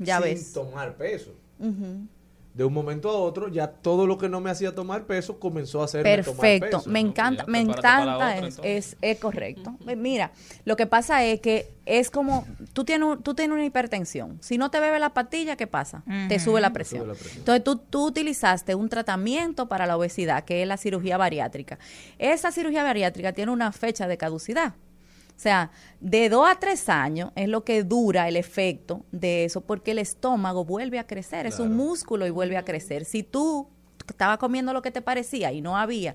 [0.00, 0.52] ya sin ves.
[0.52, 1.32] tomar peso.
[2.52, 5.82] De un momento a otro, ya todo lo que no me hacía tomar peso comenzó
[5.82, 6.90] a hacerme tomar Perfecto, peso.
[6.90, 7.08] me ¿no?
[7.10, 9.76] encanta, me encanta otra, es, es correcto.
[9.96, 10.32] Mira,
[10.64, 14.58] lo que pasa es que es como, tú tienes, un- tú tienes una hipertensión, si
[14.58, 16.02] no te bebes la pastilla, ¿qué pasa?
[16.28, 17.02] Te sube la presión.
[17.04, 17.38] sube la presión.
[17.38, 21.78] Entonces tú, tú utilizaste un tratamiento para la obesidad, que es la cirugía bariátrica.
[22.18, 24.74] Esa cirugía bariátrica tiene una fecha de caducidad.
[25.40, 29.62] O sea, de dos a tres años es lo que dura el efecto de eso,
[29.62, 33.06] porque el estómago vuelve a crecer, es un músculo y vuelve a crecer.
[33.06, 33.66] Si tú
[34.06, 36.14] estabas comiendo lo que te parecía y no había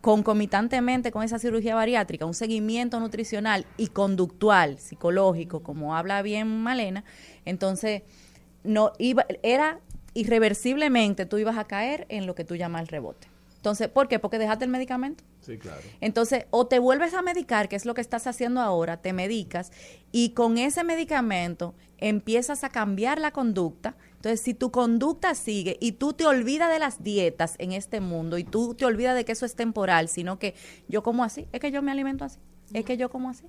[0.00, 7.04] concomitantemente con esa cirugía bariátrica, un seguimiento nutricional y conductual, psicológico, como habla bien Malena,
[7.44, 8.02] entonces
[8.64, 9.78] no iba, era
[10.12, 13.28] irreversiblemente tú ibas a caer en lo que tú llamas el rebote.
[13.66, 14.20] Entonces, ¿por qué?
[14.20, 15.24] Porque dejaste el medicamento.
[15.40, 15.80] Sí, claro.
[16.00, 19.72] Entonces, o te vuelves a medicar, que es lo que estás haciendo ahora, te medicas
[20.12, 23.96] y con ese medicamento empiezas a cambiar la conducta.
[24.14, 28.38] Entonces, si tu conducta sigue y tú te olvidas de las dietas en este mundo
[28.38, 30.54] y tú te olvidas de que eso es temporal, sino que
[30.86, 32.38] yo como así, es que yo me alimento así,
[32.72, 33.46] es que yo como así.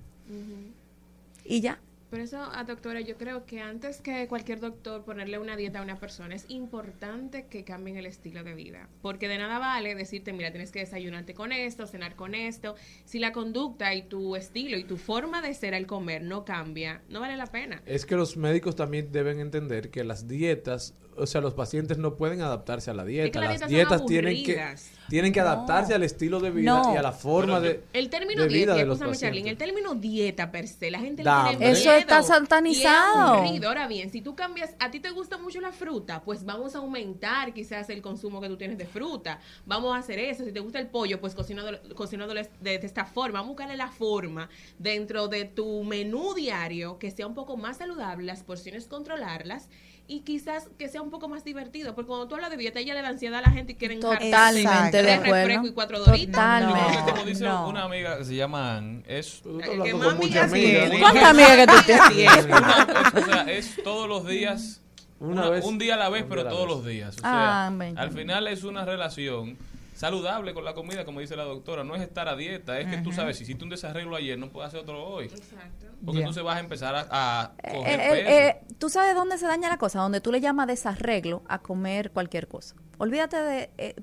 [1.45, 1.79] Y ya.
[2.09, 5.81] Por eso, a doctora, yo creo que antes que cualquier doctor ponerle una dieta a
[5.81, 8.87] una persona, es importante que cambien el estilo de vida.
[9.01, 12.75] Porque de nada vale decirte, mira, tienes que desayunarte con esto, cenar con esto.
[13.03, 17.01] Si la conducta y tu estilo y tu forma de ser al comer no cambia,
[17.09, 17.81] no vale la pena.
[17.85, 22.15] Es que los médicos también deben entender que las dietas, o sea, los pacientes no
[22.15, 23.39] pueden adaptarse a la dieta.
[23.39, 24.75] las las dietas tienen que,
[25.09, 25.47] tienen que No.
[25.47, 26.93] adaptarse al estilo de vida No.
[26.93, 29.19] y a la forma Bueno, de, El término de vida dieta, de y los.
[29.19, 31.71] Charlene, el término dieta per se, la gente Da le tiene.
[31.71, 33.67] Eso miedo está es satanizado.
[33.67, 36.79] Ahora bien, si tú cambias, a ti te gusta mucho la fruta, pues vamos a
[36.79, 39.39] aumentar quizás el consumo que tú tienes de fruta.
[39.65, 40.45] Vamos a hacer eso.
[40.45, 42.49] Si te gusta el pollo, pues cocinándolo, cocinándolo de,
[42.79, 43.39] de esta forma.
[43.39, 47.77] Vamos a buscarle la forma dentro de tu menú diario que sea un poco más
[47.77, 49.69] saludable, las porciones controlarlas
[50.09, 52.93] y quizás que sea un poco más divertido, porque cuando tú hablas de dieta, ella
[52.93, 55.35] le da ansiedad a la gente y quieren Totalmente de tres acuerdo.
[55.35, 57.67] refrescos y cuatro creo que como dice No.
[57.67, 59.41] una amiga que se llama Ann, es...
[59.45, 59.67] Más
[60.13, 60.99] amigas tiene.
[60.99, 61.73] ¿Cuántas amigas que tú
[62.13, 62.45] tienes?
[62.45, 64.81] O sea, es todos los días,
[65.19, 66.75] Una una- vez- un día a la vez, pero todos vez.
[66.77, 67.15] los días.
[67.17, 69.57] O Ah, sea, al final es una relación
[69.97, 71.83] saludable con la comida, como dice la doctora.
[71.83, 74.49] No es estar a dieta, es que tú sabes, si hiciste un desarreglo ayer, no
[74.51, 75.25] puedes hacer otro hoy.
[75.25, 75.87] Exacto.
[76.05, 76.25] Porque Ya.
[76.25, 78.29] entonces vas a empezar a, a Eh, coger eh, peso.
[78.29, 82.11] eh, tú sabes dónde se daña la cosa, donde tú le llamas desarreglo a comer
[82.11, 82.75] cualquier cosa.
[82.99, 83.95] Olvídate de, eh,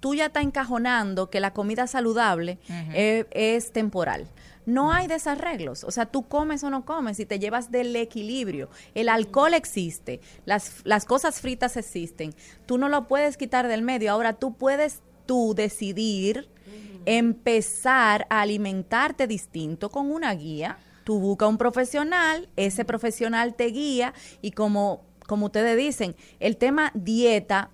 [0.00, 4.28] tú ya estás encajonando que la comida saludable eh, es temporal.
[4.66, 8.70] No hay desarreglos, o sea, tú comes o no comes y te llevas del equilibrio.
[8.94, 12.34] El alcohol existe, las, las cosas fritas existen,
[12.64, 14.10] tú no lo puedes quitar del medio.
[14.10, 16.48] Ahora tú puedes tú decidir
[17.06, 20.78] empezar a alimentarte distinto con una guía.
[21.04, 26.92] Tú buscas un profesional, ese profesional te guía y como, como ustedes dicen, el tema
[26.94, 27.70] dieta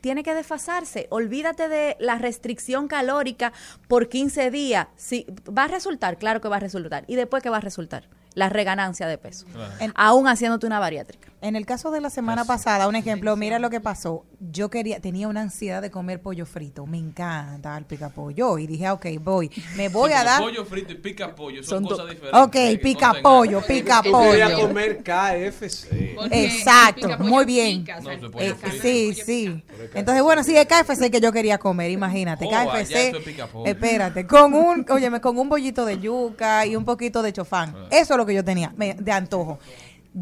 [0.00, 1.06] tiene que desfasarse.
[1.10, 3.52] Olvídate de la restricción calórica
[3.88, 4.88] por 15 días.
[4.96, 7.04] Sí, va a resultar, claro que va a resultar.
[7.06, 8.08] ¿Y después qué va a resultar?
[8.34, 9.46] La reganancia de peso.
[9.80, 11.28] En- Aún haciéndote una bariátrica.
[11.42, 14.24] En el caso de la semana pasada, un ejemplo, mira lo que pasó.
[14.52, 16.86] Yo quería, tenía una ansiedad de comer pollo frito.
[16.86, 18.58] Me encanta el pica pollo.
[18.58, 19.50] Y dije, ah, ok, voy.
[19.76, 20.40] Me voy Sí, a dar.
[20.40, 22.40] pollo frito y pica pollo son, cosas diferentes.
[22.40, 24.68] Ok, que pica pollo, pica Tú querías pollo.
[24.68, 26.12] comer KFC.
[26.16, 27.80] Porque Exacto, el pollo muy bien.
[27.80, 29.64] pica, o sea, No, Eh, sí, pollo sí.
[29.94, 32.46] Entonces, bueno, sí, es KFC que yo quería comer, imagínate.
[32.46, 33.08] Oh, ya KFC.
[33.08, 33.66] eso es picapollo.
[33.66, 37.74] Espérate, con un, óyeme, con un bollito de yuca y un poquito de chofán.
[37.76, 37.86] Ah.
[37.90, 39.58] Eso es lo que yo tenía de antojo.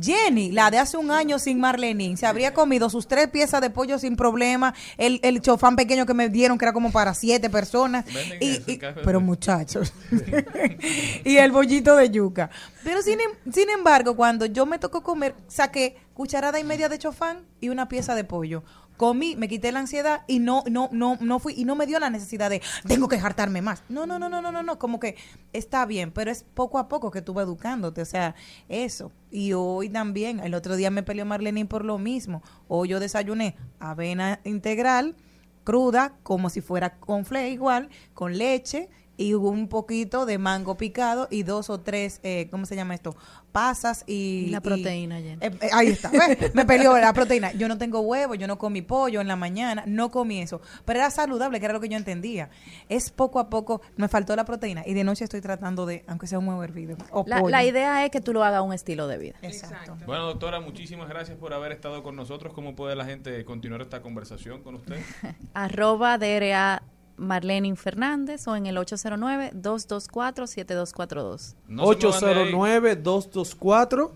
[0.00, 3.70] Jenny, la de hace un año sin Marlenín, se habría comido sus tres piezas de
[3.70, 7.50] pollo sin problema, el, el chofán pequeño que me dieron, que era como para siete
[7.50, 8.04] personas.
[8.40, 9.92] Y- pero muchachos.
[11.24, 12.50] y el bollito de yuca.
[12.84, 16.98] Pero sin, em- sin embargo, cuando yo me tocó comer, saqué cucharada y media de
[16.98, 18.62] chofán y una pieza de pollo.
[19.00, 21.98] Comí, me quité la ansiedad y no, no, no, no fui, y no me dio
[21.98, 23.82] la necesidad de tengo que jartarme más.
[23.88, 25.16] No, no, no, no, no, no, no, como que
[25.54, 28.34] está bien, pero es poco a poco que tú vas educándote, o sea,
[28.68, 29.10] eso.
[29.30, 32.42] Y hoy también, el otro día me peleó Marlene por lo mismo.
[32.68, 35.16] Hoy yo desayuné avena integral,
[35.64, 38.90] cruda, como si fuera con igual, con leche
[39.20, 43.14] y un poquito de mango picado y dos o tres, eh, ¿cómo se llama esto?
[43.52, 44.46] Pasas y...
[44.50, 45.38] La y- proteína, Jenny.
[45.44, 46.10] eh, eh, ahí está,
[46.54, 47.52] me peleó la proteína.
[47.52, 50.62] Yo no tengo huevo, yo no comí pollo en la mañana, no comí eso.
[50.86, 52.48] Pero era saludable, que era lo que yo entendía.
[52.88, 56.26] Es poco a poco, me faltó la proteína y de noche estoy tratando de, aunque
[56.26, 56.96] sea un huevo hervido.
[57.10, 57.50] O La, pollo.
[57.50, 59.34] la idea es que tú lo hagas un estilo de vida.
[59.42, 59.98] Exacto.
[60.06, 62.54] Bueno, doctora, muchísimas gracias por haber estado con nosotros.
[62.54, 64.98] ¿Cómo puede la gente continuar esta conversación con usted?
[65.52, 66.82] Arroba DRA
[67.20, 71.54] Marlene Fernández o en el 809-224-7242.
[71.68, 72.52] No se muevan de ahí.
[72.52, 74.10] 809-224.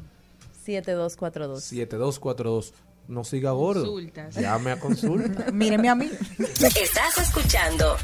[0.64, 1.64] 7242.
[1.64, 2.74] 7242.
[3.06, 3.84] No siga gordo.
[3.84, 4.34] Consultas.
[4.34, 5.50] Llame a consulta.
[5.52, 6.10] Mírenme a mí.
[6.38, 7.98] Estás escuchando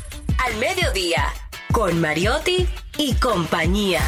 [0.47, 1.25] Al Mediodía
[1.73, 2.69] con Mariotti
[2.99, 4.03] y compañía.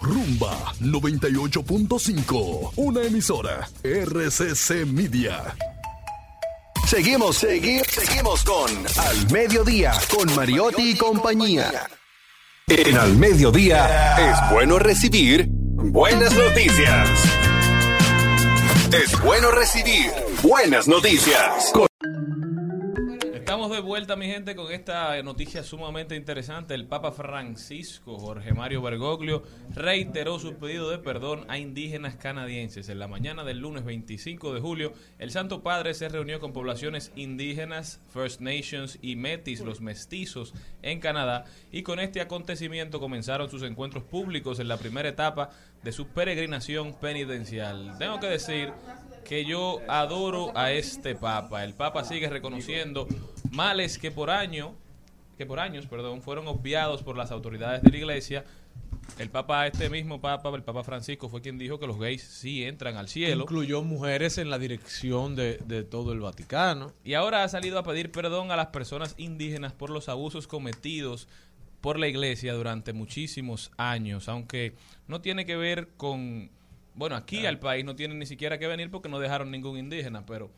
[0.00, 2.72] Rumba 98.5.
[2.76, 3.68] Una emisora.
[3.84, 5.54] RCC Media.
[6.90, 8.68] Seguimos, seguimos, seguimos con
[8.98, 11.88] Al Mediodía, con Mariotti y compañía.
[12.66, 17.08] En Al Mediodía es bueno recibir buenas noticias.
[18.92, 20.10] Es bueno recibir
[20.42, 21.70] buenas noticias.
[21.72, 21.89] Con-
[23.60, 26.72] Estamos de vuelta, mi gente, con esta noticia sumamente interesante.
[26.72, 29.42] El Papa Francisco Jorge Mario Bergoglio
[29.74, 32.88] reiteró su pedido de perdón a indígenas canadienses.
[32.88, 37.12] En la mañana del lunes 25 de julio, el Santo Padre se reunió con poblaciones
[37.16, 41.44] indígenas, First Nations y Metis, los mestizos, en Canadá.
[41.70, 45.50] Y con este acontecimiento comenzaron sus encuentros públicos en la primera etapa
[45.82, 47.96] de su peregrinación penitencial.
[47.98, 48.72] Tengo que decir
[49.22, 51.62] que yo adoro a este papa.
[51.62, 53.06] El papa sigue reconociendo
[53.50, 54.74] males que por año,
[55.36, 58.44] que por años, perdón, fueron obviados por las autoridades de la iglesia.
[59.18, 62.64] El papa, este mismo papa, el papa Francisco, fue quien dijo que los gays sí
[62.64, 63.42] entran al cielo.
[63.42, 66.92] Incluyó mujeres en la dirección de, de todo el Vaticano.
[67.04, 71.28] Y ahora ha salido a pedir perdón a las personas indígenas por los abusos cometidos
[71.80, 74.74] por la iglesia durante muchísimos años, aunque
[75.08, 76.50] no tiene que ver con,
[76.94, 80.26] bueno, aquí al país no tienen ni siquiera que venir porque no dejaron ningún indígena,
[80.26, 80.50] pero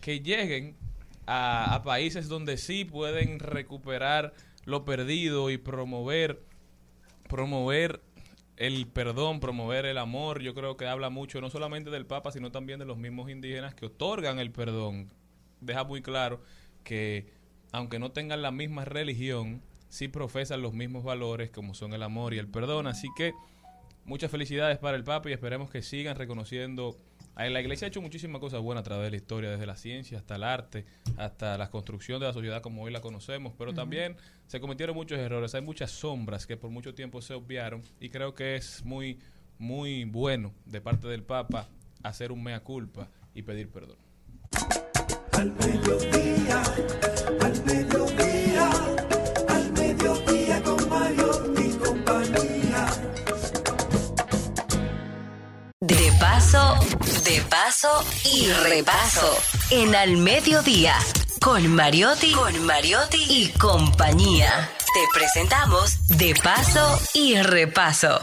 [0.00, 0.76] que lleguen
[1.26, 4.32] a, países donde sí pueden recuperar
[4.64, 6.42] lo perdido y promover,
[7.28, 8.00] promover
[8.56, 12.50] el perdón, promover el amor, yo creo que habla mucho no solamente del Papa, sino
[12.50, 15.10] también de los mismos indígenas que otorgan el perdón.
[15.60, 16.40] Deja muy claro
[16.84, 17.26] que
[17.72, 22.34] aunque no tengan la misma religión, sí profesan los mismos valores como son el amor
[22.34, 22.86] y el perdón.
[22.86, 23.34] Así que
[24.04, 26.96] muchas felicidades para el Papa y esperemos que sigan reconociendo.
[27.36, 30.18] La iglesia ha hecho muchísimas cosas buenas a través de la historia, desde la ciencia
[30.18, 30.86] hasta el arte,
[31.18, 35.18] hasta la construcción de la sociedad como hoy la conocemos, pero también se cometieron muchos
[35.18, 39.18] errores, hay muchas sombras que por mucho tiempo se obviaron y creo que es muy,
[39.58, 41.68] muy bueno de parte del Papa
[42.02, 43.98] hacer un mea culpa y pedir perdón.
[45.32, 46.62] Al mediodía,
[47.42, 47.95] al mediodía,
[56.46, 56.76] paso,
[57.24, 59.36] de paso y repaso.
[59.70, 60.94] En Al Mediodía,
[61.40, 64.70] con Mariotti, con Mariotti y compañía.
[64.94, 68.20] Te presentamos De paso y repaso.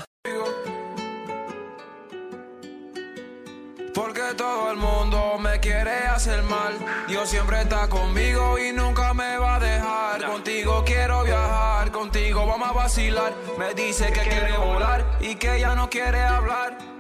[3.93, 6.73] Porque todo el mundo me quiere hacer mal.
[7.07, 10.25] Dios siempre está conmigo y nunca me va a dejar.
[10.25, 13.33] Contigo quiero viajar, contigo vamos a vacilar.
[13.59, 16.92] Me dice que quiere volar y que ya no quiere hablar.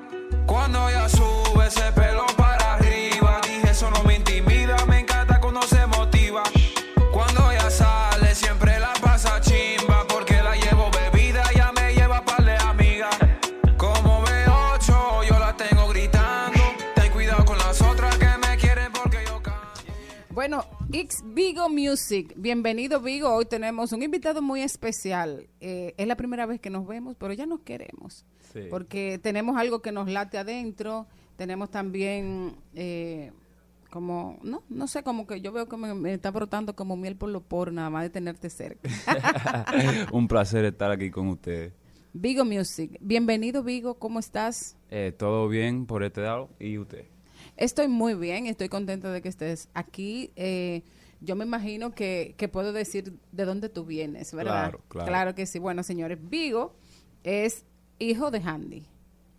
[0.45, 4.75] Cuando ella sube ese pelo para arriba, dije eso no me intimida.
[4.85, 6.43] Me encanta cuando se motiva.
[7.11, 10.05] Cuando ella sale, siempre la pasa chimba.
[10.07, 13.15] Porque la llevo bebida, ya me lleva par de amigas.
[13.77, 16.61] Como B8, yo la tengo gritando.
[16.95, 19.41] Ten cuidado con las otras que me quieren porque yo
[20.29, 20.65] Bueno,
[20.95, 22.35] X Vigo Music.
[22.37, 23.27] Bienvenido, Vigo.
[23.33, 25.47] Hoy tenemos un invitado muy especial.
[25.59, 28.27] Eh, es la primera vez que nos vemos, pero ya nos queremos.
[28.53, 28.67] Sí.
[28.69, 31.07] Porque tenemos algo que nos late adentro.
[31.35, 33.31] Tenemos también, eh,
[33.89, 37.15] como, no, no sé, como que yo veo que me, me está brotando como miel
[37.15, 38.87] por los poros, nada más de tenerte cerca.
[40.11, 41.73] Un placer estar aquí con ustedes.
[42.13, 42.99] Vigo Music.
[43.01, 43.95] Bienvenido, Vigo.
[43.95, 44.77] ¿Cómo estás?
[44.91, 46.51] Eh, ¿Todo bien por este lado?
[46.59, 47.12] ¿Y usted?
[47.57, 50.31] Estoy muy bien, estoy contenta de que estés aquí.
[50.35, 50.83] Eh,
[51.21, 54.73] yo me imagino que, que puedo decir de dónde tú vienes, ¿verdad?
[54.89, 55.35] Claro, claro.
[55.35, 55.59] que sí.
[55.59, 56.75] Bueno, señores, Vigo
[57.23, 57.65] es
[57.99, 58.85] hijo de Handy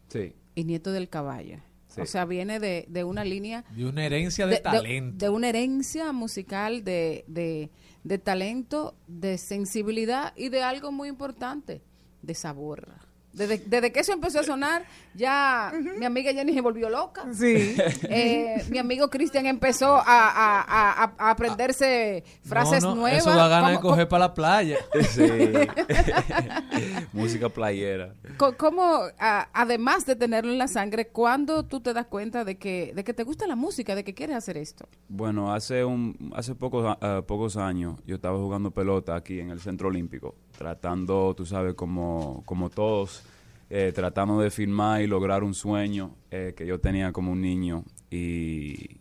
[0.08, 0.32] Sí.
[0.54, 1.58] y nieto del caballo.
[1.88, 2.00] Sí.
[2.00, 3.64] O sea, viene de, de una línea...
[3.76, 5.16] De una herencia de, talento.
[5.26, 7.70] De, una herencia musical, de, de,
[8.02, 11.82] de talento, de sensibilidad y de algo muy importante,
[12.22, 12.88] de sabor.
[13.34, 14.84] Desde, desde que eso empezó a sonar,
[15.14, 17.24] ya mi amiga Jenny se volvió loca.
[17.32, 17.76] Sí.
[18.08, 23.18] Eh, mi amigo Cristian empezó a, a- a- a- a aprenderse frases No, no, nuevas.
[23.20, 24.78] Eso da ganas de ¿Cómo- coger para la playa.
[25.10, 25.22] Sí.
[27.12, 28.14] Música playera.
[28.56, 32.92] ¿Cómo, a- además de tenerlo en la sangre, cuándo tú te das cuenta de que,
[32.94, 34.86] de que te gusta la música, de que quieres hacer esto?
[35.08, 39.50] Bueno, hace un hace pocos a- ah, pocos años yo estaba jugando pelota aquí en
[39.50, 43.22] el Centro Olímpico, tratando, tú sabes, como, como todos,
[43.70, 47.84] eh, tratando de firmar y lograr un sueño eh, que yo tenía como un niño.
[48.10, 49.00] Y,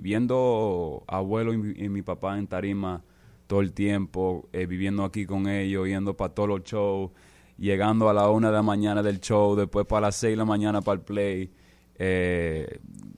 [0.00, 1.58] viendo abuelo y,
[1.88, 3.02] mi- papá en tarima
[3.46, 7.10] todo el tiempo, eh, viviendo aquí con ellos, yendo para todos los shows,
[7.58, 10.44] llegando a la una de la mañana del show, después para las seis de la
[10.44, 11.50] mañana para el play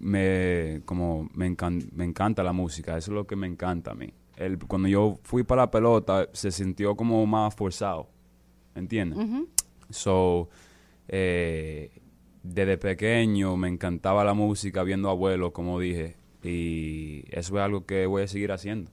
[0.01, 3.95] me como me, encan- me encanta la música, eso es lo que me encanta a
[3.95, 4.13] mí.
[4.37, 8.09] El, cuando yo fui para la pelota se sintió como más forzado,
[8.75, 9.19] ¿entiendes?
[9.91, 10.49] So,
[11.09, 11.91] eh,
[12.43, 18.07] desde pequeño me encantaba la música, viendo abuelos, como dije, y eso es algo que
[18.07, 18.91] voy a seguir haciendo,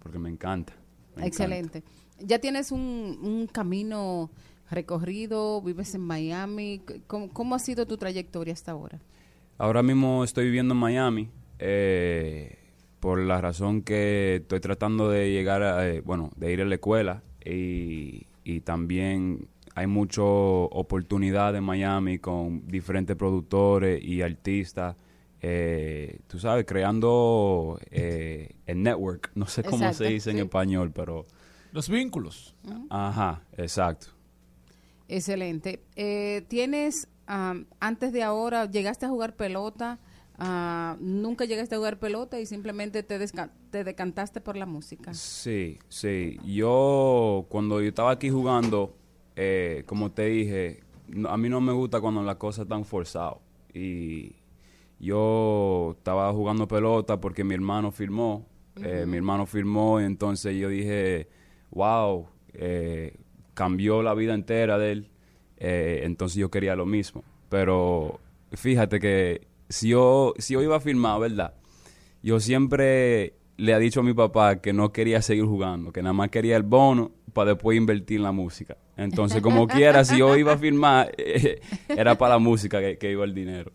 [0.00, 0.74] porque me encanta.
[1.14, 1.26] me encanta.
[1.26, 1.82] Excelente.
[2.18, 4.30] ¿Ya tienes un, un camino
[4.70, 5.62] recorrido?
[5.62, 6.82] ¿Vives en Miami?
[7.06, 9.00] ¿Cómo, cómo ha sido tu trayectoria hasta ahora?
[9.58, 12.58] Ahora mismo estoy viviendo en Miami eh,
[13.00, 16.74] por la razón que estoy tratando de llegar a, eh, bueno, de ir a la
[16.76, 24.96] escuela y, y también hay mucha oportunidad en Miami con diferentes productores y artistas.
[25.42, 30.90] eh, tú sabes, creando eh, el network, no sé cómo Exacto, se dice en español,
[30.94, 31.26] pero...
[31.72, 32.54] Los vínculos.
[32.88, 34.06] Ajá, exacto.
[35.08, 35.82] Excelente.
[35.94, 39.98] Eh, ¿Tienes, am, antes de ahora, llegaste a jugar pelota?
[40.38, 43.18] Ah, ¿Nunca llegaste a jugar pelota y simplemente te,
[43.70, 45.14] te decantaste por la música?
[45.14, 46.38] Sí, sí.
[46.44, 48.94] Yo, cuando yo estaba aquí jugando,
[49.34, 53.38] eh, como te dije, no- a mí no me gusta cuando las cosas están forzadas.
[53.72, 54.32] Y
[54.98, 58.46] yo estaba jugando pelota porque mi hermano firmó.
[58.82, 61.28] eh, mi hermano firmó y entonces yo dije,
[61.70, 63.16] wow, eh,
[63.54, 65.10] cambió la vida entera de él.
[65.58, 67.24] entonces yo quería lo mismo.
[67.48, 68.20] Pero
[68.52, 71.54] fíjate que si yo, si yo iba a firmar, ¿verdad?
[72.26, 76.12] yo siempre le he dicho a mi papá que no quería seguir jugando, que nada
[76.12, 78.76] más quería el bono para después invertir en la música.
[78.96, 83.12] Entonces, como quiera, si yo iba a firmar, eh, era para la música que, que
[83.12, 83.70] iba el dinero.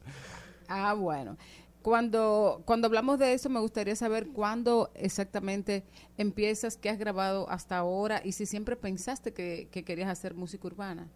[0.68, 1.38] Ah, bueno.
[1.82, 5.84] Cuando, cuando hablamos de eso, me gustaría saber cuándo exactamente
[6.18, 10.68] empiezas, qué has grabado hasta ahora y si siempre pensaste que, que querías hacer música
[10.68, 11.08] urbana.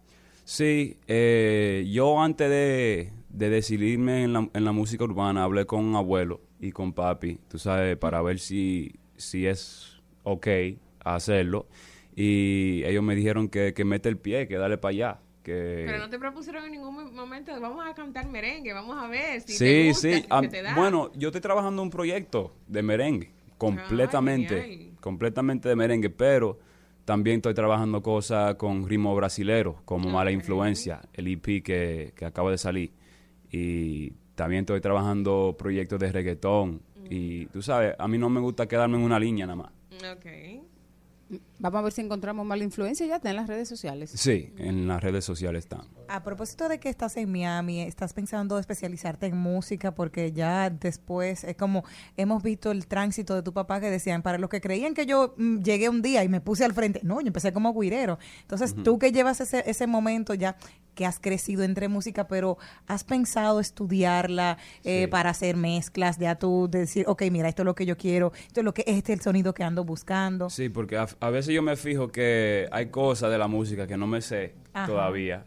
[0.46, 5.94] Sí, eh, yo antes de, de decidirme en la, en la música urbana hablé con
[5.94, 10.46] abuelo y con papi, tú sabes, para ver si, si es ok
[11.04, 11.66] hacerlo.
[12.14, 15.18] Y ellos me dijeron que, que mete el pie, que dale para allá.
[15.42, 15.84] Que...
[15.86, 19.40] Pero no te propusieron en ningún mo- momento, vamos a cantar merengue, vamos a ver
[19.42, 20.24] si te Sí, gusta, sí.
[20.42, 20.74] si te da.
[20.74, 26.58] bueno, yo estoy trabajando un proyecto de merengue, completamente, completamente de merengue, pero
[27.04, 32.50] también estoy trabajando cosas con ritmo brasilero, como Mala Influencia, el EP que, que acaba
[32.50, 32.90] de salir.
[33.58, 36.82] Y también estoy trabajando proyectos de reggaetón.
[37.08, 39.72] Y tú sabes, a mí no me gusta quedarme en una línea nada más.
[40.12, 40.26] Ok.
[41.58, 43.06] Vamos a ver si encontramos mala influencia.
[43.06, 44.10] Ya está en las redes sociales.
[44.14, 45.82] Sí, en las redes sociales están.
[46.08, 51.44] A propósito de que estás en Miami, estás pensando especializarte en música porque ya después
[51.44, 51.84] es como
[52.16, 55.34] hemos visto el tránsito de tu papá que decían, para los que creían que yo
[55.36, 58.18] mm, llegué un día y me puse al frente, no, yo empecé como guirero.
[58.42, 58.82] Entonces, Ujú.
[58.82, 60.56] tú que llevas ese, ese momento ya
[60.94, 62.56] que has crecido entre música, pero
[62.86, 65.06] has pensado estudiarla eh, Sí.
[65.08, 68.60] para hacer mezclas, ya tú decir, ok, mira, esto es lo que yo quiero, esto
[68.60, 70.48] es lo que este es el sonido que ando buscando.
[70.48, 73.96] Sí, porque a, a veces yo me fijo que hay cosas de la música que
[73.96, 74.86] no me sé Ajá.
[74.86, 75.44] todavía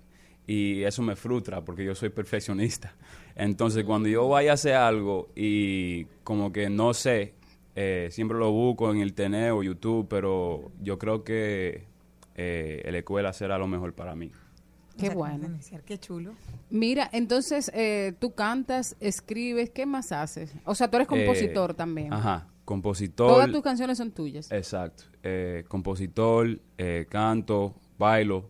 [0.47, 2.93] y eso me frustra porque yo soy perfeccionista.
[3.35, 7.33] Entonces, cuando yo vaya a hacer algo y como que no sé,
[7.75, 11.85] eh, siempre lo busco en internet o YouTube, pero yo creo que
[12.35, 14.31] eh, la escuela será lo mejor para mí.
[14.97, 15.59] Qué O sea, bueno.
[15.85, 16.33] Qué chulo.
[16.69, 20.53] Mira, entonces eh, tú cantas, escribes, ¿qué más haces?
[20.65, 22.11] O sea, tú eres compositor Eh, también.
[22.11, 23.27] Ajá, compositor.
[23.27, 24.51] Todas tus canciones son tuyas.
[24.51, 25.05] Exacto.
[25.23, 28.47] Eh, compositor, eh, canto, bailo.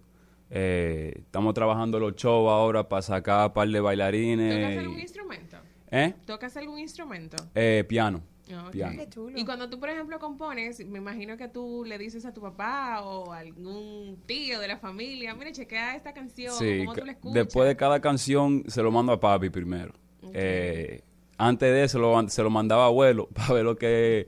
[0.50, 4.78] Eh, estamos trabajando los shows ahora para sacar un par de ¿Tocas bailarines.
[4.78, 5.58] algún y- instrumento?
[5.90, 6.14] ¿Eh?
[6.26, 7.38] ¿Tocas algún instrumento?
[7.56, 8.22] Eh, piano.
[8.52, 8.72] Ah, ok.
[8.72, 9.04] Piano.
[9.38, 13.02] Y cuando tú, por ejemplo, compones, me imagino que tú le dices a tu papá
[13.04, 17.12] o a algún tío de la familia, mire, chequea esta canción, Sí, cómo tú la
[17.14, 17.34] escuchas.
[17.36, 19.94] después de cada canción se lo mando a papi primero.
[20.34, 21.04] Eh,
[21.40, 24.28] antes de eso lo, se lo mandaba a abuelo para ver lo que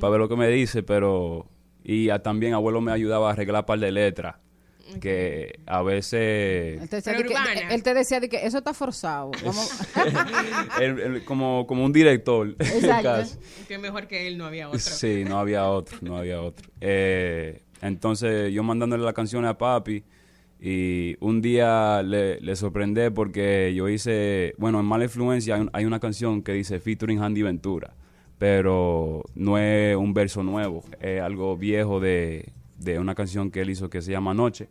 [0.00, 1.46] para ver lo que me dice, pero
[1.82, 4.36] y a- también abuelo me ayudaba a arreglar un par de letras
[5.00, 7.34] que a veces Él te decía, de que,
[7.74, 9.30] él te decía de que eso está forzado.
[9.44, 9.80] Vamos.
[10.80, 12.54] él- él como, como un director.
[12.58, 13.38] Exacto.
[13.66, 14.78] Que mejor que él no había otro.
[14.80, 16.68] Sí, no había otro, no había otro.
[16.80, 20.04] Eh, entonces yo mandándole las canciones a papi
[20.66, 25.84] y un día le, le sorprendí porque yo hice, bueno, en Mala Influencia hay, hay
[25.84, 27.94] una canción que dice featuring Handy Ventura,
[28.38, 33.68] pero no es un verso nuevo, es algo viejo de, de una canción que él
[33.68, 34.70] hizo que se llama Noche.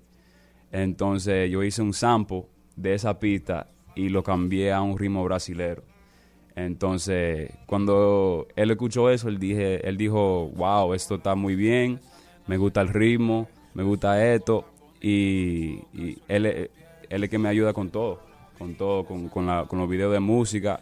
[0.72, 5.84] Entonces yo hice un sample de esa pista y lo cambié a un ritmo brasilero.
[6.56, 12.00] Entonces, cuando él escuchó eso, él, dije, él dijo, wow, esto está muy bien,
[12.48, 14.66] me gusta el ritmo, me gusta esto,
[15.08, 16.70] y, y él, es- él
[17.10, 18.22] es el que me ayuda con todo,
[18.58, 20.82] con todo, con, con, la- con los videos de música.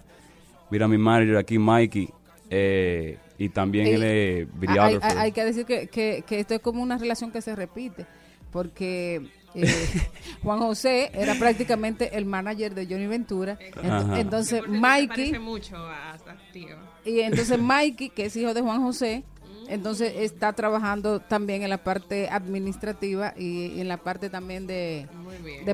[0.69, 2.07] Mira mi manager aquí, Mikey,
[2.49, 5.06] eh, y también él es hay, videógrafo.
[5.06, 8.06] hay- hay que decir que, que, que esto es como una relación que se repite,
[8.52, 9.22] porque
[9.56, 9.65] eh,
[10.43, 13.57] Juan José era prácticamente el manager de Johnny Ventura.
[13.84, 14.19] Ajá.
[14.19, 16.19] entonces Mikey, parece mucho a, a
[16.53, 16.77] tío.
[17.03, 19.23] y entonces Mikey, que es hijo de Juan José,
[19.72, 25.07] entonces está trabajando también en la parte administrativa y en la parte también de,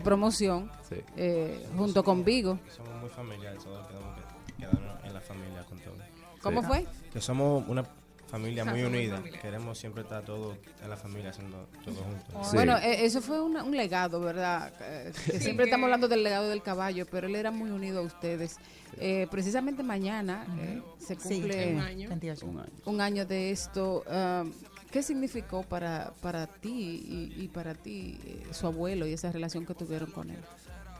[0.03, 0.95] promoción Sí.
[1.17, 2.59] eh, junto con Vigo.
[2.75, 5.95] Somos muy familiares, todos tenemos que quedarnos en la familia con todo.
[6.41, 6.85] ¿Cómo fue?
[7.11, 7.83] Que somos una
[8.27, 9.17] familia muy unida.
[9.17, 9.41] familia.
[9.41, 12.53] Queremos siempre estar todos en la familia haciendo todo juntos.
[12.53, 14.73] Bueno, eh, eso fue una- un legado, ¿verdad?
[14.81, 17.99] Eh, que Sí, siempre estamos hablando del legado del caballo, pero él era muy unido
[17.99, 18.57] a ustedes.
[18.99, 22.09] Eh, precisamente mañana eh, se Sí, cumple un año.
[22.09, 22.45] 28.
[22.45, 22.69] Un año.
[22.85, 24.03] un año de esto.
[24.07, 24.51] um,
[24.91, 27.03] ¿Qué significó para, para ti
[27.37, 30.39] y, y para ti eh, su abuelo y esa relación que tuvieron con él?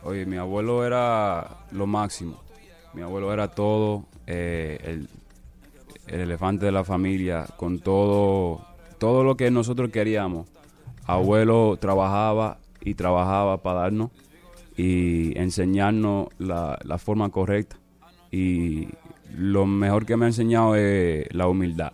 [0.02, 2.40] Oye, mi abuelo era lo máximo.
[2.92, 5.06] Mi abuelo era todo, eh,
[6.08, 8.60] el, el elefante de la familia, con todo,
[8.98, 10.48] todo lo que nosotros queríamos.
[11.06, 14.10] Abuelo trabajaba y trabajaba para darnos
[14.76, 17.76] y enseñarnos la, la forma correcta.
[18.30, 18.88] Y
[19.36, 21.92] lo mejor que me ha enseñado es la humildad.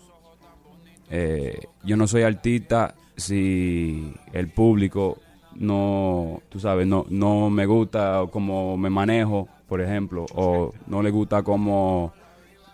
[1.10, 5.18] Eh, yo no soy artista si el público
[5.54, 11.10] no, tú sabes, no, no me gusta cómo me manejo, por ejemplo, o no le
[11.10, 12.12] gusta cómo,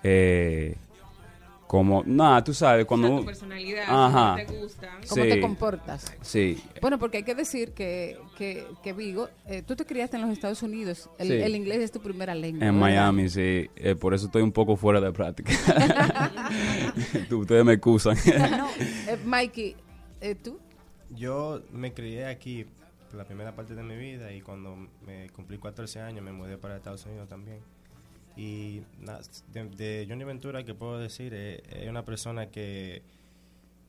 [0.03, 0.77] eh,
[1.71, 3.21] como, nada, tú sabes, cuando...
[3.21, 4.35] tu personalidad, Ajá.
[4.45, 4.89] cómo te gusta.
[5.09, 6.17] ¿Cómo te comportas?
[6.21, 10.23] Sí, Bueno, porque hay que decir que, que, que Vigo, eh, tú te criaste en
[10.23, 11.35] los Estados Unidos, el, Sí.
[11.35, 12.67] el inglés es tu primera lengua.
[12.67, 12.81] en ¿verdad?
[12.81, 15.53] Miami, sí, eh, por eso estoy un poco fuera de práctica.
[17.29, 18.17] Tú- Ustedes me excusan.
[18.51, 19.77] No, eh, Mikey,
[20.23, 20.59] eh, ¿tú?
[21.11, 22.67] Yo me crié aquí
[23.13, 24.75] la primera parte de mi vida y cuando
[25.07, 27.61] me cumplí 14 años me mudé para Estados Unidos también.
[28.37, 28.83] Y
[29.53, 33.03] de, Johnny Ventura, que puedo decir, Eh, es, una persona que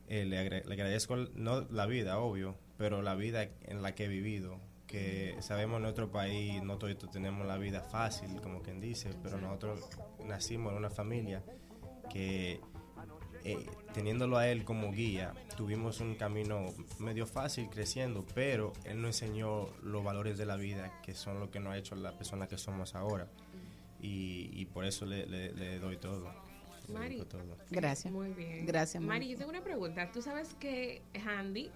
[0.08, 4.04] eh, le, agra- le agradezco, no la vida, obvio, pero la vida en la que
[4.04, 4.58] he vivido.
[4.86, 9.38] Que sabemos en nuestro país, no todos tenemos la vida fácil, como quien dice, pero
[9.38, 9.88] nosotros
[10.26, 11.42] nacimos en una familia
[12.10, 12.60] que
[13.44, 16.66] eh, teniéndolo a él como guía, tuvimos un camino
[16.98, 21.50] medio fácil creciendo, pero él nos enseñó los valores de la vida, que son lo
[21.50, 23.28] que nos ha hecho la persona que somos ahora.
[24.02, 26.28] Y, y por eso le, le- le doy todo.
[26.92, 27.22] Mari.
[27.30, 27.56] todo.
[27.70, 28.12] Gracias.
[28.12, 28.66] Muy bien.
[28.66, 29.08] Gracias, Mari.
[29.20, 30.10] Mari, yo tengo una pregunta.
[30.12, 31.70] Tú sabes que Handy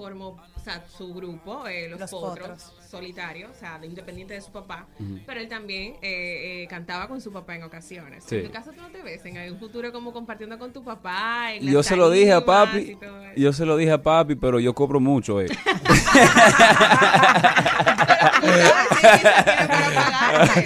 [0.00, 2.72] formó o sea, su grupo, eh, los, Los potros, Potros.
[2.90, 4.86] solitarios, o sea, de- independiente de su papá,
[5.26, 8.24] pero él también eh, eh, cantaba con su papá en ocasiones.
[8.26, 8.36] Sí.
[8.36, 11.52] En tu caso, tú no te ves en algún futuro como compartiendo con tu papá.
[11.54, 12.96] En Y yo se lo dije a papi,
[13.36, 15.48] yo se lo dije a papi, pero yo cobro mucho, eh.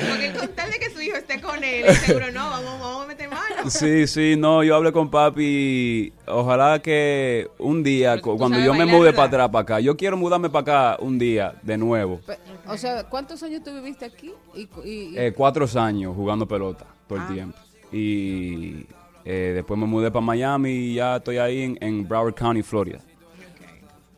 [0.09, 3.06] Porque con tal de que su hijo esté con él, seguro no, vamos, vamos a
[3.06, 3.23] meter.
[3.68, 6.12] Sí, sí, no, yo hablé con papi.
[6.26, 10.16] Ojalá que un día, cu- cuando yo me mude para atrás, para acá, yo quiero
[10.16, 12.20] mudarme para acá un día de nuevo.
[12.66, 14.32] O sea, ¿cuántos años tú viviste aquí?
[14.54, 17.32] Y, y- y- Eh, cuatro años jugando pelota todo el Ah.
[17.32, 17.58] tiempo.
[17.92, 18.86] Y
[19.24, 22.98] eh, después me mudé para Miami y ya estoy ahí en, en Broward County, Florida.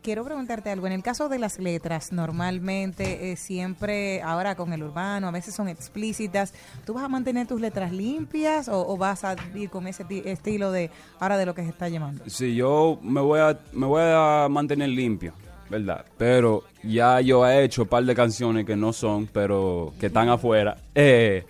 [0.07, 0.87] Quiero preguntarte algo.
[0.87, 5.53] En el caso de las letras, normalmente eh, siempre, ahora con el urbano, a veces
[5.53, 6.53] son explícitas.
[6.85, 10.71] ¿Tú vas a mantener tus letras limpias o, vas a ir con ese ti- estilo
[10.71, 12.23] de ahora de lo que se está llamando?
[12.27, 15.33] Sí, yo me voy a, me voy a mantener limpio,
[15.69, 16.05] ¿verdad?
[16.17, 20.29] Pero ya yo he hecho un par de canciones que no son, pero que están
[20.29, 20.77] afuera.
[20.95, 21.43] Eh,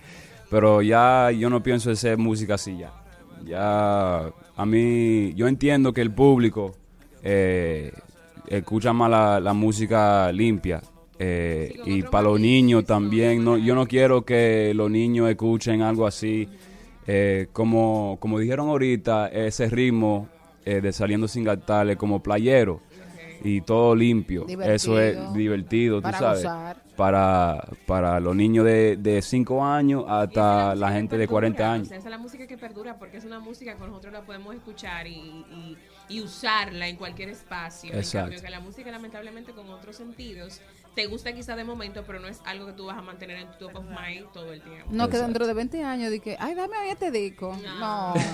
[0.50, 2.90] pero ya yo no pienso hacer música así ya.
[3.44, 6.74] Ya, a mí, yo entiendo que el público
[7.22, 7.92] eh,
[8.50, 10.80] escucha más la, la música limpia.
[11.18, 16.06] eh, y para los niños también, no, yo no quiero que los niños escuchen algo
[16.06, 16.48] así.
[17.06, 20.28] eh, como, como dijeron ahorita, ese ritmo
[20.64, 22.80] eh, de saliendo sin gastarle como playero
[23.42, 24.46] y todo limpio.
[24.48, 25.96] Eso es Divertido.
[25.98, 26.42] tú Para sabes.
[26.42, 26.82] gozar.
[26.96, 31.86] Para, para los niños de 5 años hasta la gente de 40 Perdura, años.
[31.86, 34.22] O sea, esa es la música que perdura porque es una música que nosotros la
[34.22, 35.76] podemos escuchar y, y-
[36.08, 37.92] y usarla en cualquier espacio.
[37.92, 38.26] En Exacto.
[38.30, 40.60] cambio, que la música, lamentablemente, con otros sentidos,
[40.94, 43.50] te gusta quizá de momento, pero no es algo que tú vas a mantener en
[43.52, 44.86] tu top of mind todo el tiempo.
[44.90, 47.56] no, que dentro de 20 años dije, ay, dame ahí este disco.
[47.78, 48.14] No.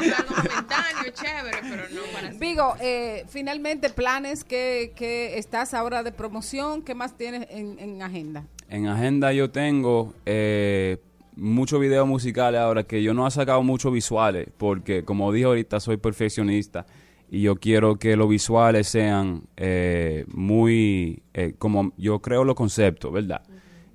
[0.00, 6.02] Es algo momentáneo, chévere, pero no para Vigo, eh, finalmente, planes que, que estás ahora
[6.02, 8.44] de promoción, ¿qué más tienes en, en agenda?
[8.68, 10.98] En agenda yo tengo eh,
[11.40, 15.80] muchos videos musicales ahora que yo no he sacado muchos visuales porque como dije ahorita
[15.80, 16.86] soy perfeccionista
[17.30, 23.12] y yo quiero que los visuales sean eh, muy eh, como yo creo los conceptos,
[23.12, 23.42] ¿verdad?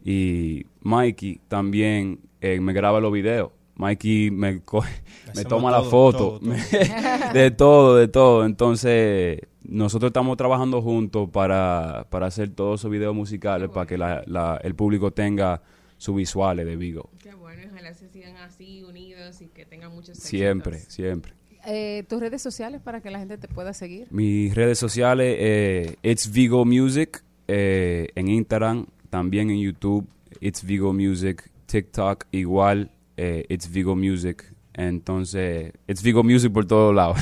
[0.04, 3.52] Y Mikey también eh, me graba los videos.
[3.76, 5.02] Mikey me, coge-
[5.36, 6.50] me toma la foto todo, todo.
[7.34, 8.46] de todo, de todo.
[8.46, 14.24] Entonces, nosotros estamos trabajando juntos para, para hacer todos esos videos musicales para que la-
[14.28, 15.62] la- el público tenga
[15.98, 17.10] sus visuales de Vigo.
[17.22, 21.34] Qué bueno, ojalá se sigan así unidos y que tengan muchos Siempre, siempre.
[21.68, 24.08] Eh, tus redes sociales para que la gente te pueda seguir.
[24.12, 30.08] Mis redes sociales, eh, It's Vigo Music, eh, en Instagram, también en YouTube,
[30.40, 34.54] It's Vigo Music, TikTok igual, eh, It's Vigo Music.
[34.74, 37.18] Entonces, It's Vigo Music por todos lados.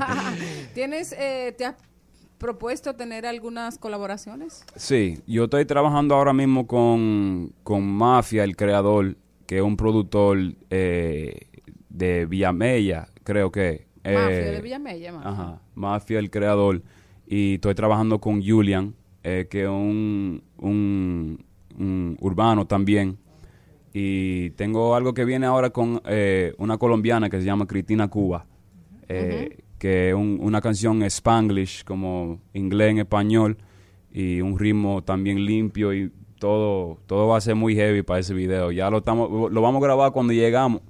[0.74, 1.76] ¿Tienes, eh, te has
[2.38, 4.64] propuesto tener algunas colaboraciones?
[4.76, 9.16] Sí, yo estoy trabajando ahora mismo con, con Mafia, el creador,
[9.46, 10.38] que es un productor
[10.70, 11.48] eh,
[11.88, 13.86] de Villamella, creo que.
[14.04, 15.30] Mafia, eh, de Villamella, Mafia.
[15.30, 16.82] Ajá, Mafia, el creador.
[17.26, 21.44] Y estoy trabajando con Julian, eh, que es un, un,
[21.76, 23.18] un urbano también.
[23.92, 28.46] Y tengo algo que viene ahora con eh, una colombiana que se llama Cristina Cuba,
[29.08, 33.56] eh, que es un- una canción spanglish, como inglés en español,
[34.12, 38.32] y un ritmo también limpio y todo, todo va a ser muy heavy para ese
[38.34, 38.70] video.
[38.72, 40.82] Ya lo, estamos, lo vamos a grabar cuando llegamos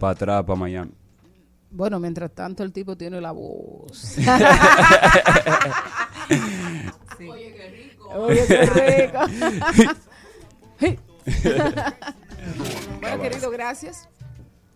[0.00, 0.92] para atrás, para Miami.
[1.70, 4.16] Bueno, mientras tanto el tipo tiene la voz.
[7.20, 8.08] Oye, qué rico.
[8.10, 9.18] Oye, qué rico.
[13.00, 14.08] bueno, querido, gracias.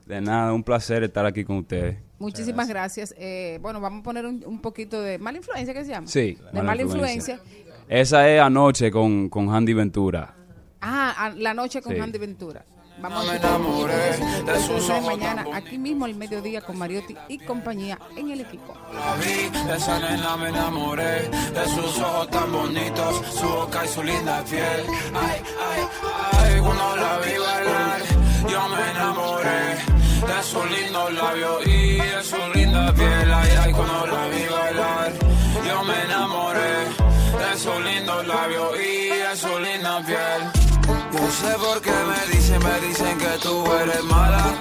[0.08, 1.98] De nada, un placer estar aquí con ustedes.
[2.18, 3.14] Muchísimas gracias.
[3.18, 6.06] Eh, bueno, vamos a poner un, un poquito de mala influencia, ¿qué se llama?
[6.06, 7.38] Sí, De mala, influencia.
[7.88, 10.34] Esa es anoche con, con Handy Ventura.
[10.80, 12.00] Ah, a- la noche con Sí.
[12.00, 12.64] Andy Ventura.
[13.00, 17.14] Vamos Me a enamoré de sus Entonces, ojos mañana aquí mismo al mediodía con Mariotti
[17.28, 18.74] y compañía en el equipo.
[18.92, 23.88] La vi, de esa nena me enamoré De sus ojos tan bonitos Su boca y
[23.88, 24.80] su linda piel
[25.14, 25.40] Ay,
[25.70, 25.82] ay,
[26.32, 28.00] ay Cuando la vi bailar
[28.46, 29.76] Yo me enamoré
[30.26, 35.12] De sus lindos labios y de su linda piel Ay, ay, cuando la vi bailar
[35.66, 36.84] Yo me enamoré
[37.38, 40.42] De sus lindos labios y de su linda piel
[41.12, 44.54] Yo sé por qué me dicen, me dicen que tú eres mala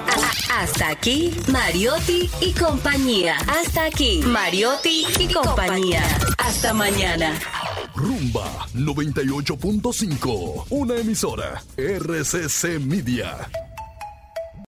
[0.60, 3.38] Hasta aquí, Mariotti y compañía.
[3.48, 6.04] Hasta aquí, Mariotti y compañía.
[6.40, 7.34] Hasta mañana.
[7.96, 13.50] Rumba 98.5, una emisora RCC Media.